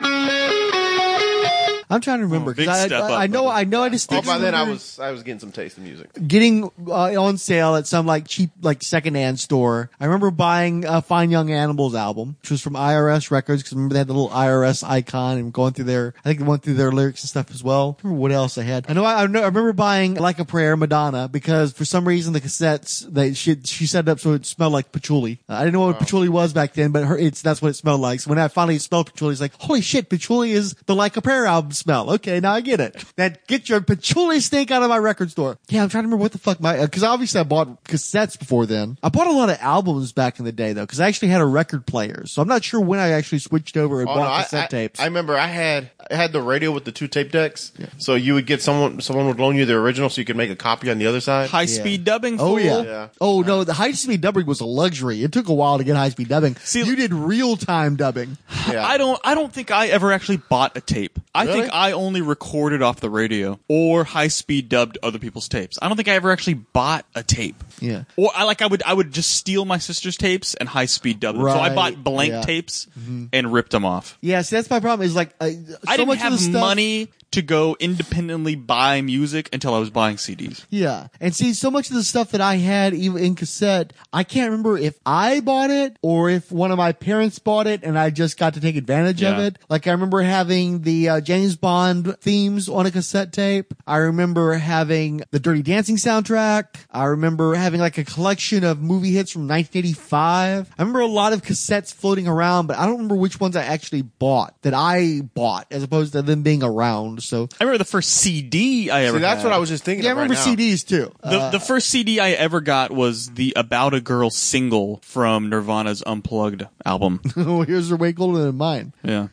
I'm 1.89 2.01
trying 2.01 2.19
to 2.19 2.25
remember 2.25 2.51
Oh, 2.51 2.55
because 2.55 2.81
step 2.81 2.93
I, 2.93 3.05
up, 3.15 3.21
I 3.21 3.27
know 3.29 3.45
buddy. 3.45 3.61
I 3.61 3.65
know 3.65 3.83
I 3.83 3.87
Oh, 3.87 3.91
distinctly 3.91 4.33
by 4.33 4.39
then 4.39 4.55
I 4.55 4.63
was 4.65 4.99
I 4.99 5.11
was 5.13 5.23
getting 5.23 5.39
some 5.41 5.53
taste 5.53 5.77
of 5.79 5.85
music. 5.85 6.11
getting 6.27 6.71
uh, 6.89 7.23
on 7.23 7.39
sale 7.39 7.77
at 7.77 7.87
some 7.87 8.07
like 8.07 8.27
cheap 8.27 8.51
like 8.61 8.83
secondhand 8.83 9.39
store. 9.39 9.91
I 10.01 10.07
remember 10.07 10.31
buying 10.31 10.85
a 10.85 11.01
Fine 11.01 11.31
Young 11.31 11.47
Cannibals 11.49 11.95
album, 11.95 12.37
which 12.43 12.51
was 12.51 12.61
from 12.61 12.75
IRS 12.75 13.31
Records 13.31 13.63
because 13.63 13.75
remember 13.75 13.93
they 13.95 13.99
had 14.01 14.09
the 14.09 14.15
little 14.15 14.31
IRS 14.31 14.83
icon 14.89 15.39
and 15.39 15.53
going 15.53 15.73
through 15.75 15.85
their 15.85 16.15
I 16.25 16.29
think 16.29 16.41
it 16.41 16.45
went 16.45 16.63
through 16.63 16.75
their 16.75 16.91
lyrics 16.91 17.23
and 17.23 17.29
stuff 17.31 17.51
as 17.53 17.63
well. 17.63 17.97
I 18.01 18.03
remember 18.03 18.21
what 18.23 18.33
else 18.33 18.59
I 18.59 18.63
had. 18.63 18.87
I 18.89 18.93
know 18.93 19.05
I, 19.05 19.23
I, 19.23 19.27
know, 19.27 19.41
I 19.43 19.47
remember 19.47 19.73
buying 19.73 20.15
Like 20.15 20.39
a 20.41 20.45
Prayer 20.45 20.77
Madonna 20.77 21.29
because 21.29 21.73
for 21.73 21.85
some 21.85 22.07
reason 22.07 22.33
the 22.33 22.41
cassettes 22.41 23.07
they 23.13 23.33
she 23.35 23.57
she 23.65 23.87
set 23.87 24.09
it 24.09 24.11
up 24.11 24.19
so 24.21 24.33
it 24.33 24.45
smelled 24.47 24.73
like 24.73 24.91
patchouli. 24.91 25.39
Uh, 25.49 25.55
I 25.55 25.59
didn't 25.61 25.75
know 25.75 25.87
what 25.87 25.99
patchouli 26.01 26.29
was 26.29 26.53
back 26.53 26.73
then, 26.75 26.91
but 26.91 27.05
her 27.05 27.17
it's 27.17 27.43
that's 27.43 27.63
what 27.63 27.69
it 27.69 27.75
smelled 27.75 28.01
like. 28.01 28.21
So 28.21 28.31
when 28.31 28.39
I 28.39 28.49
finally 28.49 28.79
smelled 28.79 29.07
patchouli, 29.07 29.33
it's 29.33 29.41
like 29.41 29.53
holy 29.61 29.83
shit, 29.83 30.09
patchouli 30.11 30.51
is 30.51 30.75
the 30.87 30.95
Like 30.97 31.17
a 31.17 31.23
Prayer 31.23 31.47
album 31.47 31.71
smell. 31.77 32.11
Okay, 32.15 32.41
now 32.41 32.53
I 32.53 32.61
get 32.61 32.81
it. 32.81 33.05
That 33.17 33.47
get 33.47 33.69
your 33.69 33.81
patchouli 33.81 34.41
stink 34.41 34.71
out 34.71 34.83
of 34.83 34.89
my 34.89 34.99
record 34.99 35.31
store. 35.31 35.59
Yeah, 35.69 35.83
I'm 35.83 35.89
trying 35.89 36.03
to 36.05 36.07
remember 36.09 36.23
what 36.23 36.33
the 36.33 36.39
fuck 36.39 36.61
my 36.61 36.79
uh, 36.79 36.85
because 36.87 37.03
obviously 37.03 37.41
I 37.41 37.45
bought 37.45 37.85
cassettes 37.85 38.39
before 38.39 38.67
then. 38.67 38.99
I 39.03 39.09
bought 39.09 39.27
a 39.27 39.33
lot 39.33 39.51
of 39.51 39.59
albums 39.61 40.13
back 40.13 40.39
in 40.39 40.45
the 40.45 40.53
day 40.53 40.73
though 40.73 40.83
because 40.83 41.01
I 41.01 41.09
actually 41.09 41.29
had 41.29 41.41
a 41.41 41.47
record 41.47 41.87
player. 41.87 42.27
So 42.27 42.43
I'm 42.43 42.49
not 42.49 42.65
sure 42.65 42.81
when 42.81 42.99
I 43.01 43.11
actually 43.11 43.39
switched 43.41 43.77
over 43.77 44.01
and 44.01 44.09
Oh, 44.09 44.15
no, 44.15 44.21
bought 44.21 44.41
I, 44.41 44.43
cassette 44.43 44.65
I- 44.65 44.67
tapes. 44.69 45.01
I 45.01 45.05
remember 45.05 45.37
I 45.37 45.47
had 45.47 45.91
I 46.11 46.15
had 46.15 46.33
the 46.33 46.41
radio 46.41 46.71
with 46.73 46.85
the 46.85 46.93
two 46.93 47.09
tape 47.09 47.31
decks. 47.33 47.73
Yeah. 47.79 47.87
So 47.99 48.15
you 48.15 48.35
would 48.35 48.47
get 48.47 48.63
someone 48.63 49.01
someone 49.01 49.27
would 49.27 49.39
loan 49.39 49.57
you 49.57 49.65
the 49.67 49.75
original 49.75 50.09
so 50.09 50.21
you 50.21 50.25
could 50.25 50.37
make 50.37 50.51
a 50.51 50.57
copy 50.57 50.91
on 50.91 50.99
the 50.99 51.07
other 51.07 51.21
side. 51.21 51.51
High 51.51 51.67
speed 51.67 52.05
dubbing. 52.05 52.39
Oh 52.41 52.57
yeah. 52.57 52.83
Yeah. 52.83 53.09
Oh 53.21 53.43
no, 53.43 53.65
the 53.65 53.75
high 53.75 53.93
speed 53.93 54.21
dubbing 54.23 54.47
was 54.47 54.61
a 54.61 54.67
luxury. 54.67 55.23
It 55.23 55.33
took 55.33 55.49
a 55.49 55.55
while 55.55 55.79
to 55.79 55.85
get 55.85 55.97
high 55.97 56.09
speed 56.11 56.29
dubbing. 56.29 56.57
See- 56.57 56.87
you 56.87 56.95
did 56.97 57.13
real 57.13 57.57
time 57.57 57.97
dubbing. 57.97 58.39
Yeah. 58.71 58.87
I 58.87 58.97
don't. 58.97 59.21
I 59.25 59.35
don't 59.35 59.53
think 59.53 59.71
I 59.73 59.89
ever 59.89 60.13
actually 60.13 60.37
bought 60.39 60.77
a 60.77 60.81
tape. 60.81 61.19
I 61.35 61.45
Really? 61.45 61.61
think 61.63 61.66
I 61.73 61.93
only 61.93 62.21
recorded 62.21 62.83
off 62.83 63.01
the 63.01 63.11
radio 63.11 63.59
or 63.69 64.05
high 64.05 64.29
speed 64.29 64.69
dubbed 64.69 64.99
other 65.03 65.19
people's 65.19 65.49
tapes. 65.49 65.79
I 65.81 65.89
don't 65.89 65.97
think 65.97 66.09
I 66.09 66.13
ever 66.15 66.31
actually 66.33 66.55
bought 66.55 67.05
a 67.15 67.23
tape. 67.23 67.63
Yeah. 67.81 68.05
Or 68.17 68.31
I 68.35 68.45
like 68.45 68.63
I 68.63 68.67
would 68.67 68.83
I 68.85 68.93
would 68.95 69.13
just 69.13 69.31
steal 69.33 69.65
my 69.65 69.79
sister's 69.79 70.17
tapes 70.17 70.55
and 70.55 70.69
high 70.69 70.87
speed 70.87 71.21
dub 71.21 71.37
them. 71.37 71.45
So 71.45 71.51
I 71.51 71.67
Right, 71.69 71.75
bought 71.75 72.05
blank 72.05 72.33
yeah. 72.33 72.41
tapes 72.43 72.87
and 73.33 73.53
ripped 73.53 73.71
them 73.73 73.85
off. 73.85 74.17
Yeah, 74.21 74.43
see, 74.43 74.57
that's 74.57 74.71
my 74.71 74.81
problem. 74.81 75.05
Is 75.07 75.15
like 75.15 75.35
uh, 75.41 75.49
so 75.51 75.77
I 75.87 75.97
didn't 75.97 76.09
much 76.09 76.19
have 76.19 76.33
of 76.33 76.39
the 76.39 76.45
stuff, 76.45 76.61
money 76.61 77.09
to 77.37 77.43
go 77.43 77.77
independently 77.79 78.55
buy 78.55 79.03
music 79.03 79.51
until 79.53 79.75
I 79.75 79.79
was 79.79 79.91
buying 79.91 80.17
CDs. 80.17 80.65
Yeah, 80.71 81.09
and 81.21 81.37
see, 81.37 81.53
so 81.53 81.71
much 81.71 81.91
of 81.91 81.95
the 81.97 82.03
stuff 82.03 82.31
that 82.31 82.41
I 82.41 82.57
had 82.57 82.95
even 82.95 83.23
in 83.23 83.35
cassette, 83.35 83.93
I 84.11 84.25
can't 84.25 84.51
remember 84.51 84.79
if 84.79 84.99
I 85.05 85.41
bought 85.41 85.69
it 85.69 85.99
or 86.01 86.31
if 86.31 86.51
one 86.51 86.71
of 86.71 86.79
my 86.79 86.93
parents 86.93 87.39
bought 87.39 87.67
it, 87.67 87.83
and 87.83 87.99
I 87.99 88.09
just 88.09 88.39
got 88.39 88.55
to 88.55 88.61
take 88.61 88.77
advantage 88.77 89.23
of 89.23 89.39
it. 89.39 89.59
Like 89.69 89.87
I 89.87 89.91
remember 89.91 90.23
having 90.23 90.81
the 90.81 91.09
uh, 91.11 91.21
James 91.21 91.57
Bond 91.57 92.19
themes 92.21 92.71
on 92.71 92.87
a 92.87 92.91
cassette 92.91 93.35
tape. 93.35 93.75
I 93.87 93.99
remember 93.99 94.55
having 94.55 95.23
the 95.31 95.39
Dirty 95.39 95.63
Dancing 95.63 95.97
soundtrack. 95.97 96.69
I 96.91 97.05
remember 97.05 97.55
having 97.55 97.81
like 97.81 97.99
a 97.99 98.05
collection 98.05 98.65
of 98.65 98.81
movie 98.81 99.13
hits 99.13 99.31
from 99.31 99.43
1985. 99.43 100.71
I 100.79 100.83
remember 100.83 101.01
a 101.01 101.07
lot 101.07 101.35
of 101.35 101.43
cassettes 101.43 101.93
floating 101.93 102.27
around, 102.27 102.67
but 102.67 102.79
I 102.79 102.87
don't 102.87 102.95
remember 102.95 103.17
which 103.17 103.39
ones 103.41 103.57
I 103.57 103.65
actually 103.65 104.03
bought 104.03 104.55
that 104.63 104.73
I 104.73 105.21
bought 105.35 105.67
as 105.71 105.83
opposed 105.83 106.15
to 106.15 106.23
them 106.23 106.43
being 106.43 106.63
around. 106.63 107.23
So 107.27 107.49
I 107.61 107.65
remember 107.65 107.79
the 107.79 107.85
first 107.85 108.11
CD 108.11 108.91
I 108.91 109.05
ever. 109.05 109.19
See, 109.19 109.23
that's 109.23 109.43
had. 109.43 109.49
what 109.49 109.55
I 109.55 109.59
was 109.59 109.69
just 109.69 109.85
thinking. 109.85 110.05
yeah, 110.05 110.11
I 110.11 110.13
of 110.13 110.19
right 110.19 110.31
remember 110.31 110.49
now. 110.49 110.55
CDs 110.57 110.87
too. 110.87 111.13
The 111.23 111.41
Uh, 111.41 111.51
the 111.51 111.61
first 111.61 111.89
CD 111.89 112.21
I 112.21 112.31
ever 112.31 112.61
got 112.61 112.91
was 112.91 113.31
the 113.31 113.53
About 113.57 113.95
a 113.95 114.01
Girl 114.01 114.31
single 114.31 115.01
from 115.03 115.49
Nirvana's 115.51 116.03
Unplugged 116.07 116.67
album. 116.85 117.21
well, 117.37 117.65
yours 117.65 117.91
are 117.93 117.97
way 117.97 118.13
colder 118.13 118.43
than 118.45 118.57
mine. 118.57 118.93
Yeah. 119.03 119.29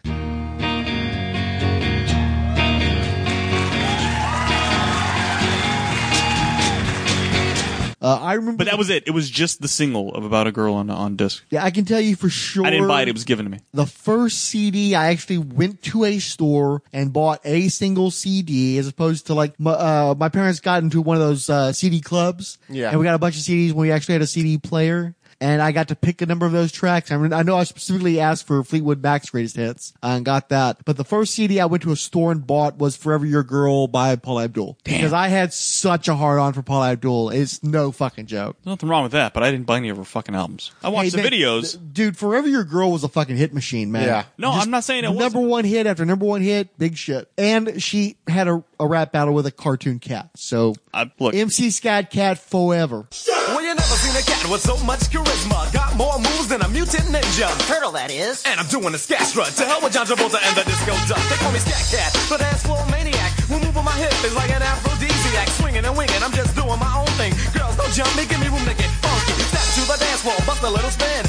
Uh, 8.04 8.20
I 8.22 8.34
remember, 8.34 8.58
But 8.58 8.68
that 8.70 8.78
was 8.78 8.90
it. 8.90 9.04
It 9.08 9.12
was 9.12 9.30
just 9.30 9.62
the 9.62 9.68
single 9.70 10.14
of 10.14 10.26
About 10.26 10.46
a 10.46 10.52
Girl 10.52 10.74
on 10.74 10.90
on 10.90 11.16
disc. 11.16 11.42
yeah, 11.50 11.64
I 11.64 11.72
can 11.72 11.86
tell 11.86 12.02
you 12.02 12.18
for 12.18 12.28
sure. 12.30 12.66
I 12.66 12.70
didn't 12.70 12.90
buy 12.90 13.02
it. 13.04 13.08
It 13.08 13.14
was 13.14 13.24
given 13.24 13.46
to 13.46 13.52
me. 13.52 13.60
the 13.74 13.86
first 13.86 14.40
CD. 14.40 14.94
I 14.94 15.08
actually 15.08 15.38
went 15.38 15.82
to 15.84 16.04
a 16.04 16.20
store 16.20 16.84
and 16.92 17.14
bought 17.14 17.40
a 17.46 17.70
single 17.70 18.12
CD, 18.12 18.78
as 18.78 18.90
opposed 18.90 19.28
to 19.28 19.34
like 19.34 19.58
my, 19.60 19.72
uh, 19.72 20.16
my 20.18 20.28
parents 20.28 20.60
got 20.60 20.84
into 20.84 21.02
one 21.02 21.16
of 21.16 21.22
those 21.24 21.50
uh, 21.50 21.72
CD 21.72 22.02
clubs. 22.02 22.58
Yeah. 22.70 22.90
and 22.90 23.00
we 23.00 23.06
got 23.06 23.16
a 23.16 23.20
bunch 23.20 23.38
of 23.38 23.44
CDs 23.44 23.72
when 23.72 23.88
we 23.88 23.92
actually 23.94 24.14
had 24.14 24.22
a 24.22 24.28
CD 24.28 24.58
player. 24.58 25.16
And 25.44 25.62
I 25.62 25.74
got 25.74 25.90
to 25.90 25.96
pick 25.98 26.22
a 26.22 26.26
number 26.26 26.46
of 26.46 26.54
those 26.54 26.72
tracks. 26.72 27.12
I 27.12 27.18
mean, 27.18 27.34
I 27.34 27.42
know 27.44 27.58
I 27.58 27.66
specifically 27.66 28.18
asked 28.22 28.48
for 28.48 28.64
Fleetwood 28.64 29.04
Mac's 29.04 29.30
greatest 29.30 29.58
hits 29.58 29.94
and 30.02 30.24
got 30.24 30.48
that. 30.50 30.78
But 30.86 30.96
the 30.96 31.04
first 31.04 31.34
CD 31.34 31.60
I 31.60 31.66
went 31.66 31.84
to 31.84 31.92
a 31.92 31.98
store 31.98 32.32
and 32.32 32.48
bought 32.48 32.78
was 32.78 32.96
Forever 32.96 33.26
Your 33.26 33.44
Girl 33.44 33.88
by 33.88 34.16
Paula 34.16 34.46
Abdul. 34.46 34.78
Because 34.86 35.12
I 35.12 35.28
had 35.28 35.52
such 35.52 36.08
a 36.08 36.16
hard 36.16 36.40
on 36.40 36.54
for 36.54 36.62
Paula 36.62 36.92
Abdul. 36.94 37.32
It's 37.32 37.62
no 37.62 37.92
fucking 37.92 38.28
joke. 38.28 38.56
There's 38.64 38.72
nothing 38.72 38.88
wrong 38.88 39.04
with 39.04 39.12
that, 39.12 39.34
but 39.34 39.44
I 39.44 39.52
didn't 39.52 39.66
buy 39.66 39.78
any 39.78 39.90
of 39.90 39.98
her 39.98 40.06
fucking 40.06 40.34
albums. 40.34 40.72
I 40.82 40.88
watched 40.88 41.14
Hey, 41.14 41.22
the 41.24 41.30
man, 41.30 41.32
videos. 41.40 41.72
th- 41.74 41.84
dude. 41.92 42.18
Forever 42.18 42.48
Your 42.48 42.64
Girl 42.64 42.92
was 42.94 43.04
a 43.04 43.10
fucking 43.10 43.36
hit 43.36 43.54
machine, 43.54 43.92
man. 43.92 44.04
Yeah. 44.06 44.24
No, 44.38 44.50
I'm 44.52 44.70
not 44.72 44.86
saying 44.86 45.04
it 45.04 45.08
number 45.08 45.24
wasn't. 45.40 45.48
one 45.50 45.66
hit 45.66 45.88
after 45.88 46.06
number 46.06 46.26
one 46.26 46.42
hit, 46.42 46.78
big 46.78 46.96
shit. 46.96 47.30
And 47.38 47.84
she 47.84 48.16
had 48.30 48.48
a 48.48 48.64
a 48.80 48.88
rap 48.88 49.12
battle 49.12 49.34
with 49.34 49.46
a 49.46 49.52
cartoon 49.52 50.00
cat. 50.00 50.30
So 50.36 50.76
I, 50.94 51.12
look, 51.20 51.34
MC 51.36 51.72
Scat 51.72 52.12
Cat 52.12 52.38
forever. 52.40 53.08
Well, 53.48 53.62
you 53.62 53.74
never 53.74 53.82
seen 53.82 54.16
a 54.16 54.24
cat 54.26 54.50
with 54.50 54.62
so 54.62 54.78
much 54.86 55.02
charisma. 55.12 55.72
Got 55.74 55.96
more 55.96 56.18
moves 56.18 56.48
than 56.48 56.62
a 56.62 56.70
mutant 56.70 57.06
ninja. 57.06 57.50
Turtle, 57.68 57.92
that 57.94 58.12
is. 58.12 58.44
And 58.46 58.60
I'm 58.60 58.68
doing 58.68 58.94
a 58.94 58.98
scat 58.98 59.22
strut. 59.28 59.50
To 59.58 59.66
hell 59.66 59.82
with 59.82 59.94
John 59.94 60.06
Travolta 60.06 60.40
and 60.42 60.56
the 60.58 60.64
disco 60.64 60.94
duck. 61.08 61.22
They 61.30 61.38
call 61.38 61.52
me 61.52 61.60
Scat 61.60 61.84
Cat, 61.92 62.12
the 62.30 62.38
dance 62.38 62.64
floor 62.64 62.84
maniac. 62.92 63.32
Who 63.50 63.60
move 63.60 63.76
on 63.78 63.86
my 63.86 63.96
hip 63.98 64.14
is 64.24 64.36
like 64.36 64.52
an 64.52 64.62
aphrodisiac. 64.62 65.48
Swinging 65.60 65.86
and 65.86 65.96
winging, 65.98 66.22
I'm 66.24 66.32
just 66.32 66.56
doing 66.56 66.80
my 66.80 66.94
own 66.98 67.12
thing. 67.20 67.34
Girls, 67.54 67.76
don't 67.78 67.94
jump 67.94 68.16
me, 68.16 68.26
give 68.26 68.40
me 68.40 68.48
room 68.48 68.66
to 68.66 68.76
get 68.76 68.90
funky. 69.04 69.34
Step 69.52 69.66
to 69.76 69.82
the 69.92 69.98
dance 70.00 70.22
floor, 70.22 70.36
bust 70.46 70.64
a 70.64 70.70
little 70.70 70.92
spin. 70.92 71.26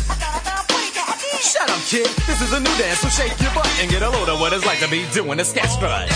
Shut 1.45 1.69
up, 1.69 1.81
kid. 1.87 2.07
This 2.27 2.41
is 2.41 2.53
a 2.53 2.61
new 2.61 2.75
dance, 2.79 3.01
so 3.01 3.09
shake 3.09 3.39
your 3.41 3.53
butt 3.53 3.69
and 3.81 3.91
get 3.91 4.03
a 4.03 4.09
load 4.09 4.29
of 4.29 4.41
what 4.41 4.53
it's 4.53 4.65
like 4.65 4.79
to 4.81 4.89
be 4.89 5.05
doing 5.13 5.39
a 5.41 5.45
scat 5.45 5.69
strut. 5.69 6.09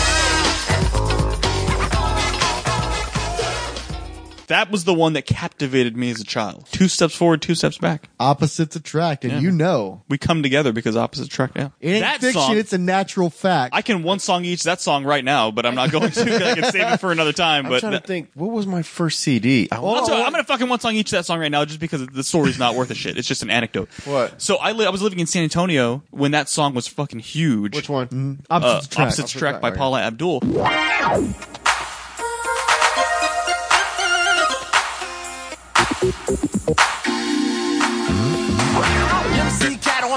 That 4.49 4.69
was 4.71 4.83
the 4.83 4.93
one 4.93 5.13
that 5.13 5.25
captivated 5.25 5.95
me 5.97 6.11
as 6.11 6.19
a 6.19 6.23
child. 6.23 6.65
Two 6.71 6.87
steps 6.87 7.15
forward, 7.15 7.41
two 7.41 7.55
steps 7.55 7.77
back. 7.77 8.09
Opposites 8.19 8.75
attract, 8.75 9.23
and 9.23 9.33
Yeah. 9.33 9.39
you 9.39 9.51
know. 9.51 10.01
We 10.09 10.17
come 10.17 10.43
together 10.43 10.73
because 10.73 10.95
opposites 10.97 11.27
attract. 11.29 11.55
Yeah, 11.55 11.69
It 11.79 11.91
ain't 11.91 12.01
that 12.01 12.19
fiction, 12.21 12.41
song. 12.41 12.57
it's 12.57 12.73
a 12.73 12.77
natural 12.77 13.29
fact. 13.29 13.75
I 13.75 13.81
can 13.81 14.03
one 14.03 14.19
song 14.19 14.45
each 14.45 14.63
that 14.63 14.81
song 14.81 15.05
right 15.05 15.23
now, 15.23 15.51
but 15.51 15.65
I'm 15.65 15.75
not 15.75 15.91
going 15.91 16.11
to. 16.11 16.25
'cause 16.25 16.41
I 16.41 16.55
can 16.55 16.71
save 16.71 16.93
it 16.93 16.99
for 16.99 17.11
another 17.11 17.31
time. 17.33 17.65
I'm 17.65 17.71
but 17.71 17.79
trying 17.79 17.91
that- 17.93 18.01
to 18.03 18.07
think. 18.07 18.29
What 18.33 18.51
was 18.51 18.67
my 18.67 18.81
first 18.81 19.19
CD? 19.21 19.67
I, 19.71 19.75
I'll 19.77 20.05
tell 20.05 20.17
you, 20.17 20.23
I'm 20.23 20.31
gonna 20.31 20.43
fucking 20.43 20.67
one 20.67 20.79
song 20.79 20.95
each 20.95 21.11
that 21.11 21.25
song 21.25 21.39
right 21.39 21.51
now, 21.51 21.63
just 21.65 21.79
because 21.79 22.05
the 22.07 22.23
story's 22.23 22.57
not 22.59 22.75
worth 22.75 22.89
a 22.91 22.95
shit. 22.95 23.17
It's 23.17 23.27
just 23.27 23.43
an 23.43 23.49
anecdote. 23.49 23.87
What? 24.05 24.41
So 24.41 24.57
I 24.57 24.71
li- 24.73 24.85
I 24.85 24.89
was 24.89 25.01
living 25.01 25.19
in 25.19 25.27
San 25.27 25.43
Antonio 25.43 26.03
when 26.09 26.31
that 26.31 26.49
song 26.49 26.73
was 26.73 26.87
fucking 26.87 27.19
huge. 27.19 27.75
Which 27.75 27.87
one? 27.89 28.07
Mm-hmm. 28.07 28.33
Uh, 28.49 28.55
Opposites 28.55 28.85
Attract. 28.87 29.07
Opposites 29.11 29.35
Attract 29.35 29.61
by 29.61 29.67
Opposites 29.67 29.77
Paula 29.79 30.01
Abdul. 30.01 30.39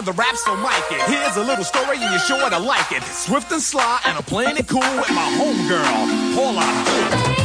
The 0.04 0.10
rap, 0.12 0.34
so 0.34 0.56
mic 0.56 0.72
it. 0.90 1.00
Here's 1.02 1.36
a 1.36 1.44
little 1.44 1.62
story 1.62 1.98
and 1.98 2.10
you're 2.10 2.18
sure 2.18 2.50
to 2.50 2.58
like 2.58 2.90
it. 2.90 3.04
Swift 3.04 3.52
and 3.52 3.62
sly, 3.62 4.00
and 4.04 4.16
I'm 4.16 4.24
playing 4.24 4.56
it 4.56 4.66
cool 4.66 4.80
with 4.80 5.10
my 5.10 5.30
homegirl, 5.38 6.34
Paula 6.34 7.41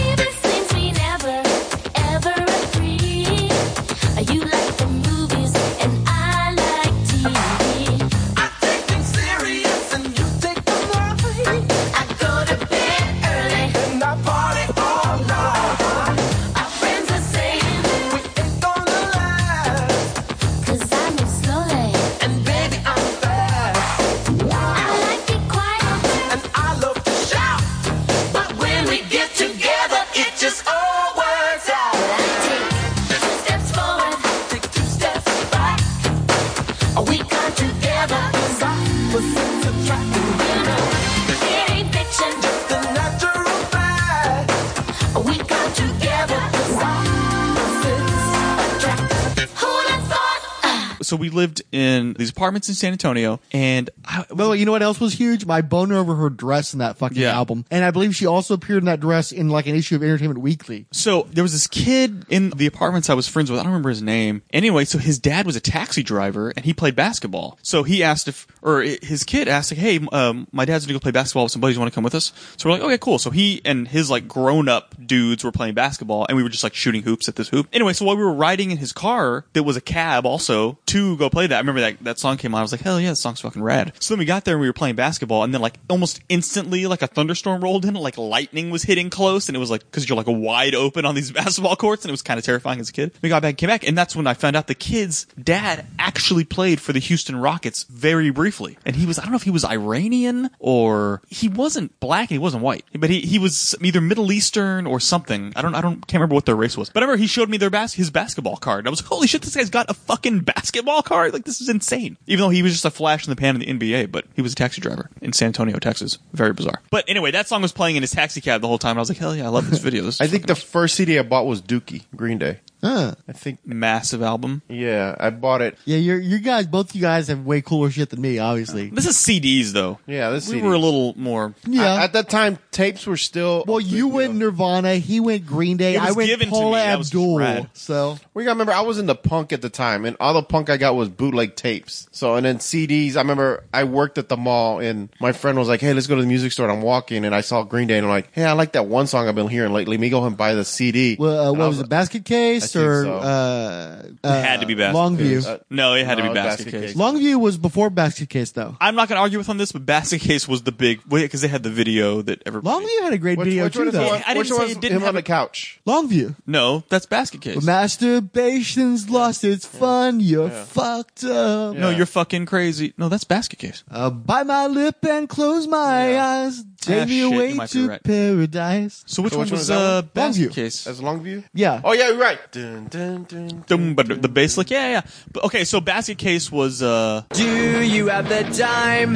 So 51.08 51.16
we 51.16 51.30
lived 51.30 51.62
in 51.72 52.14
these 52.20 52.30
apartments 52.32 52.68
in 52.70 52.76
San 52.76 52.92
Antonio, 52.92 53.40
and 53.54 53.90
I, 54.06 54.26
Well, 54.30 54.54
you 54.56 54.66
know 54.66 54.74
what 54.74 54.84
else 54.84 55.00
was 55.00 55.14
huge? 55.14 55.46
My 55.46 55.62
boner 55.62 55.96
over 55.98 56.16
her 56.16 56.30
dress 56.30 56.74
in 56.74 56.80
that 56.80 56.98
fucking 56.98 57.18
Yeah. 57.22 57.34
album. 57.34 57.64
And 57.72 57.86
I 57.86 57.92
believe 57.92 58.14
she 58.16 58.26
also 58.26 58.54
appeared 58.54 58.80
in 58.80 58.86
that 58.86 59.00
dress 59.00 59.32
in 59.32 59.50
like 59.50 59.68
an 59.68 59.76
issue 59.76 59.96
of 59.96 60.04
Entertainment 60.04 60.42
Weekly. 60.42 60.86
So 60.92 61.28
there 61.32 61.44
was 61.44 61.54
this 61.54 61.66
kid 61.68 62.26
in 62.30 62.50
the 62.52 62.66
apartments 62.66 63.10
I 63.10 63.14
was 63.14 63.28
friends 63.28 63.50
with. 63.50 63.60
I 63.60 63.64
don't 63.64 63.72
remember 63.72 63.90
his 63.90 64.02
name. 64.02 64.42
Anyway, 64.52 64.84
so 64.86 64.98
his 64.98 65.18
dad 65.18 65.46
was 65.46 65.56
a 65.56 65.60
taxi 65.62 66.04
driver 66.04 66.52
and 66.58 66.66
he 66.66 66.74
played 66.74 66.96
basketball. 66.96 67.58
So 67.64 67.84
he 67.84 68.04
asked 68.04 68.28
if, 68.28 68.46
or 68.62 68.84
i- 68.84 68.98
his 69.02 69.24
kid 69.24 69.48
asked 69.48 69.72
like, 69.72 69.80
"Hey, 69.80 70.00
um, 70.12 70.48
my 70.52 70.66
dad's 70.66 70.86
gonna 70.86 70.96
go 70.96 71.00
play 71.00 71.12
basketball 71.12 71.44
with 71.44 71.54
some 71.54 71.62
buddies. 71.62 71.78
Want 71.80 71.90
to 71.92 71.96
come 71.96 72.04
with 72.04 72.16
us?" 72.16 72.34
So 72.58 72.68
we're 72.70 72.74
like, 72.76 72.84
"Okay, 72.84 72.98
cool." 72.98 73.18
So 73.18 73.30
he 73.32 73.62
and 73.64 73.88
his 73.88 74.10
like 74.10 74.28
grown 74.28 74.68
up 74.68 74.94
dudes 75.06 75.44
were 75.46 75.52
playing 75.54 75.74
basketball 75.74 76.26
and 76.28 76.36
we 76.36 76.44
were 76.44 76.50
just 76.50 76.64
like 76.64 76.76
shooting 76.76 77.04
hoops 77.04 77.30
at 77.30 77.38
this 77.38 77.48
hoop. 77.50 77.68
Anyway, 77.72 77.94
so 77.94 78.04
while 78.06 78.18
we 78.18 78.24
were 78.24 78.34
riding 78.34 78.72
in 78.72 78.78
his 78.78 78.92
car, 78.92 79.46
there 79.54 79.64
was 79.64 79.78
a 79.78 79.82
cab 79.82 80.26
also 80.26 80.78
to 80.88 80.97
go 81.18 81.30
play 81.30 81.48
that. 81.48 81.56
I 81.56 81.60
remember 81.60 81.82
that 81.82 82.04
that 82.04 82.20
song 82.20 82.38
came 82.38 82.54
on. 82.56 82.60
I 82.60 82.62
was 82.62 82.72
like, 82.72 82.82
"Hell 82.82 83.00
yeah, 83.00 83.10
this 83.10 83.22
song's 83.22 83.42
fucking 83.42 83.62
rad." 83.62 83.94
So 84.00 84.14
then 84.14 84.20
we 84.20 84.26
got 84.26 84.46
there 84.46 84.56
and 84.56 84.62
we 84.62 84.68
were 84.68 84.74
playing 84.74 84.96
basketball 84.96 85.44
and 85.44 85.54
then 85.54 85.62
like 85.62 85.76
almost 85.90 86.22
instantly 86.30 86.86
like 86.88 87.02
a 87.02 87.08
thunderstorm 87.08 87.62
rolled 87.64 87.86
in, 87.86 87.94
like 87.94 88.18
lightning 88.18 88.70
was 88.70 88.84
hitting 88.84 89.10
close 89.10 89.48
and 89.50 89.56
it 89.56 89.60
was 89.60 89.70
like 89.70 89.82
because 89.82 90.08
you're 90.08 90.18
like 90.18 90.28
wide 90.28 90.76
open 90.76 91.06
on 91.06 91.16
these 91.16 91.32
basketball 91.40 91.76
courts 91.76 92.04
and 92.04 92.10
it 92.10 92.14
was 92.14 92.22
kind 92.22 92.38
of 92.38 92.46
terrifying 92.46 92.80
as 92.80 92.90
a 92.90 92.94
kid. 92.94 93.14
We 93.22 93.30
got 93.30 93.42
back, 93.42 93.58
came 93.58 93.68
back, 93.68 93.88
and 93.88 93.98
that's 93.98 94.16
when 94.16 94.28
I 94.28 94.34
found 94.34 94.56
out 94.56 94.68
the 94.68 94.76
kid's 94.76 95.26
dad 95.42 95.86
actually 96.00 96.44
played 96.44 96.80
for 96.82 96.94
the 96.94 97.00
Houston 97.00 97.36
Rockets 97.36 97.84
very 97.84 98.30
briefly, 98.30 98.78
and 98.86 98.96
he 98.96 99.06
was 99.06 99.20
I 99.20 99.24
don't 99.24 99.32
know 99.32 99.38
if 99.38 99.44
he 99.44 99.52
was 99.52 99.66
Iranian 99.66 100.50
or 100.60 101.22
he 101.30 101.48
wasn't 101.48 102.00
black 102.00 102.30
and 102.30 102.36
he 102.36 102.40
wasn't 102.40 102.64
white, 102.64 102.86
but 102.94 103.10
he 103.10 103.22
he 103.22 103.40
was 103.40 103.76
either 103.82 104.02
Middle 104.02 104.32
Eastern 104.32 104.88
or 104.88 105.00
something. 105.00 105.54
I 105.56 105.62
don't 105.62 105.76
I 105.76 105.82
don't 105.82 106.06
can't 106.08 106.20
remember 106.20 106.36
what 106.36 106.46
their 106.46 106.56
race 106.56 106.78
was, 106.78 106.90
but 106.90 107.04
I 107.04 107.06
remember 107.06 107.22
he 107.22 107.28
showed 107.28 107.50
me 107.50 107.58
their 107.58 107.70
bas- 107.70 107.94
his 107.94 108.10
basketball 108.10 108.58
card. 108.58 108.80
And 108.80 108.88
I 108.88 108.92
was 108.92 109.02
like, 109.02 109.10
holy 109.10 109.28
shit, 109.28 109.42
this 109.42 109.56
guy's 109.56 109.70
got 109.70 109.90
a 109.90 109.94
fucking 109.94 110.42
basketball 110.42 110.87
card! 111.04 111.34
Like 111.34 111.46
this 111.46 111.62
is 111.62 111.70
insane. 111.70 112.18
Even 112.28 112.44
though 112.44 112.50
he 112.50 112.64
was 112.64 112.74
just 112.74 112.86
a 112.86 112.92
flash 112.92 113.26
in 113.26 113.30
the 113.30 113.36
pan 113.36 113.62
in 113.62 113.80
the 113.80 113.88
NBA, 113.88 114.12
but 114.12 114.26
he 114.36 114.42
was 114.42 114.54
a 114.54 114.56
taxi 114.56 114.82
driver 114.82 115.10
in 115.22 115.34
San 115.34 115.48
Antonio, 115.48 115.78
Texas. 115.80 116.18
Very 116.34 116.54
bizarre. 116.54 116.82
But 116.90 117.06
anyway, 117.08 117.32
that 117.32 117.48
song 117.48 117.62
was 117.62 117.72
playing 117.72 117.96
in 117.96 118.04
his 118.04 118.12
taxi 118.12 118.42
cab 118.42 118.62
the 118.62 118.68
whole 118.68 118.78
time. 118.78 118.92
And 118.92 119.00
I 119.00 119.02
was 119.02 119.10
like, 119.10 119.18
hell 119.18 119.36
yeah, 119.36 119.46
I 119.46 119.50
love 119.50 119.70
this 119.70 119.80
video. 119.80 120.04
This 120.04 120.22
I 120.22 120.28
think 120.28 120.48
the 120.48 120.56
first 120.56 120.96
CD 120.96 121.20
I 121.20 121.24
bought 121.24 121.46
was 121.46 121.62
Dookie, 121.62 122.04
Green 122.16 122.38
Day. 122.38 122.60
Huh. 122.88 123.16
I 123.28 123.34
think 123.34 123.60
massive 123.66 124.22
album. 124.22 124.62
Yeah, 124.70 125.16
I 125.20 125.30
bought 125.30 125.62
it. 125.62 125.78
Yeah, 125.86 125.98
you're, 125.98 126.20
you 126.20 126.40
guys, 126.40 126.68
both 126.68 126.96
you 126.96 127.02
guys 127.02 127.28
have 127.28 127.46
way 127.46 127.62
cooler 127.62 127.90
shit 127.92 128.10
than 128.10 128.22
me, 128.22 128.40
obviously. 128.40 128.90
This 128.90 129.06
is 129.06 129.18
CDs 129.18 129.72
though. 129.74 130.00
Yeah, 130.08 130.30
this 130.30 130.48
we 130.48 130.56
CD. 130.56 130.68
were 130.68 130.74
a 130.74 130.78
little 130.80 131.14
more. 131.18 131.54
Yeah. 131.66 131.94
I- 131.96 132.04
at 132.06 132.14
that 132.14 132.30
time, 132.30 132.58
tapes 132.72 133.06
were 133.06 133.18
still. 133.18 133.66
Well, 133.68 133.80
you 133.82 134.08
went 134.08 134.36
Nirvana, 134.36 134.96
he 134.96 135.20
went 135.20 135.46
Green 135.46 135.76
Day, 135.78 135.96
It 135.96 136.00
was 136.02 136.10
I 136.10 136.12
went 136.14 136.28
given 136.28 136.48
to 136.48 136.52
Paula 136.52 136.78
me. 136.78 136.84
That 136.84 136.98
was 136.98 137.08
Abdul. 137.08 137.38
rad. 137.40 137.70
So 137.74 138.18
We 138.34 138.44
gotta 138.44 138.54
remember, 138.56 138.72
I 138.74 138.82
was 138.82 139.00
into 139.00 139.16
punk 139.16 139.52
at 139.52 139.62
the 139.62 139.70
time, 139.70 140.06
and 140.06 140.16
all 140.20 140.34
the 140.34 140.44
punk 140.44 140.70
I 140.70 140.78
got 140.78 140.96
was 140.96 141.10
bootleg 141.10 141.56
tapes. 141.56 142.08
So, 142.12 142.36
and 142.36 142.46
then 142.46 142.60
CDs. 142.60 143.16
I 143.16 143.20
remember 143.20 143.64
I 143.74 143.84
worked 143.84 144.18
at 144.18 144.30
the 144.30 144.38
mall, 144.38 144.80
and 144.80 145.10
my 145.20 145.32
friend 145.34 145.58
was 145.58 145.68
like, 145.68 145.82
"Hey, 145.82 145.94
let's 145.94 146.08
go 146.08 146.16
to 146.16 146.22
the 146.22 146.28
music 146.28 146.52
store." 146.54 146.68
And 146.70 146.78
I'm 146.78 146.84
walking, 146.84 147.26
and 147.26 147.36
I 147.36 147.42
saw 147.42 147.64
Green 147.64 147.88
Day, 147.88 147.98
and 147.98 148.06
I'm 148.06 148.12
like, 148.12 148.30
"Hey, 148.32 148.46
I 148.46 148.54
like 148.54 148.72
that 148.74 148.86
one 148.88 149.08
song 149.08 149.28
I've 149.28 149.36
been 149.36 149.48
hearing 149.50 149.74
lately. 149.74 149.98
Let 149.98 150.02
me 150.02 150.10
go 150.10 150.24
and 150.26 150.38
buy 150.38 150.54
the 150.54 150.64
CD." 150.66 151.16
well, 151.20 151.38
uh, 151.48 151.50
And 151.50 151.58
what 151.60 151.66
I 151.66 151.68
was 151.68 151.80
it, 151.80 151.90
Basket 151.90 152.24
Case 152.26 152.64
I 152.64 152.68
think 152.68 152.77
or 152.78 153.04
so. 153.04 153.14
uh, 153.18 154.02
It 154.24 154.28
had 154.28 154.62
to 154.62 154.66
be 154.68 154.76
basket 154.76 154.98
Longview? 154.98 155.18
case. 155.36 155.46
Uh, 155.48 155.60
no, 155.70 155.94
it 155.96 156.06
had 156.06 156.16
to 156.16 156.24
be 156.24 156.30
basket, 156.34 156.66
basket 156.66 156.72
case. 156.72 156.92
case. 156.92 156.96
Longview 156.96 157.40
was 157.40 157.58
before 157.58 157.90
Basket 157.90 158.30
Case, 158.30 158.52
though. 158.52 158.76
I'm 158.82 158.96
not 158.96 159.10
going 159.10 159.18
to 159.18 159.22
argue 159.22 159.38
with 159.38 159.50
on 159.50 159.58
this, 159.58 159.72
but 159.72 159.86
basket 159.86 160.22
case 160.22 160.48
was 160.48 160.64
the 160.64 160.72
big 160.72 161.02
because 161.10 161.42
they 161.42 161.48
had 161.48 161.64
the 161.64 161.70
video 161.70 162.22
that 162.22 162.44
everybody. 162.46 162.86
Longview 162.86 163.02
had 163.04 163.14
a 163.14 163.18
great 163.18 163.38
Which- 163.38 163.48
video 163.50 163.64
which 163.66 163.74
too, 163.74 163.80
one 163.80 163.88
is 163.90 163.94
the 163.94 164.00
though. 164.00 164.08
one- 164.08 164.24
I 164.26 164.34
didn't 164.34 164.38
which 164.38 164.48
say 164.50 164.72
it 164.72 164.82
didn't 164.82 164.98
him 164.98 165.02
have 165.02 165.10
on 165.10 165.16
a- 165.16 165.20
the 165.20 165.24
couch? 165.24 165.80
Longview. 165.88 166.36
No, 166.46 166.84
that's 166.90 167.06
basket 167.06 167.42
case. 167.42 167.58
Masturbation's 167.66 169.10
lost 169.10 169.44
its 169.44 169.66
fun. 169.66 170.20
You're 170.20 170.50
fucked 170.50 171.24
up. 171.24 171.76
No, 171.76 171.90
you're 171.90 172.06
fucking 172.06 172.46
crazy. 172.46 172.94
No, 172.98 173.10
that's 173.10 173.24
basket 173.24 173.60
case. 173.60 173.84
Uh, 173.90 174.10
bite 174.10 174.46
my 174.48 174.68
lip 174.68 174.98
and 175.06 175.28
close 175.30 175.68
my 175.68 176.20
eyes. 176.20 176.64
Take 176.88 177.02
Ah, 177.02 177.06
me 177.06 177.20
shit, 177.20 177.34
away 177.34 177.50
you 177.50 177.56
might 177.56 177.72
be 177.74 177.80
to 177.84 177.88
right. 177.90 178.04
paradise. 178.04 179.04
So 179.06 179.22
which 179.22 179.34
So 179.34 179.38
one 179.40 179.46
which 179.46 179.52
one 179.52 179.58
was 179.60 179.62
is 179.62 179.68
that 179.68 179.78
uh, 179.78 180.02
one? 180.02 180.10
basket 180.14 180.50
Longview. 180.50 180.54
case? 180.56 180.84
That's 180.86 181.00
Longview. 181.02 181.44
Yeah. 181.54 181.82
Oh 181.84 181.92
yeah, 181.94 182.08
you're 182.10 182.18
right. 182.18 182.40
Dun, 182.52 182.88
dun, 182.90 183.24
dun, 183.26 183.64
Dum, 183.68 183.94
but 183.96 184.08
the 184.22 184.30
bass 184.30 184.58
lick, 184.58 184.72
yeah, 184.72 184.90
yeah. 184.90 185.02
But 185.32 185.44
okay, 185.46 185.64
so 185.66 185.82
basket 185.82 186.18
case 186.18 186.52
was 186.52 186.82
uh 186.82 187.24
Do 187.34 187.84
you 187.84 188.08
have 188.08 188.30
the 188.30 188.44
time 188.56 189.16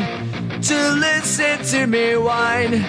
to 0.62 0.78
listen 0.94 1.64
to 1.74 1.88
me 1.88 2.16
whine 2.18 2.84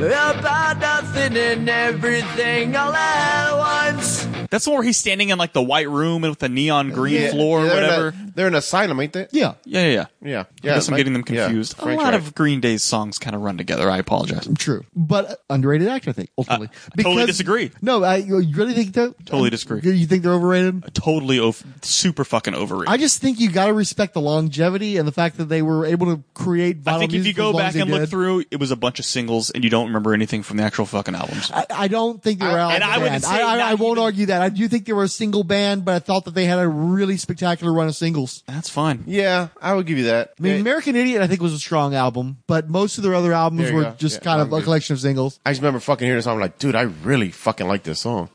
about 0.00 0.78
nothing 0.78 1.36
and 1.36 1.68
everything 1.68 2.76
all 2.76 2.94
at 2.94 3.52
once? 3.56 4.19
That's 4.50 4.64
the 4.64 4.70
one 4.70 4.78
where 4.78 4.86
he's 4.86 4.96
standing 4.98 5.28
in 5.30 5.38
like 5.38 5.52
the 5.52 5.62
white 5.62 5.88
room 5.88 6.24
and 6.24 6.30
with 6.32 6.40
the 6.40 6.48
neon 6.48 6.90
green 6.90 7.22
Yeah, 7.22 7.30
floor 7.30 7.60
or 7.60 7.66
they're 7.66 7.76
in 7.76 7.82
whatever. 7.82 8.08
a- 8.08 8.32
they're 8.34 8.46
in 8.48 8.54
an 8.54 8.58
asylum, 8.58 9.00
ain't 9.00 9.12
they? 9.12 9.26
Yeah. 9.32 9.54
Yeah, 9.64 9.86
yeah, 9.86 9.90
yeah. 9.92 10.04
Yeah. 10.22 10.44
I 10.72 10.74
guess 10.74 10.88
I'm 10.88 10.92
like- 10.92 10.98
getting 11.00 11.12
them 11.12 11.24
yeah, 11.28 11.44
confused. 11.46 11.74
a 11.78 11.82
Frank's 11.82 12.02
lot 12.02 12.12
right. 12.12 12.20
of 12.22 12.34
Green 12.34 12.60
Day's 12.60 12.82
songs 12.82 13.18
kind 13.18 13.34
of 13.36 13.42
run 13.42 13.56
together. 13.58 13.90
I 13.90 13.98
apologize. 13.98 14.48
True, 14.58 14.84
but 14.94 15.42
underrated 15.48 15.88
actor, 15.88 16.10
I 16.10 16.12
think. 16.12 16.30
Ultimately, 16.36 16.68
Uh, 16.98 17.02
totally 17.02 17.26
disagree. 17.26 17.70
No, 17.80 18.02
I 18.04 18.16
you 18.16 18.36
really 18.54 18.74
think 18.74 18.94
that. 18.94 19.14
Totally 19.26 19.50
disagree. 19.50 19.80
You 19.82 20.06
think 20.06 20.22
they're 20.22 20.32
overrated? 20.34 20.94
Totally, 20.94 21.38
ov- 21.38 21.62
super 21.82 22.24
fucking 22.24 22.54
overrated. 22.54 22.92
I 22.92 22.96
just 22.96 23.20
think 23.20 23.40
you 23.40 23.50
got 23.50 23.66
to 23.66 23.72
respect 23.72 24.14
the 24.14 24.20
longevity 24.20 24.96
and 24.96 25.06
the 25.06 25.12
fact 25.12 25.36
that 25.38 25.44
they 25.46 25.62
were 25.62 25.86
able 25.86 26.06
to 26.16 26.22
create. 26.34 26.82
Vinyl 26.82 26.94
I 26.94 26.98
think 27.00 27.14
if 27.14 27.26
you 27.26 27.32
for 27.34 27.40
as 27.40 27.44
go 27.44 27.50
long 27.50 27.58
back 27.60 27.68
as 27.68 27.74
they 27.74 27.80
and 27.82 27.90
look 27.90 28.00
did. 28.00 28.10
through, 28.10 28.44
it 28.50 28.58
was 28.60 28.70
a 28.70 28.76
bunch 28.76 28.98
of 28.98 29.04
singles, 29.04 29.50
and 29.50 29.62
you 29.64 29.70
don't 29.70 29.86
remember 29.86 30.12
anything 30.14 30.42
from 30.42 30.56
the 30.56 30.62
actual 30.64 30.86
fucking 30.86 31.14
albums. 31.14 31.50
I, 31.52 31.66
I 31.70 31.88
don't 31.88 32.22
think 32.22 32.40
they 32.40 32.46
were 32.46 32.58
out. 32.58 32.72
and 32.72 32.82
I 32.84 32.98
wouldn't 32.98 33.22
say 33.22 33.30
I, 33.42 33.54
I, 33.54 33.56
not 33.58 33.66
I 33.70 33.74
won't 33.74 33.98
argue 33.98 34.26
that. 34.26 34.39
I 34.40 34.48
do 34.48 34.66
think 34.68 34.86
they 34.86 34.92
were 34.92 35.04
a 35.04 35.08
single 35.08 35.44
band, 35.44 35.84
but 35.84 35.94
I 35.94 35.98
thought 35.98 36.24
that 36.24 36.34
they 36.34 36.44
had 36.46 36.58
a 36.58 36.68
really 36.68 37.16
spectacular 37.16 37.72
run 37.72 37.88
of 37.88 37.94
singles. 37.96 38.42
That's 38.46 38.68
fine. 38.68 39.04
Yeah, 39.06 39.48
I 39.60 39.74
would 39.74 39.86
give 39.86 39.98
you 39.98 40.04
that. 40.04 40.32
I 40.38 40.42
mean, 40.42 40.54
Yeah. 40.54 40.60
American 40.60 40.96
Idiot, 40.96 41.22
I 41.22 41.26
think, 41.26 41.40
was 41.40 41.52
a 41.52 41.58
strong 41.58 41.94
album, 41.94 42.38
but 42.46 42.68
most 42.68 42.98
of 42.98 43.04
their 43.04 43.14
other 43.14 43.32
albums 43.32 43.62
There 43.62 43.70
you 43.70 43.76
were 43.76 43.82
go. 43.84 43.94
just 43.98 44.16
Yeah, 44.16 44.20
kind 44.24 44.40
of 44.40 44.48
I'm 44.48 44.52
a 44.52 44.56
good. 44.58 44.64
collection 44.64 44.94
of 44.94 45.00
singles. 45.00 45.38
I 45.46 45.50
just 45.50 45.60
remember 45.62 45.80
fucking 45.80 46.04
hearing 46.06 46.18
this 46.18 46.24
song. 46.24 46.34
I'm 46.34 46.40
like, 46.40 46.58
dude, 46.58 46.74
I 46.74 46.82
really 46.82 47.30
fucking 47.30 47.66
like 47.68 47.82
this 47.82 48.00
song. 48.00 48.28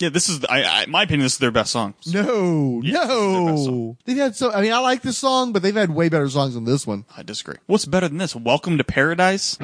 Yeah, 0.00 0.08
this 0.08 0.30
is, 0.30 0.42
I, 0.46 0.64
I, 0.64 0.86
my 0.86 1.02
opinion, 1.02 1.26
this 1.26 1.34
is 1.34 1.38
their 1.40 1.50
best 1.50 1.70
song. 1.70 1.92
No, 2.06 2.80
no. 2.82 3.98
They've 4.06 4.16
had 4.16 4.34
so. 4.34 4.50
I 4.50 4.62
mean, 4.62 4.72
I 4.72 4.78
like 4.78 5.02
this 5.02 5.18
song, 5.18 5.52
but 5.52 5.60
they've 5.60 5.76
had 5.76 5.90
way 5.90 6.08
better 6.08 6.26
songs 6.30 6.54
than 6.54 6.64
this 6.64 6.86
one. 6.86 7.04
I 7.14 7.22
disagree. 7.22 7.56
What's 7.66 7.84
better 7.84 8.08
than 8.08 8.16
this? 8.16 8.34
Welcome 8.34 8.78
to 8.78 8.84
Paradise? 8.84 9.58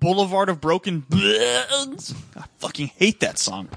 Boulevard 0.00 0.48
of 0.48 0.58
Broken 0.62 1.00
Bloods. 1.00 2.14
I 2.34 2.44
fucking 2.56 2.92
hate 2.96 3.20
that 3.20 3.36
song. 3.38 3.68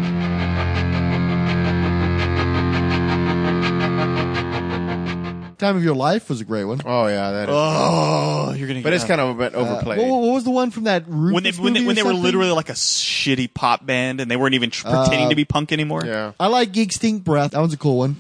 Time 5.60 5.76
of 5.78 5.84
Your 5.84 5.94
Life 5.96 6.30
was 6.30 6.42
a 6.42 6.46
great 6.46 6.64
one. 6.64 6.80
Oh 6.86 7.08
yeah, 7.08 7.32
that 7.32 7.50
is. 7.50 7.56
Oh, 7.56 8.54
you're 8.58 8.68
gonna. 8.68 8.82
but 8.82 8.94
it's 8.94 9.04
kind 9.04 9.22
of 9.22 9.30
a 9.30 9.34
bit 9.36 9.54
Uh, 9.54 9.58
overplayed. 9.60 10.00
what, 10.00 10.08
what 10.22 10.34
was 10.34 10.44
the 10.46 10.52
one 10.52 10.72
from 10.72 10.86
that 10.86 11.04
Rufus 11.08 11.34
when 11.34 11.44
they 11.44 11.52
when 11.52 11.74
they, 11.74 11.80
movie 11.82 11.88
when 11.88 11.96
they 11.98 12.04
were 12.04 12.10
something? 12.10 12.24
literally 12.24 12.52
like 12.52 12.70
a 12.70 12.74
shitty 12.74 13.54
pop 13.54 13.86
band 13.86 14.22
and 14.22 14.32
they 14.32 14.38
weren't 14.38 14.56
even 14.56 14.70
tr- 14.72 14.88
pretending 14.88 15.28
Uh, 15.28 15.30
to 15.30 15.36
be 15.36 15.46
punk 15.46 15.72
anymore. 15.72 16.04
yeah. 16.06 16.32
I 16.40 16.48
like 16.48 16.72
Geek 16.72 16.92
Stink 16.94 17.24
Breath. 17.24 17.52
That 17.52 17.60
one's 17.60 17.74
a 17.74 17.78
cool 17.78 17.98
one. 17.98 18.16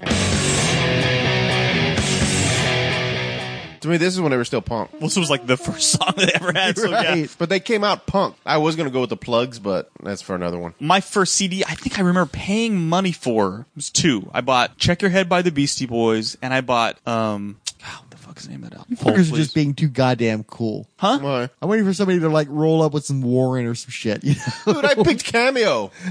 To 3.81 3.87
me, 3.87 3.97
this 3.97 4.13
is 4.13 4.21
when 4.21 4.31
they 4.31 4.37
were 4.37 4.45
still 4.45 4.61
punk. 4.61 4.91
Well, 4.93 5.01
this 5.01 5.17
was 5.17 5.29
like 5.29 5.45
the 5.45 5.57
first 5.57 5.91
song 5.91 6.13
they 6.17 6.31
ever 6.33 6.51
had. 6.51 6.77
So 6.77 6.89
yeah. 6.89 7.25
But 7.37 7.49
they 7.49 7.59
came 7.59 7.83
out 7.83 8.05
punk. 8.05 8.35
I 8.45 8.57
was 8.57 8.75
gonna 8.75 8.89
go 8.89 9.01
with 9.01 9.09
the 9.09 9.17
plugs, 9.17 9.59
but 9.59 9.89
that's 10.01 10.21
for 10.21 10.35
another 10.35 10.57
one. 10.59 10.73
My 10.79 11.01
first 11.01 11.35
CD, 11.35 11.63
I 11.63 11.75
think 11.75 11.97
I 11.97 12.01
remember 12.01 12.29
paying 12.31 12.87
money 12.89 13.11
for 13.11 13.65
was 13.75 13.89
two. 13.89 14.29
I 14.33 14.41
bought 14.41 14.77
"Check 14.77 15.01
Your 15.01 15.11
Head" 15.11 15.29
by 15.29 15.41
the 15.41 15.51
Beastie 15.51 15.85
Boys, 15.85 16.37
and 16.41 16.53
I 16.53 16.61
bought 16.61 16.97
um, 17.07 17.59
God, 17.81 18.01
what 18.01 18.11
the 18.11 18.17
fuck 18.17 18.37
is 18.37 18.43
the 18.45 18.51
name 18.51 18.63
of 18.63 18.71
that 18.71 18.79
album? 18.79 18.97
Hold, 18.97 19.15
Fuckers 19.15 19.27
are 19.27 19.29
please. 19.31 19.37
just 19.37 19.55
being 19.55 19.73
too 19.73 19.87
goddamn 19.87 20.43
cool. 20.43 20.87
Huh? 20.97 21.47
I'm 21.61 21.69
waiting 21.69 21.85
for 21.85 21.93
somebody 21.93 22.19
to 22.19 22.29
like 22.29 22.47
roll 22.49 22.81
up 22.81 22.93
with 22.93 23.05
some 23.05 23.21
Warren 23.21 23.65
or 23.65 23.75
some 23.75 23.91
shit. 23.91 24.23
You 24.23 24.35
know? 24.65 24.73
Dude, 24.73 24.85
I 24.85 24.95
picked 24.95 25.23
Cameo. 25.23 25.91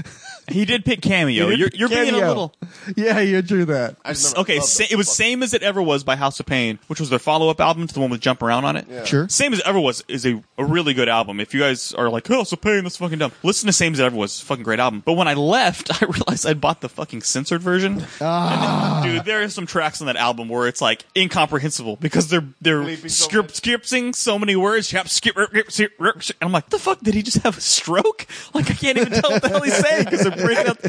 He 0.51 0.65
did 0.65 0.85
pick 0.85 1.01
Cameo. 1.01 1.49
You're, 1.49 1.69
you're 1.73 1.89
being 1.89 2.09
a 2.09 2.11
Cameo. 2.11 2.27
little. 2.27 2.55
yeah, 2.95 3.19
you 3.19 3.41
do 3.41 3.65
that. 3.65 3.95
Okay, 4.37 4.59
sa- 4.59 4.85
it 4.89 4.95
was 4.95 5.09
same 5.11 5.43
as 5.43 5.53
it 5.53 5.63
ever 5.63 5.81
was 5.81 6.03
by 6.03 6.15
House 6.15 6.39
of 6.39 6.45
Pain, 6.45 6.79
which 6.87 6.99
was 6.99 7.09
their 7.09 7.19
follow-up 7.19 7.59
album 7.59 7.87
to 7.87 7.93
the 7.93 7.99
one 7.99 8.09
with 8.09 8.21
Jump 8.21 8.41
Around 8.41 8.65
on 8.65 8.75
it. 8.77 9.07
Sure. 9.07 9.27
Same 9.29 9.53
as 9.53 9.59
it 9.59 9.67
ever 9.67 9.79
was 9.79 10.03
is 10.07 10.25
a, 10.25 10.41
a 10.57 10.65
really 10.65 10.93
good 10.93 11.09
album. 11.09 11.39
If 11.39 11.53
you 11.53 11.59
guys 11.59 11.93
are 11.93 12.09
like 12.09 12.27
House 12.27 12.51
of 12.51 12.61
Pain, 12.61 12.83
that's 12.83 12.97
fucking 12.97 13.19
dumb. 13.19 13.31
Listen 13.43 13.67
to 13.67 13.73
Same 13.73 13.93
as 13.93 13.99
it 13.99 14.03
ever 14.03 14.15
was, 14.15 14.31
it's 14.33 14.43
a 14.43 14.45
fucking 14.45 14.63
great 14.63 14.79
album. 14.79 15.01
But 15.05 15.13
when 15.13 15.27
I 15.27 15.33
left, 15.33 15.89
I 16.01 16.05
realized 16.05 16.45
I'd 16.45 16.61
bought 16.61 16.81
the 16.81 16.89
fucking 16.89 17.21
censored 17.21 17.61
version. 17.61 18.05
Ah. 18.21 19.01
Dude, 19.03 19.25
there 19.25 19.41
are 19.43 19.49
some 19.49 19.65
tracks 19.65 20.01
on 20.01 20.07
that 20.07 20.15
album 20.15 20.49
where 20.49 20.67
it's 20.67 20.81
like 20.81 21.05
incomprehensible 21.15 21.95
because 21.97 22.27
they're 22.29 22.47
they're 22.61 22.95
skip, 23.09 23.51
skipping 23.51 24.13
so 24.13 24.37
many 24.39 24.55
words. 24.55 24.91
Yep, 24.91 25.07
skip, 25.09 25.35
rip, 25.35 25.53
rip, 25.53 25.71
skip, 25.71 25.91
rip, 25.99 26.23
skip. 26.23 26.37
And 26.41 26.47
I'm 26.47 26.51
like, 26.51 26.69
the 26.69 26.79
fuck 26.79 26.99
did 27.01 27.13
he 27.13 27.21
just 27.21 27.37
have 27.39 27.57
a 27.57 27.61
stroke? 27.61 28.25
Like 28.53 28.71
I 28.71 28.73
can't 28.73 28.97
even 28.97 29.11
tell 29.13 29.29
what 29.31 29.41
the 29.41 29.49
hell 29.49 29.61
he's 29.61 29.75
saying 29.77 30.05
because 30.05 30.21
they're 30.23 30.31
up. 30.67 30.79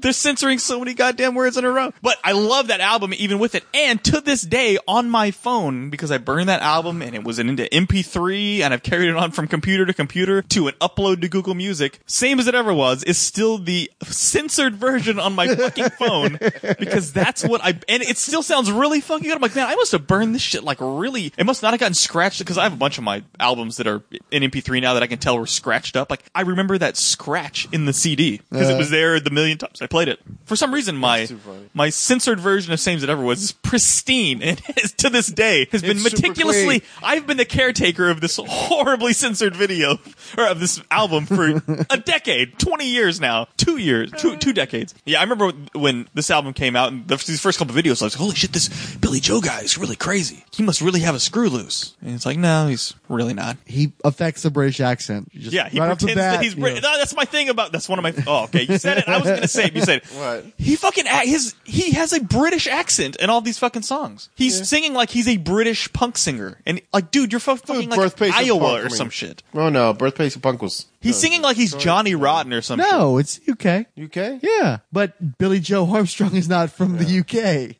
They're 0.00 0.12
censoring 0.12 0.58
so 0.58 0.78
many 0.78 0.94
goddamn 0.94 1.34
words 1.34 1.56
in 1.56 1.64
a 1.64 1.70
row. 1.70 1.92
But 2.02 2.18
I 2.24 2.32
love 2.32 2.68
that 2.68 2.80
album 2.80 3.12
even 3.14 3.38
with 3.38 3.54
it. 3.54 3.64
And 3.74 4.02
to 4.04 4.20
this 4.20 4.42
day 4.42 4.78
on 4.86 5.10
my 5.10 5.30
phone 5.30 5.90
because 5.90 6.10
I 6.10 6.18
burned 6.18 6.48
that 6.48 6.62
album 6.62 7.02
and 7.02 7.14
it 7.14 7.24
was 7.24 7.38
an 7.38 7.48
into 7.48 7.64
MP3 7.64 8.60
and 8.60 8.72
I've 8.74 8.82
carried 8.82 9.08
it 9.08 9.16
on 9.16 9.30
from 9.30 9.48
computer 9.48 9.86
to 9.86 9.94
computer 9.94 10.42
to 10.42 10.68
an 10.68 10.74
upload 10.80 11.20
to 11.22 11.28
Google 11.28 11.54
Music. 11.54 12.00
Same 12.06 12.38
as 12.38 12.46
it 12.46 12.54
ever 12.54 12.72
was 12.72 13.02
is 13.04 13.18
still 13.18 13.58
the 13.58 13.90
censored 14.04 14.74
version 14.76 15.18
on 15.18 15.34
my 15.34 15.54
fucking 15.54 15.90
phone 15.90 16.38
because 16.78 17.12
that's 17.12 17.44
what 17.44 17.62
I 17.62 17.78
and 17.88 18.02
it 18.02 18.18
still 18.18 18.42
sounds 18.42 18.70
really 18.70 19.00
fucking 19.00 19.24
good. 19.24 19.34
I'm 19.34 19.42
like, 19.42 19.54
man, 19.54 19.66
I 19.66 19.74
must 19.74 19.92
have 19.92 20.06
burned 20.06 20.34
this 20.34 20.42
shit 20.42 20.64
like 20.64 20.78
really. 20.80 21.32
It 21.36 21.44
must 21.44 21.62
not 21.62 21.72
have 21.72 21.80
gotten 21.80 21.94
scratched 21.94 22.38
because 22.38 22.58
I 22.58 22.64
have 22.64 22.72
a 22.72 22.76
bunch 22.76 22.98
of 22.98 23.04
my 23.04 23.22
albums 23.40 23.76
that 23.76 23.86
are 23.86 24.02
in 24.30 24.42
MP3 24.42 24.80
now 24.80 24.94
that 24.94 25.02
I 25.02 25.06
can 25.06 25.18
tell 25.18 25.38
were 25.38 25.46
scratched 25.46 25.96
up. 25.96 26.10
Like 26.10 26.24
I 26.34 26.42
remember 26.42 26.78
that 26.78 26.96
scratch 26.96 27.68
in 27.72 27.84
the 27.84 27.92
CD 27.92 28.40
because 28.50 28.70
it 28.70 28.74
Uh. 28.74 28.78
Was 28.88 28.92
there 28.92 29.20
the 29.20 29.28
million 29.30 29.58
times 29.58 29.82
I 29.82 29.86
played 29.86 30.08
it. 30.08 30.18
For 30.46 30.56
some 30.56 30.72
reason, 30.72 30.96
my 30.96 31.28
my 31.74 31.90
censored 31.90 32.40
version 32.40 32.72
of 32.72 32.80
Sames 32.80 33.00
as 33.02 33.02
It 33.04 33.10
Ever 33.10 33.22
Was 33.22 33.42
is 33.42 33.52
pristine 33.52 34.42
and 34.42 34.60
is, 34.82 34.92
to 34.92 35.10
this 35.10 35.26
day 35.26 35.66
has 35.72 35.82
been 35.82 35.92
It's 35.98 36.02
super 36.04 36.16
meticulously. 36.16 36.82
I've 37.02 37.26
been 37.26 37.36
the 37.36 37.44
caretaker 37.44 38.08
of 38.08 38.22
this 38.22 38.40
horribly 38.42 39.12
censored 39.12 39.54
video 39.54 39.98
or 40.38 40.46
of 40.46 40.58
this 40.60 40.80
album 40.90 41.26
for 41.26 41.62
a 41.90 41.98
decade, 41.98 42.58
twenty 42.58 42.86
years 42.88 43.20
now, 43.20 43.48
two 43.58 43.76
years, 43.76 44.10
two 44.12 44.36
two 44.36 44.54
decades. 44.54 44.94
Yeah, 45.04 45.18
I 45.20 45.22
remember 45.24 45.52
when 45.74 46.08
this 46.14 46.30
album 46.30 46.54
came 46.54 46.74
out 46.74 46.90
and 46.90 47.06
the, 47.06 47.16
these 47.16 47.40
first 47.42 47.58
couple 47.58 47.76
of 47.76 47.84
videos, 47.84 48.00
I 48.00 48.06
was 48.06 48.14
like, 48.14 48.20
"Holy 48.20 48.34
shit, 48.34 48.52
this 48.52 48.96
Billie 48.96 49.20
Joe 49.20 49.42
guy 49.42 49.60
is 49.60 49.76
really 49.76 49.96
crazy. 49.96 50.44
He 50.54 50.62
must 50.62 50.80
really 50.80 51.00
have 51.00 51.14
a 51.14 51.20
screw 51.20 51.50
loose." 51.50 51.94
And 52.00 52.14
it's 52.14 52.24
like, 52.24 52.38
no, 52.38 52.68
he's 52.68 52.94
really 53.08 53.34
not. 53.34 53.58
He 53.66 53.92
affects 54.02 54.42
the 54.42 54.50
British 54.50 54.80
accent. 54.80 55.30
Just 55.34 55.52
Yeah, 55.52 55.68
he 55.68 55.78
right 55.78 55.90
off 55.90 55.98
the 55.98 56.06
pretends 56.06 56.20
bat, 56.20 56.34
that 56.36 56.42
he's 56.42 56.54
you 56.54 56.60
British. 56.62 56.82
know. 56.82 56.92
No, 56.92 56.98
that's 56.98 57.14
my 57.14 57.24
thing 57.26 57.50
about. 57.50 57.70
That's 57.72 57.88
one 57.88 57.98
of 57.98 58.02
my. 58.02 58.14
Oh, 58.26 58.44
okay, 58.44 58.64
you 58.68 58.78
said 58.78 58.98
it. 58.98 59.08
I 59.08 59.18
was 59.18 59.28
gonna 59.28 59.48
say 59.48 59.64
it. 59.66 59.74
You 59.74 59.82
said 59.82 59.98
it. 59.98 60.06
What? 60.06 60.44
He 60.58 60.76
fucking 60.76 61.06
act- 61.06 61.26
his 61.26 61.54
he 61.64 61.92
has 61.92 62.12
a 62.12 62.20
British 62.22 62.66
accent 62.66 63.16
in 63.16 63.30
all 63.30 63.40
these 63.40 63.58
fucking 63.58 63.82
songs. 63.82 64.28
He's 64.34 64.68
singing 64.68 64.94
like 64.94 65.10
he's 65.10 65.28
a 65.28 65.36
British 65.36 65.92
punk 65.92 66.18
singer, 66.18 66.60
and 66.66 66.80
like, 66.92 67.10
dude, 67.10 67.32
you're 67.32 67.40
fu- 67.40 67.56
fucking 67.56 67.90
like 67.90 67.98
Birthplace 67.98 68.30
of 68.34 68.40
Iowa 68.40 68.60
Punk, 68.60 68.72
or 68.72 68.78
I 68.80 68.82
mean. 68.82 68.90
some 68.90 69.10
shit. 69.10 69.42
Oh 69.54 69.68
no, 69.68 69.92
Birthplace 69.92 70.36
of 70.36 70.42
Punk 70.42 70.62
was. 70.62 70.86
He's 71.00 71.16
singing 71.16 71.42
like 71.42 71.56
he's 71.56 71.74
Johnny 71.74 72.16
Rotten 72.16 72.52
or 72.52 72.60
something. 72.60 72.86
No, 72.90 73.18
it's 73.18 73.38
UK. 73.48 73.86
UK? 74.02 74.40
Yeah, 74.42 74.78
but 74.92 75.38
Billie 75.38 75.60
Joe 75.60 75.86
Armstrong 75.88 76.34
is 76.34 76.48
not 76.48 76.70
from 76.70 76.96
the 76.98 77.20
UK. 77.20 77.32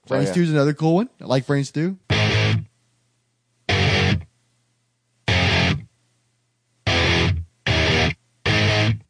Brain 0.06 0.20
Oh, 0.20 0.20
yeah. 0.20 0.30
Stew's 0.30 0.50
another 0.52 0.72
cool 0.72 0.94
one. 0.94 1.08
I 1.20 1.24
like 1.24 1.44
Brain 1.46 1.64
Stew. 1.64 1.98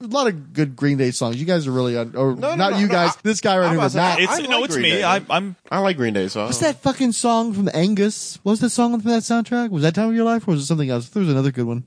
Lot 0.09 0.27
of 0.27 0.53
good 0.53 0.75
Green 0.77 0.99
Day 0.99 1.11
songs. 1.11 1.37
You 1.37 1.45
guys 1.47 1.67
are 1.67 1.73
really 1.73 1.97
on, 1.97 2.15
or 2.17 2.35
No, 2.35 2.51
no, 2.51 2.55
not 2.57 2.73
no, 2.73 2.79
you 2.79 2.87
no, 2.87 2.93
guys. 2.93 3.11
I- 3.11 3.21
this 3.23 3.41
guy 3.41 3.57
right 3.59 3.67
I'm 3.67 3.71
here, 3.73 3.79
about 3.79 3.85
but 3.85 3.89
to 3.89 3.93
say, 3.93 3.99
Matt. 3.99 4.19
I- 4.19 4.23
It's 4.23 4.33
I 4.33 4.51
no, 4.51 4.57
like 4.61 4.65
it's 4.67 4.75
Green 4.75 4.83
me. 4.83 4.91
Day. 4.91 5.05
I, 5.05 5.21
I'm 5.31 5.57
I 5.71 5.79
like 5.81 5.97
Green 5.97 6.15
Day, 6.15 6.29
songs. 6.29 6.49
What's 6.49 6.59
that 6.59 6.81
fucking 6.83 7.13
song 7.13 7.53
from 7.53 7.69
Angus? 7.75 8.39
What 8.43 8.53
was 8.53 8.61
that 8.61 8.71
song 8.71 9.01
from 9.01 9.11
that 9.11 9.23
soundtrack? 9.23 9.71
Was 9.71 9.83
that 9.83 9.95
Time 9.95 10.09
of 10.11 10.15
Your 10.15 10.25
Life, 10.25 10.47
or 10.49 10.53
was 10.53 10.63
it 10.63 10.67
something 10.67 10.91
else? 10.91 11.09
There 11.11 11.21
was 11.21 11.31
another 11.31 11.53
good 11.53 11.67
one. 11.67 11.85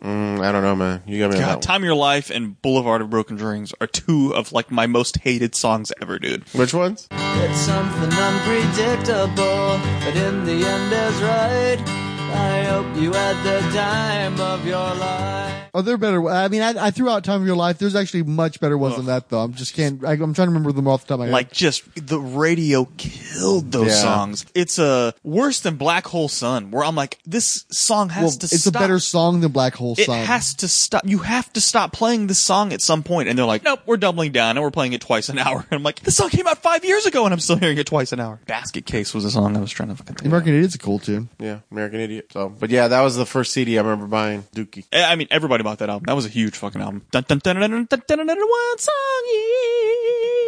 Mm, 0.00 0.40
I 0.44 0.52
don't 0.52 0.62
know, 0.62 0.76
man. 0.76 1.02
You 1.06 1.18
got 1.18 1.30
me 1.32 1.36
on 1.36 1.42
that 1.42 1.54
God. 1.56 1.62
Time 1.62 1.82
of 1.82 1.86
Your 1.86 1.94
Life 1.96 2.30
and 2.30 2.60
Boulevard 2.62 3.02
of 3.02 3.10
Broken 3.10 3.36
Dreams 3.36 3.74
are 3.80 3.86
two 3.86 4.34
of 4.34 4.52
like 4.52 4.70
my 4.70 4.86
most 4.86 5.18
hated 5.18 5.54
songs 5.54 5.92
ever, 6.00 6.18
dude. 6.18 6.44
Which 6.54 6.72
ones? 6.72 7.08
It's 7.10 7.58
something 7.58 8.12
unpredictable, 8.12 9.80
but 10.04 10.16
in 10.16 10.44
the 10.44 10.64
end 10.66 10.92
is 10.92 11.22
right. 11.22 12.07
I 12.30 12.64
hope 12.64 12.96
you 12.96 13.12
had 13.12 13.42
the 13.44 13.60
time 13.76 14.40
of 14.40 14.66
your 14.66 14.76
life. 14.94 15.54
Oh, 15.74 15.82
they're 15.82 15.98
better. 15.98 16.26
I 16.28 16.48
mean, 16.48 16.62
I, 16.62 16.86
I 16.86 16.90
threw 16.90 17.08
out 17.10 17.24
Time 17.24 17.42
of 17.42 17.46
Your 17.46 17.54
Life. 17.54 17.78
There's 17.78 17.94
actually 17.94 18.22
much 18.22 18.58
better 18.58 18.76
ones 18.76 18.96
than 18.96 19.04
that, 19.06 19.28
though. 19.28 19.40
I'm 19.40 19.52
just 19.52 19.74
can't. 19.74 20.02
I, 20.04 20.12
I'm 20.12 20.34
trying 20.34 20.46
to 20.48 20.50
remember 20.50 20.72
them 20.72 20.88
off 20.88 21.02
the 21.02 21.08
top 21.08 21.14
of 21.14 21.18
my 21.20 21.26
head. 21.26 21.32
Like 21.32 21.52
just 21.52 21.84
the 22.06 22.18
radio 22.18 22.86
killed 22.96 23.70
those 23.70 23.88
Yeah. 23.88 23.94
songs. 24.02 24.46
It's 24.54 24.78
uh, 24.78 25.12
worse 25.22 25.60
than 25.60 25.76
Black 25.76 26.06
Hole 26.06 26.28
Sun, 26.28 26.70
where 26.70 26.82
I'm 26.84 26.96
like, 26.96 27.18
this 27.26 27.64
song 27.70 28.08
has 28.08 28.22
well, 28.22 28.30
to 28.38 28.44
it's 28.46 28.60
stop. 28.62 28.74
a 28.74 28.78
better 28.78 28.98
song 28.98 29.40
than 29.40 29.52
Black 29.52 29.74
Hole 29.74 29.94
It 29.98 30.06
Sun. 30.06 30.18
It 30.20 30.26
has 30.26 30.54
to 30.54 30.68
stop. 30.68 31.02
You 31.06 31.18
have 31.18 31.52
to 31.52 31.60
stop 31.60 31.92
playing 31.92 32.26
this 32.28 32.38
song 32.38 32.72
at 32.72 32.80
some 32.80 33.02
point. 33.02 33.28
And 33.28 33.38
they're 33.38 33.46
like, 33.46 33.62
nope, 33.62 33.80
we're 33.86 33.98
doubling 33.98 34.32
down 34.32 34.56
and 34.56 34.64
we're 34.64 34.70
playing 34.70 34.94
it 34.94 35.02
twice 35.02 35.28
an 35.28 35.38
hour. 35.38 35.58
And 35.58 35.66
I'm 35.72 35.82
like, 35.82 36.00
this 36.00 36.16
song 36.16 36.30
came 36.30 36.46
out 36.48 36.58
five 36.58 36.84
years 36.84 37.04
ago 37.06 37.24
and 37.24 37.32
I'm 37.32 37.40
still 37.40 37.56
hearing 37.56 37.78
it 37.78 37.86
twice 37.86 38.10
an 38.12 38.20
hour. 38.20 38.40
Basket 38.46 38.86
Case 38.86 39.14
was 39.14 39.24
a 39.26 39.30
song 39.30 39.56
I 39.56 39.60
was 39.60 39.70
trying 39.70 39.90
to 39.90 39.94
fucking 39.96 40.16
think. 40.16 40.26
American 40.26 40.54
Idiot's 40.54 40.74
a 40.74 40.78
cool 40.78 40.98
tune. 40.98 41.28
Yeah, 41.38 41.60
American 41.70 42.00
Idiot. 42.00 42.17
See. 42.20 42.26
So, 42.30 42.48
but 42.48 42.70
yeah, 42.70 42.88
that 42.88 43.00
was 43.00 43.16
the 43.16 43.26
first 43.26 43.52
CD 43.52 43.78
I 43.78 43.82
remember 43.82 44.06
buying. 44.06 44.42
Dookie. 44.54 44.84
Eh, 44.92 45.04
I 45.04 45.16
mean, 45.16 45.28
everybody 45.30 45.62
bought 45.62 45.78
that 45.78 45.90
album. 45.90 46.06
That 46.06 46.16
was 46.16 46.26
a 46.26 46.28
huge 46.28 46.56
fucking 46.56 46.80
album. 46.80 47.02
Dun, 47.10 47.24
dun, 47.26 47.38
dun, 47.38 47.56
dun, 47.56 47.70
dun, 47.70 47.84
dun, 47.84 48.02
dun, 48.06 48.18
dun, 48.18 48.26
dun, 48.26 48.38
one 48.38 48.78
song 48.78 49.22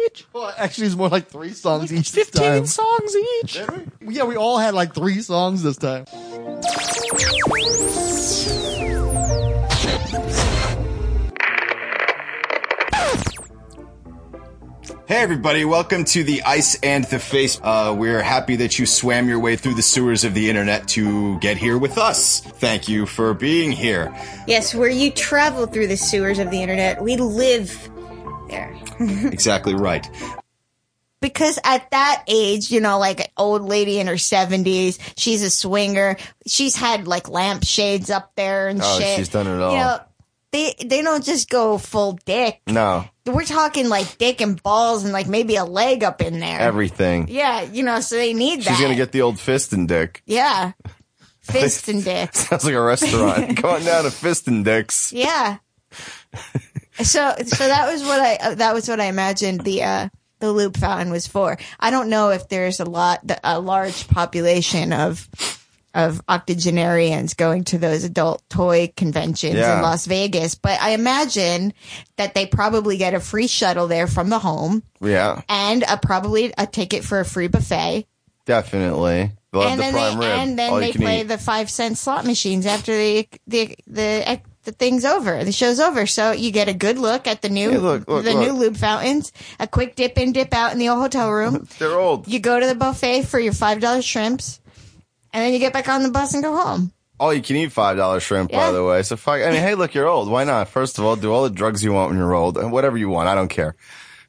each. 0.05 0.25
Well, 0.33 0.53
actually, 0.57 0.87
it's 0.87 0.95
more 0.95 1.09
like 1.09 1.27
three 1.27 1.53
songs 1.53 1.93
each. 1.93 2.09
Fifteen 2.11 2.61
this 2.61 2.73
songs 2.73 3.15
each. 3.43 3.61
Yeah, 4.01 4.23
we 4.23 4.35
all 4.35 4.57
had 4.57 4.73
like 4.73 4.93
three 4.93 5.21
songs 5.21 5.63
this 5.63 5.77
time. 5.77 6.05
Hey 15.11 15.17
everybody, 15.17 15.65
welcome 15.65 16.05
to 16.05 16.23
the 16.23 16.41
Ice 16.43 16.75
and 16.75 17.03
the 17.03 17.19
Face. 17.19 17.59
Uh, 17.61 17.93
we're 17.99 18.21
happy 18.21 18.55
that 18.55 18.79
you 18.79 18.85
swam 18.85 19.27
your 19.27 19.41
way 19.41 19.57
through 19.57 19.73
the 19.73 19.81
sewers 19.81 20.23
of 20.23 20.33
the 20.33 20.47
internet 20.47 20.87
to 20.87 21.37
get 21.39 21.57
here 21.57 21.77
with 21.77 21.97
us. 21.97 22.39
Thank 22.39 22.87
you 22.87 23.05
for 23.05 23.33
being 23.33 23.73
here. 23.73 24.15
Yes, 24.47 24.73
where 24.73 24.87
you 24.87 25.11
travel 25.11 25.65
through 25.65 25.87
the 25.87 25.97
sewers 25.97 26.39
of 26.39 26.49
the 26.49 26.61
internet, 26.61 27.01
we 27.01 27.17
live 27.17 27.91
there. 28.47 28.73
exactly 29.01 29.75
right. 29.75 30.09
because 31.19 31.59
at 31.65 31.91
that 31.91 32.23
age, 32.29 32.71
you 32.71 32.79
know, 32.79 32.97
like 32.97 33.19
an 33.19 33.27
old 33.35 33.63
lady 33.63 33.99
in 33.99 34.07
her 34.07 34.17
seventies, 34.17 34.97
she's 35.17 35.43
a 35.43 35.49
swinger. 35.49 36.15
She's 36.47 36.77
had 36.77 37.05
like 37.05 37.27
lampshades 37.27 38.09
up 38.09 38.31
there 38.37 38.69
and 38.69 38.79
Oh, 38.81 38.97
shit. 38.97 39.17
she's 39.17 39.27
done 39.27 39.47
it 39.47 39.59
all. 39.59 39.73
You 39.73 39.77
know, 39.79 39.99
they 40.53 40.73
they 40.85 41.01
don't 41.01 41.25
just 41.25 41.49
go 41.49 41.77
full 41.77 42.13
dick. 42.25 42.61
No, 42.65 43.03
We're 43.25 43.45
talking 43.45 43.87
like 43.87 44.17
dick 44.17 44.41
and 44.41 44.61
balls 44.61 45.03
and 45.03 45.13
like 45.13 45.27
maybe 45.27 45.55
a 45.55 45.63
leg 45.65 46.03
up 46.03 46.21
in 46.21 46.39
there. 46.39 46.59
everything. 46.59 47.27
Yeah, 47.29 47.61
you 47.61 47.83
know, 47.83 47.99
so 47.99 48.15
they 48.15 48.33
need 48.33 48.63
that. 48.63 48.71
She's 48.71 48.81
gonna 48.81 48.95
get 48.95 49.11
the 49.11 49.21
old 49.21 49.39
fist 49.39 49.73
and 49.73 49.87
dick. 49.87 50.23
yeah, 50.25 50.71
fist 51.41 51.87
and 51.87 52.03
dick. 52.03 52.33
Sounds 52.35 52.65
like 52.65 52.73
a 52.73 52.81
restaurant. 52.81 53.55
Going 53.61 53.83
down 53.85 54.05
to 54.05 54.11
fist 54.11 54.47
and 54.47 54.65
dicks. 54.65 55.13
Yeah. 55.13 55.57
so 57.03 57.35
so 57.45 57.67
that 57.67 57.91
was 57.91 58.03
what 58.03 58.19
I 58.19 58.35
uh, 58.37 58.55
that 58.55 58.73
was 58.73 58.87
what 58.87 58.99
I 58.99 59.05
imagined 59.05 59.61
the 59.61 59.83
uh 59.83 60.09
the 60.39 60.51
loop 60.51 60.77
fountain 60.77 61.11
was 61.11 61.27
for. 61.27 61.57
I 61.79 61.91
don't 61.91 62.09
know 62.09 62.29
if 62.29 62.47
there's 62.49 62.79
a 62.79 62.85
lot 62.85 63.19
a 63.43 63.59
large 63.59 64.07
population 64.07 64.93
of 64.93 65.29
of 65.93 66.21
octogenarians 66.29 67.33
going 67.33 67.63
to 67.65 67.77
those 67.77 68.03
adult 68.03 68.41
toy 68.49 68.91
conventions 68.95 69.55
Yeah. 69.55 69.77
in 69.77 69.81
Las 69.81 70.05
Vegas, 70.05 70.55
but 70.55 70.79
I 70.81 70.91
imagine 70.91 71.73
that 72.17 72.33
they 72.33 72.45
probably 72.45 72.97
get 72.97 73.13
a 73.13 73.19
free 73.19 73.47
shuttle 73.47 73.87
there 73.87 74.07
from 74.07 74.29
the 74.29 74.39
home 74.39 74.83
Yeah, 75.01 75.41
and 75.49 75.83
a 75.87 75.97
probably 75.97 76.53
a 76.57 76.65
ticket 76.67 77.03
for 77.03 77.19
a 77.19 77.25
free 77.25 77.47
buffet. 77.47 78.05
definitely. 78.45 79.31
They'll 79.51 79.63
and 79.63 79.79
the 79.79 79.83
then 79.83 79.93
they 79.93 80.15
rib. 80.15 80.23
and 80.39 80.59
then 80.59 80.79
they 80.79 80.91
play 80.93 81.21
eat. 81.21 81.23
the 81.27 81.37
five 81.37 81.69
cent 81.69 81.97
slot 81.97 82.25
machines 82.25 82.65
after 82.65 82.93
the 82.95 83.27
the 83.47 83.75
the 83.85 84.39
the 84.63 84.71
thing's 84.71 85.03
over. 85.03 85.43
The 85.43 85.51
show's 85.51 85.79
over, 85.81 86.05
so 86.07 86.31
you 86.31 86.51
get 86.51 86.69
a 86.69 86.73
good 86.73 86.97
look 86.99 87.27
at 87.27 87.41
the 87.41 87.49
new 87.49 87.71
Hey, 87.71 87.77
look, 87.77 88.07
look, 88.07 88.23
the 88.23 88.31
look. 88.33 88.47
new 88.47 88.53
lube 88.53 88.77
fountains. 88.77 89.33
A 89.59 89.67
quick 89.67 89.95
dip 89.95 90.17
in, 90.17 90.31
dip 90.31 90.53
out 90.53 90.71
in 90.71 90.77
the 90.77 90.87
old 90.87 91.01
hotel 91.01 91.31
room. 91.31 91.67
They're 91.79 91.99
old. 91.99 92.27
You 92.29 92.39
go 92.39 92.59
to 92.61 92.65
the 92.65 92.75
buffet 92.75 93.23
for 93.23 93.39
your 93.39 93.51
five 93.53 93.81
dollar 93.81 94.01
shrimps, 94.01 94.60
and 95.33 95.43
then 95.43 95.53
you 95.53 95.59
get 95.59 95.73
back 95.73 95.87
on 95.89 96.03
the 96.03 96.09
bus 96.11 96.33
and 96.33 96.43
go 96.43 96.55
home. 96.55 96.91
All 97.19 97.33
you 97.33 97.41
can 97.41 97.55
eat 97.55 97.71
five 97.71 97.97
dollar 97.97 98.19
shrimp, 98.19 98.51
by 98.51 98.71
the 98.71 98.83
way. 98.83 99.03
So 99.03 99.15
fuck. 99.15 99.41
I 99.41 99.51
mean, 99.51 99.61
hey, 99.61 99.75
look, 99.75 99.93
you're 99.93 100.07
old. 100.07 100.27
Why 100.29 100.43
not? 100.43 100.69
First 100.69 100.97
of 100.97 101.05
all, 101.05 101.15
do 101.15 101.31
all 101.31 101.43
the 101.43 101.51
drugs 101.51 101.83
you 101.83 101.93
want 101.93 102.09
when 102.09 102.17
you're 102.17 102.33
old, 102.33 102.57
and 102.57 102.71
whatever 102.71 102.97
you 102.97 103.09
want. 103.09 103.29
I 103.29 103.35
don't 103.35 103.47
care. 103.49 103.75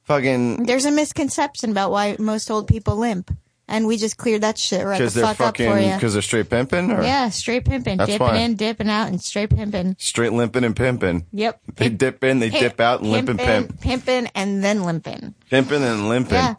Fucking 0.05 0.65
There's 0.65 0.85
a 0.85 0.91
misconception 0.91 1.71
about 1.71 1.91
why 1.91 2.17
most 2.19 2.51
old 2.51 2.67
people 2.69 2.97
limp, 2.97 3.31
and 3.69 3.87
we 3.87 3.97
just 3.97 4.17
cleared 4.19 4.43
that 4.43 4.59
shit 4.59 4.85
right 4.85 4.99
the 4.99 5.05
because 5.05 5.15
they're 5.15 5.25
fuck 5.27 5.41
up 5.41 5.57
for 5.57 5.63
fucking 5.65 5.89
you. 5.89 5.95
because 5.95 6.13
they're 6.13 6.23
straight 6.23 6.51
pimping 6.51 6.91
or 6.91 7.03
Yeah, 7.03 7.29
straight 7.31 7.65
pimping, 7.65 7.99
That's 7.99 8.11
dipping 8.11 8.27
why. 8.27 8.37
in, 8.39 8.57
dipping 8.57 8.91
out, 8.91 9.09
and 9.09 9.23
straight 9.23 9.51
pimping. 9.51 9.95
straight 9.99 10.33
limping 10.33 10.65
and 10.65 10.75
pimping. 10.77 11.27
Yep. 11.33 11.61
They 11.77 11.89
dip 11.89 12.23
in, 12.25 12.41
they 12.41 12.51
dip 12.51 12.81
out, 12.81 13.01
and 13.01 13.11
limp 13.13 13.29
and 13.29 13.39
pimp. 13.39 13.81
pimping, 13.81 14.27
and 14.35 14.63
then 14.63 14.83
limping. 14.85 15.35
Pimping 15.51 15.83
and 15.85 16.09
limping. 16.09 16.35
Yeah. 16.35 16.55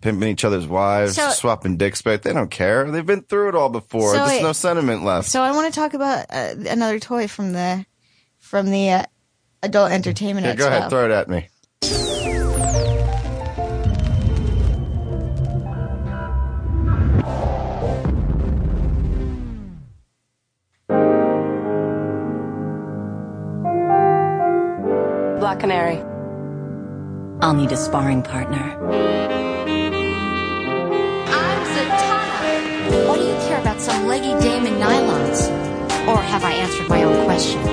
Pimping 0.00 0.28
each 0.28 0.44
other's 0.44 0.66
wives, 0.66 1.16
So- 1.16 1.30
swapping 1.30 1.76
dicks 1.76 2.02
back. 2.02 2.22
They 2.22 2.32
don't 2.32 2.50
care. 2.50 2.90
They've 2.90 3.04
been 3.04 3.22
through 3.22 3.48
it 3.50 3.54
all 3.54 3.68
before. 3.68 4.12
So 4.14 4.26
There's 4.26 4.38
it- 4.38 4.42
no 4.42 4.52
sentiment 4.52 5.04
left. 5.04 5.28
So 5.28 5.42
I 5.42 5.52
want 5.52 5.72
to 5.72 5.80
talk 5.80 5.94
about 5.94 6.26
uh, 6.30 6.54
another 6.68 6.98
toy 7.00 7.26
from 7.28 7.52
the 7.52 7.84
from 8.38 8.70
the 8.70 8.90
uh, 8.90 9.02
adult 9.62 9.90
entertainment 9.92 10.46
yeah, 10.46 10.54
expo. 10.54 10.58
go 10.58 10.66
ahead, 10.68 10.90
throw 10.90 11.04
it 11.04 11.10
at 11.10 11.28
me. 11.28 11.48
Black 25.38 25.60
Canary. 25.60 25.98
I'll 27.40 27.54
need 27.54 27.70
a 27.72 27.76
sparring 27.76 28.22
partner. 28.22 28.76
Some 33.88 34.06
leggy 34.06 34.38
dame 34.44 34.66
in 34.66 34.74
nylons? 34.74 35.48
Or 36.06 36.18
have 36.18 36.44
I 36.44 36.52
answered 36.52 36.88
my 36.88 37.02
own 37.04 37.24
question? 37.24 37.64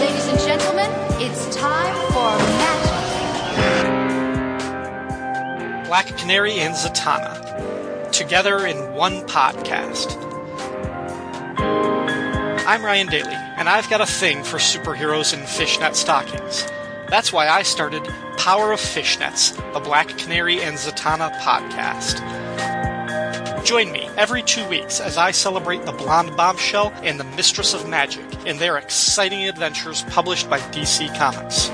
Ladies 0.00 0.26
and 0.26 0.40
gentlemen, 0.40 0.90
it's 1.20 1.54
time 1.54 1.94
for 2.12 2.36
magic. 2.58 2.98
Black 5.86 6.08
Canary 6.18 6.58
and 6.58 6.74
Zatanna, 6.74 8.10
together 8.10 8.66
in 8.66 8.92
one 8.92 9.22
podcast. 9.26 10.16
I'm 12.66 12.84
Ryan 12.84 13.06
Daly, 13.06 13.32
and 13.56 13.68
I've 13.68 13.88
got 13.88 14.00
a 14.00 14.06
thing 14.06 14.42
for 14.42 14.58
superheroes 14.58 15.32
in 15.32 15.46
fishnet 15.46 15.94
stockings. 15.94 16.66
That's 17.08 17.32
why 17.32 17.48
I 17.48 17.62
started 17.62 18.02
Power 18.36 18.72
of 18.72 18.80
Fishnets, 18.80 19.54
the 19.72 19.80
Black 19.80 20.08
Canary 20.18 20.60
and 20.60 20.76
Zatanna 20.76 21.30
podcast. 21.40 22.37
Join 23.68 23.92
me 23.92 24.08
every 24.16 24.42
two 24.42 24.66
weeks 24.66 24.98
as 24.98 25.18
I 25.18 25.30
celebrate 25.30 25.84
the 25.84 25.92
Blonde 25.92 26.34
Bombshell 26.38 26.90
and 27.02 27.20
the 27.20 27.24
Mistress 27.24 27.74
of 27.74 27.86
Magic 27.86 28.24
in 28.46 28.56
their 28.56 28.78
exciting 28.78 29.46
adventures 29.46 30.04
published 30.04 30.48
by 30.48 30.58
DC 30.58 31.14
Comics. 31.18 31.68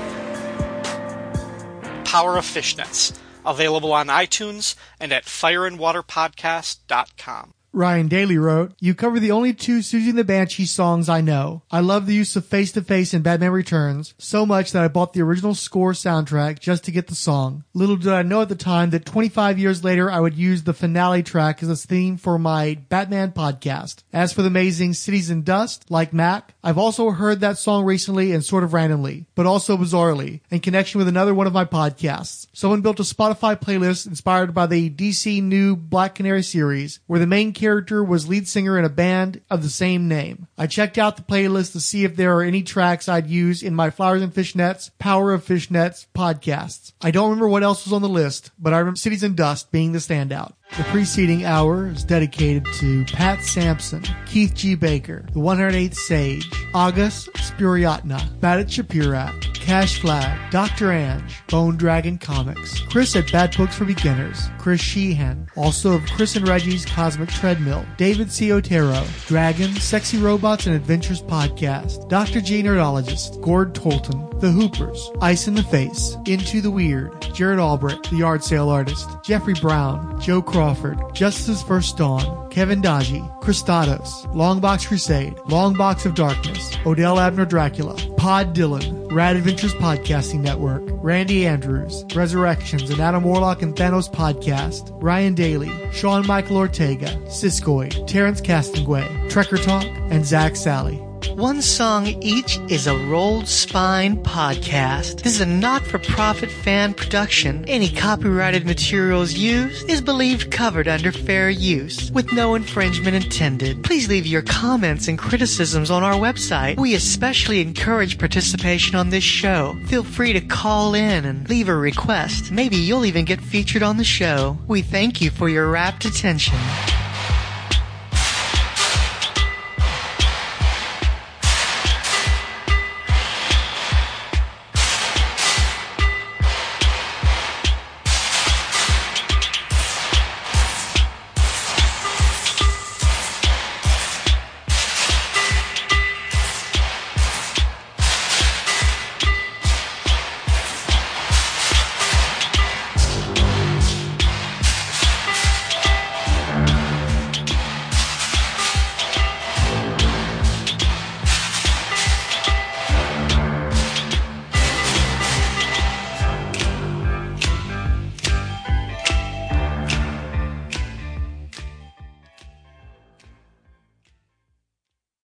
Power 2.03 2.37
of 2.37 2.43
Fishnets, 2.43 3.17
available 3.45 3.93
on 3.93 4.07
iTunes 4.07 4.75
and 4.99 5.13
at 5.13 5.23
fireandwaterpodcast.com. 5.23 7.54
Ryan 7.75 8.07
Daly 8.07 8.37
wrote, 8.37 8.71
You 8.79 8.95
cover 8.95 9.19
the 9.19 9.31
only 9.31 9.53
two 9.53 9.79
Siouxsie 9.79 10.15
the 10.15 10.23
Banshee 10.23 10.65
songs 10.65 11.09
I 11.09 11.19
know. 11.19 11.63
I 11.69 11.81
love 11.81 12.05
the 12.05 12.13
use 12.13 12.37
of 12.37 12.45
Face 12.45 12.71
to 12.71 12.81
Face 12.81 13.13
in 13.13 13.21
Batman 13.21 13.51
Returns 13.51 14.13
so 14.17 14.45
much 14.45 14.71
that 14.71 14.81
I 14.81 14.87
bought 14.87 15.11
the 15.11 15.21
original 15.21 15.53
score 15.53 15.91
soundtrack 15.91 16.59
just 16.59 16.85
to 16.85 16.91
get 16.91 17.07
the 17.07 17.15
song. 17.15 17.65
Little 17.73 17.97
did 17.97 18.13
I 18.13 18.21
know 18.21 18.41
at 18.43 18.47
the 18.47 18.55
time 18.55 18.91
that 18.91 19.05
25 19.05 19.59
years 19.59 19.83
later 19.83 20.09
I 20.09 20.21
would 20.21 20.35
use 20.35 20.63
the 20.63 20.73
finale 20.73 21.21
track 21.21 21.61
as 21.61 21.69
a 21.69 21.75
theme 21.75 22.15
for 22.15 22.39
my 22.39 22.75
Batman 22.87 23.33
podcast. 23.33 24.03
As 24.13 24.31
for 24.31 24.41
the 24.41 24.47
amazing 24.47 24.93
Cities 24.93 25.29
in 25.29 25.43
Dust, 25.43 25.91
like 25.91 26.13
Mac, 26.13 26.55
I've 26.63 26.77
also 26.77 27.11
heard 27.11 27.41
that 27.41 27.57
song 27.57 27.83
recently 27.83 28.31
and 28.31 28.43
sort 28.43 28.63
of 28.63 28.73
randomly, 28.73 29.25
but 29.35 29.45
also 29.45 29.75
bizarrely, 29.75 30.39
in 30.49 30.61
connection 30.61 30.97
with 30.97 31.09
another 31.09 31.33
one 31.33 31.45
of 31.45 31.51
my 31.51 31.65
podcasts. 31.65 32.47
Someone 32.53 32.79
built 32.79 33.01
a 33.01 33.03
Spotify 33.03 33.59
playlist 33.59 34.07
inspired 34.07 34.53
by 34.53 34.65
the 34.65 34.89
DC 34.89 35.43
new 35.43 35.75
Black 35.75 36.15
Canary 36.15 36.41
series, 36.41 37.01
where 37.07 37.19
the 37.19 37.27
main 37.27 37.51
character 37.51 37.64
was 37.65 38.27
lead 38.27 38.47
singer 38.47 38.77
in 38.77 38.85
a 38.85 38.89
band 38.89 39.41
of 39.49 39.63
the 39.63 39.69
same 39.69 40.07
name. 40.07 40.47
I 40.57 40.67
checked 40.67 40.97
out 40.97 41.17
the 41.17 41.23
playlist 41.23 41.71
to 41.73 41.79
see 41.79 42.03
if 42.03 42.15
there 42.15 42.35
are 42.37 42.43
any 42.43 42.63
tracks 42.63 43.09
I'd 43.09 43.27
use 43.27 43.63
in 43.63 43.73
my 43.73 43.89
Flowers 43.89 44.21
and 44.21 44.33
Fishnets, 44.33 44.91
Power 44.99 45.33
of 45.33 45.45
Fishnets 45.45 46.07
podcasts. 46.15 46.93
I 47.01 47.11
don't 47.11 47.29
remember 47.29 47.47
what 47.47 47.63
else 47.63 47.85
was 47.85 47.93
on 47.93 48.01
the 48.01 48.09
list, 48.09 48.51
but 48.59 48.73
I 48.73 48.79
remember 48.79 48.97
Cities 48.97 49.23
in 49.23 49.35
Dust 49.35 49.71
being 49.71 49.91
the 49.91 49.99
standout. 49.99 50.53
The 50.71 50.83
preceding 50.85 51.45
hour 51.45 51.87
is 51.87 52.03
dedicated 52.03 52.65
to 52.79 53.05
Pat 53.05 53.41
Sampson, 53.41 54.03
Keith 54.25 54.53
G. 54.55 54.75
Baker, 54.75 55.25
the 55.31 55.39
108th 55.39 55.93
Sage, 55.95 56.49
August 56.73 57.29
Spuriatna, 57.33 58.19
Badit 58.39 58.67
Shapirat, 58.67 59.53
Cash 59.53 60.01
Flag, 60.01 60.51
Dr. 60.51 60.91
Ange, 60.91 61.41
Bone 61.47 61.77
Dragon 61.77 62.17
Comics, 62.17 62.81
Chris 62.89 63.15
at 63.15 63.31
Bad 63.31 63.55
Books 63.55 63.75
for 63.77 63.85
Beginners, 63.85 64.49
Chris 64.59 64.81
Sheehan, 64.81 65.47
also 65.55 65.93
of 65.93 66.05
Chris 66.07 66.35
and 66.35 66.45
Reggie's 66.47 66.85
Cosmic 66.85 67.29
Treadmill, 67.29 67.85
David 67.97 68.29
C. 68.29 68.51
Otero, 68.51 69.01
Dragon, 69.27 69.71
Sexy 69.75 70.17
Robots 70.17 70.67
and 70.67 70.75
Adventures 70.75 71.21
Podcast, 71.21 72.09
Dr. 72.09 72.41
G. 72.41 72.61
Nerdologist, 72.61 73.41
Gord 73.41 73.73
Tolton, 73.73 74.39
The 74.41 74.51
Hoopers, 74.51 75.09
Ice 75.21 75.47
in 75.47 75.55
the 75.55 75.63
Face, 75.63 76.17
Into 76.27 76.59
the 76.59 76.69
Weird, 76.71 77.21
Jared 77.33 77.59
Albrecht, 77.59 78.09
The 78.09 78.17
Yard 78.17 78.43
Sale 78.43 78.69
Artist, 78.69 79.09
Jeffrey 79.23 79.55
Brown, 79.55 80.19
Joe 80.21 80.41
Crawford, 80.55 81.13
Justice's 81.13 81.61
First 81.61 81.97
Dawn, 81.97 82.49
Kevin 82.49 82.79
Dodgy, 82.79 83.19
Christados, 83.41 84.07
Longbox 84.33 84.87
Crusade, 84.87 85.35
Longbox 85.49 86.05
of 86.05 86.15
Darkness, 86.15 86.77
Odell 86.85 87.19
Abner 87.19 87.43
Dracula, 87.43 87.93
Pod 88.15 88.55
Dylan, 88.55 89.11
Rad 89.11 89.35
Adventures 89.35 89.73
Podcasting 89.73 90.39
Network, 90.39 90.81
Randy 91.03 91.45
Andrews, 91.45 92.05
Resurrections, 92.15 92.89
and 92.89 93.01
Adam 93.01 93.25
Warlock 93.25 93.63
and 93.63 93.75
Thanos 93.75 94.09
Podcast, 94.09 94.97
Ryan 95.03 95.33
Daly, 95.33 95.69
Sean 95.91 96.25
Michael 96.25 96.55
Ortega, 96.55 97.07
Siskoid, 97.25 98.07
Terrence 98.07 98.39
Castanguay, 98.39 99.05
Trekker 99.29 99.61
Talk, 99.61 99.83
and 100.09 100.25
Zach 100.25 100.55
Sally. 100.55 101.04
One 101.33 101.61
Song 101.61 102.07
Each 102.21 102.59
is 102.69 102.87
a 102.87 102.97
Rolled 102.97 103.47
Spine 103.47 104.23
podcast. 104.23 105.21
This 105.23 105.35
is 105.35 105.41
a 105.41 105.45
not-for-profit 105.45 106.49
fan 106.49 106.93
production. 106.93 107.65
Any 107.67 107.89
copyrighted 107.89 108.65
materials 108.65 109.33
used 109.33 109.89
is 109.89 110.01
believed 110.01 110.51
covered 110.51 110.87
under 110.87 111.11
fair 111.11 111.49
use, 111.49 112.09
with 112.11 112.31
no 112.31 112.55
infringement 112.55 113.15
intended. 113.15 113.83
Please 113.83 114.07
leave 114.07 114.25
your 114.25 114.43
comments 114.43 115.07
and 115.07 115.19
criticisms 115.19 115.91
on 115.91 116.03
our 116.03 116.13
website. 116.13 116.77
We 116.77 116.95
especially 116.95 117.61
encourage 117.61 118.17
participation 118.17 118.95
on 118.95 119.09
this 119.09 119.23
show. 119.23 119.77
Feel 119.87 120.03
free 120.03 120.33
to 120.33 120.41
call 120.41 120.93
in 120.93 121.25
and 121.25 121.49
leave 121.49 121.69
a 121.69 121.75
request. 121.75 122.51
Maybe 122.51 122.77
you'll 122.77 123.05
even 123.05 123.25
get 123.25 123.41
featured 123.41 123.83
on 123.83 123.97
the 123.97 124.03
show. 124.03 124.57
We 124.67 124.81
thank 124.81 125.21
you 125.21 125.31
for 125.31 125.49
your 125.49 125.69
rapt 125.69 126.05
attention. 126.05 126.57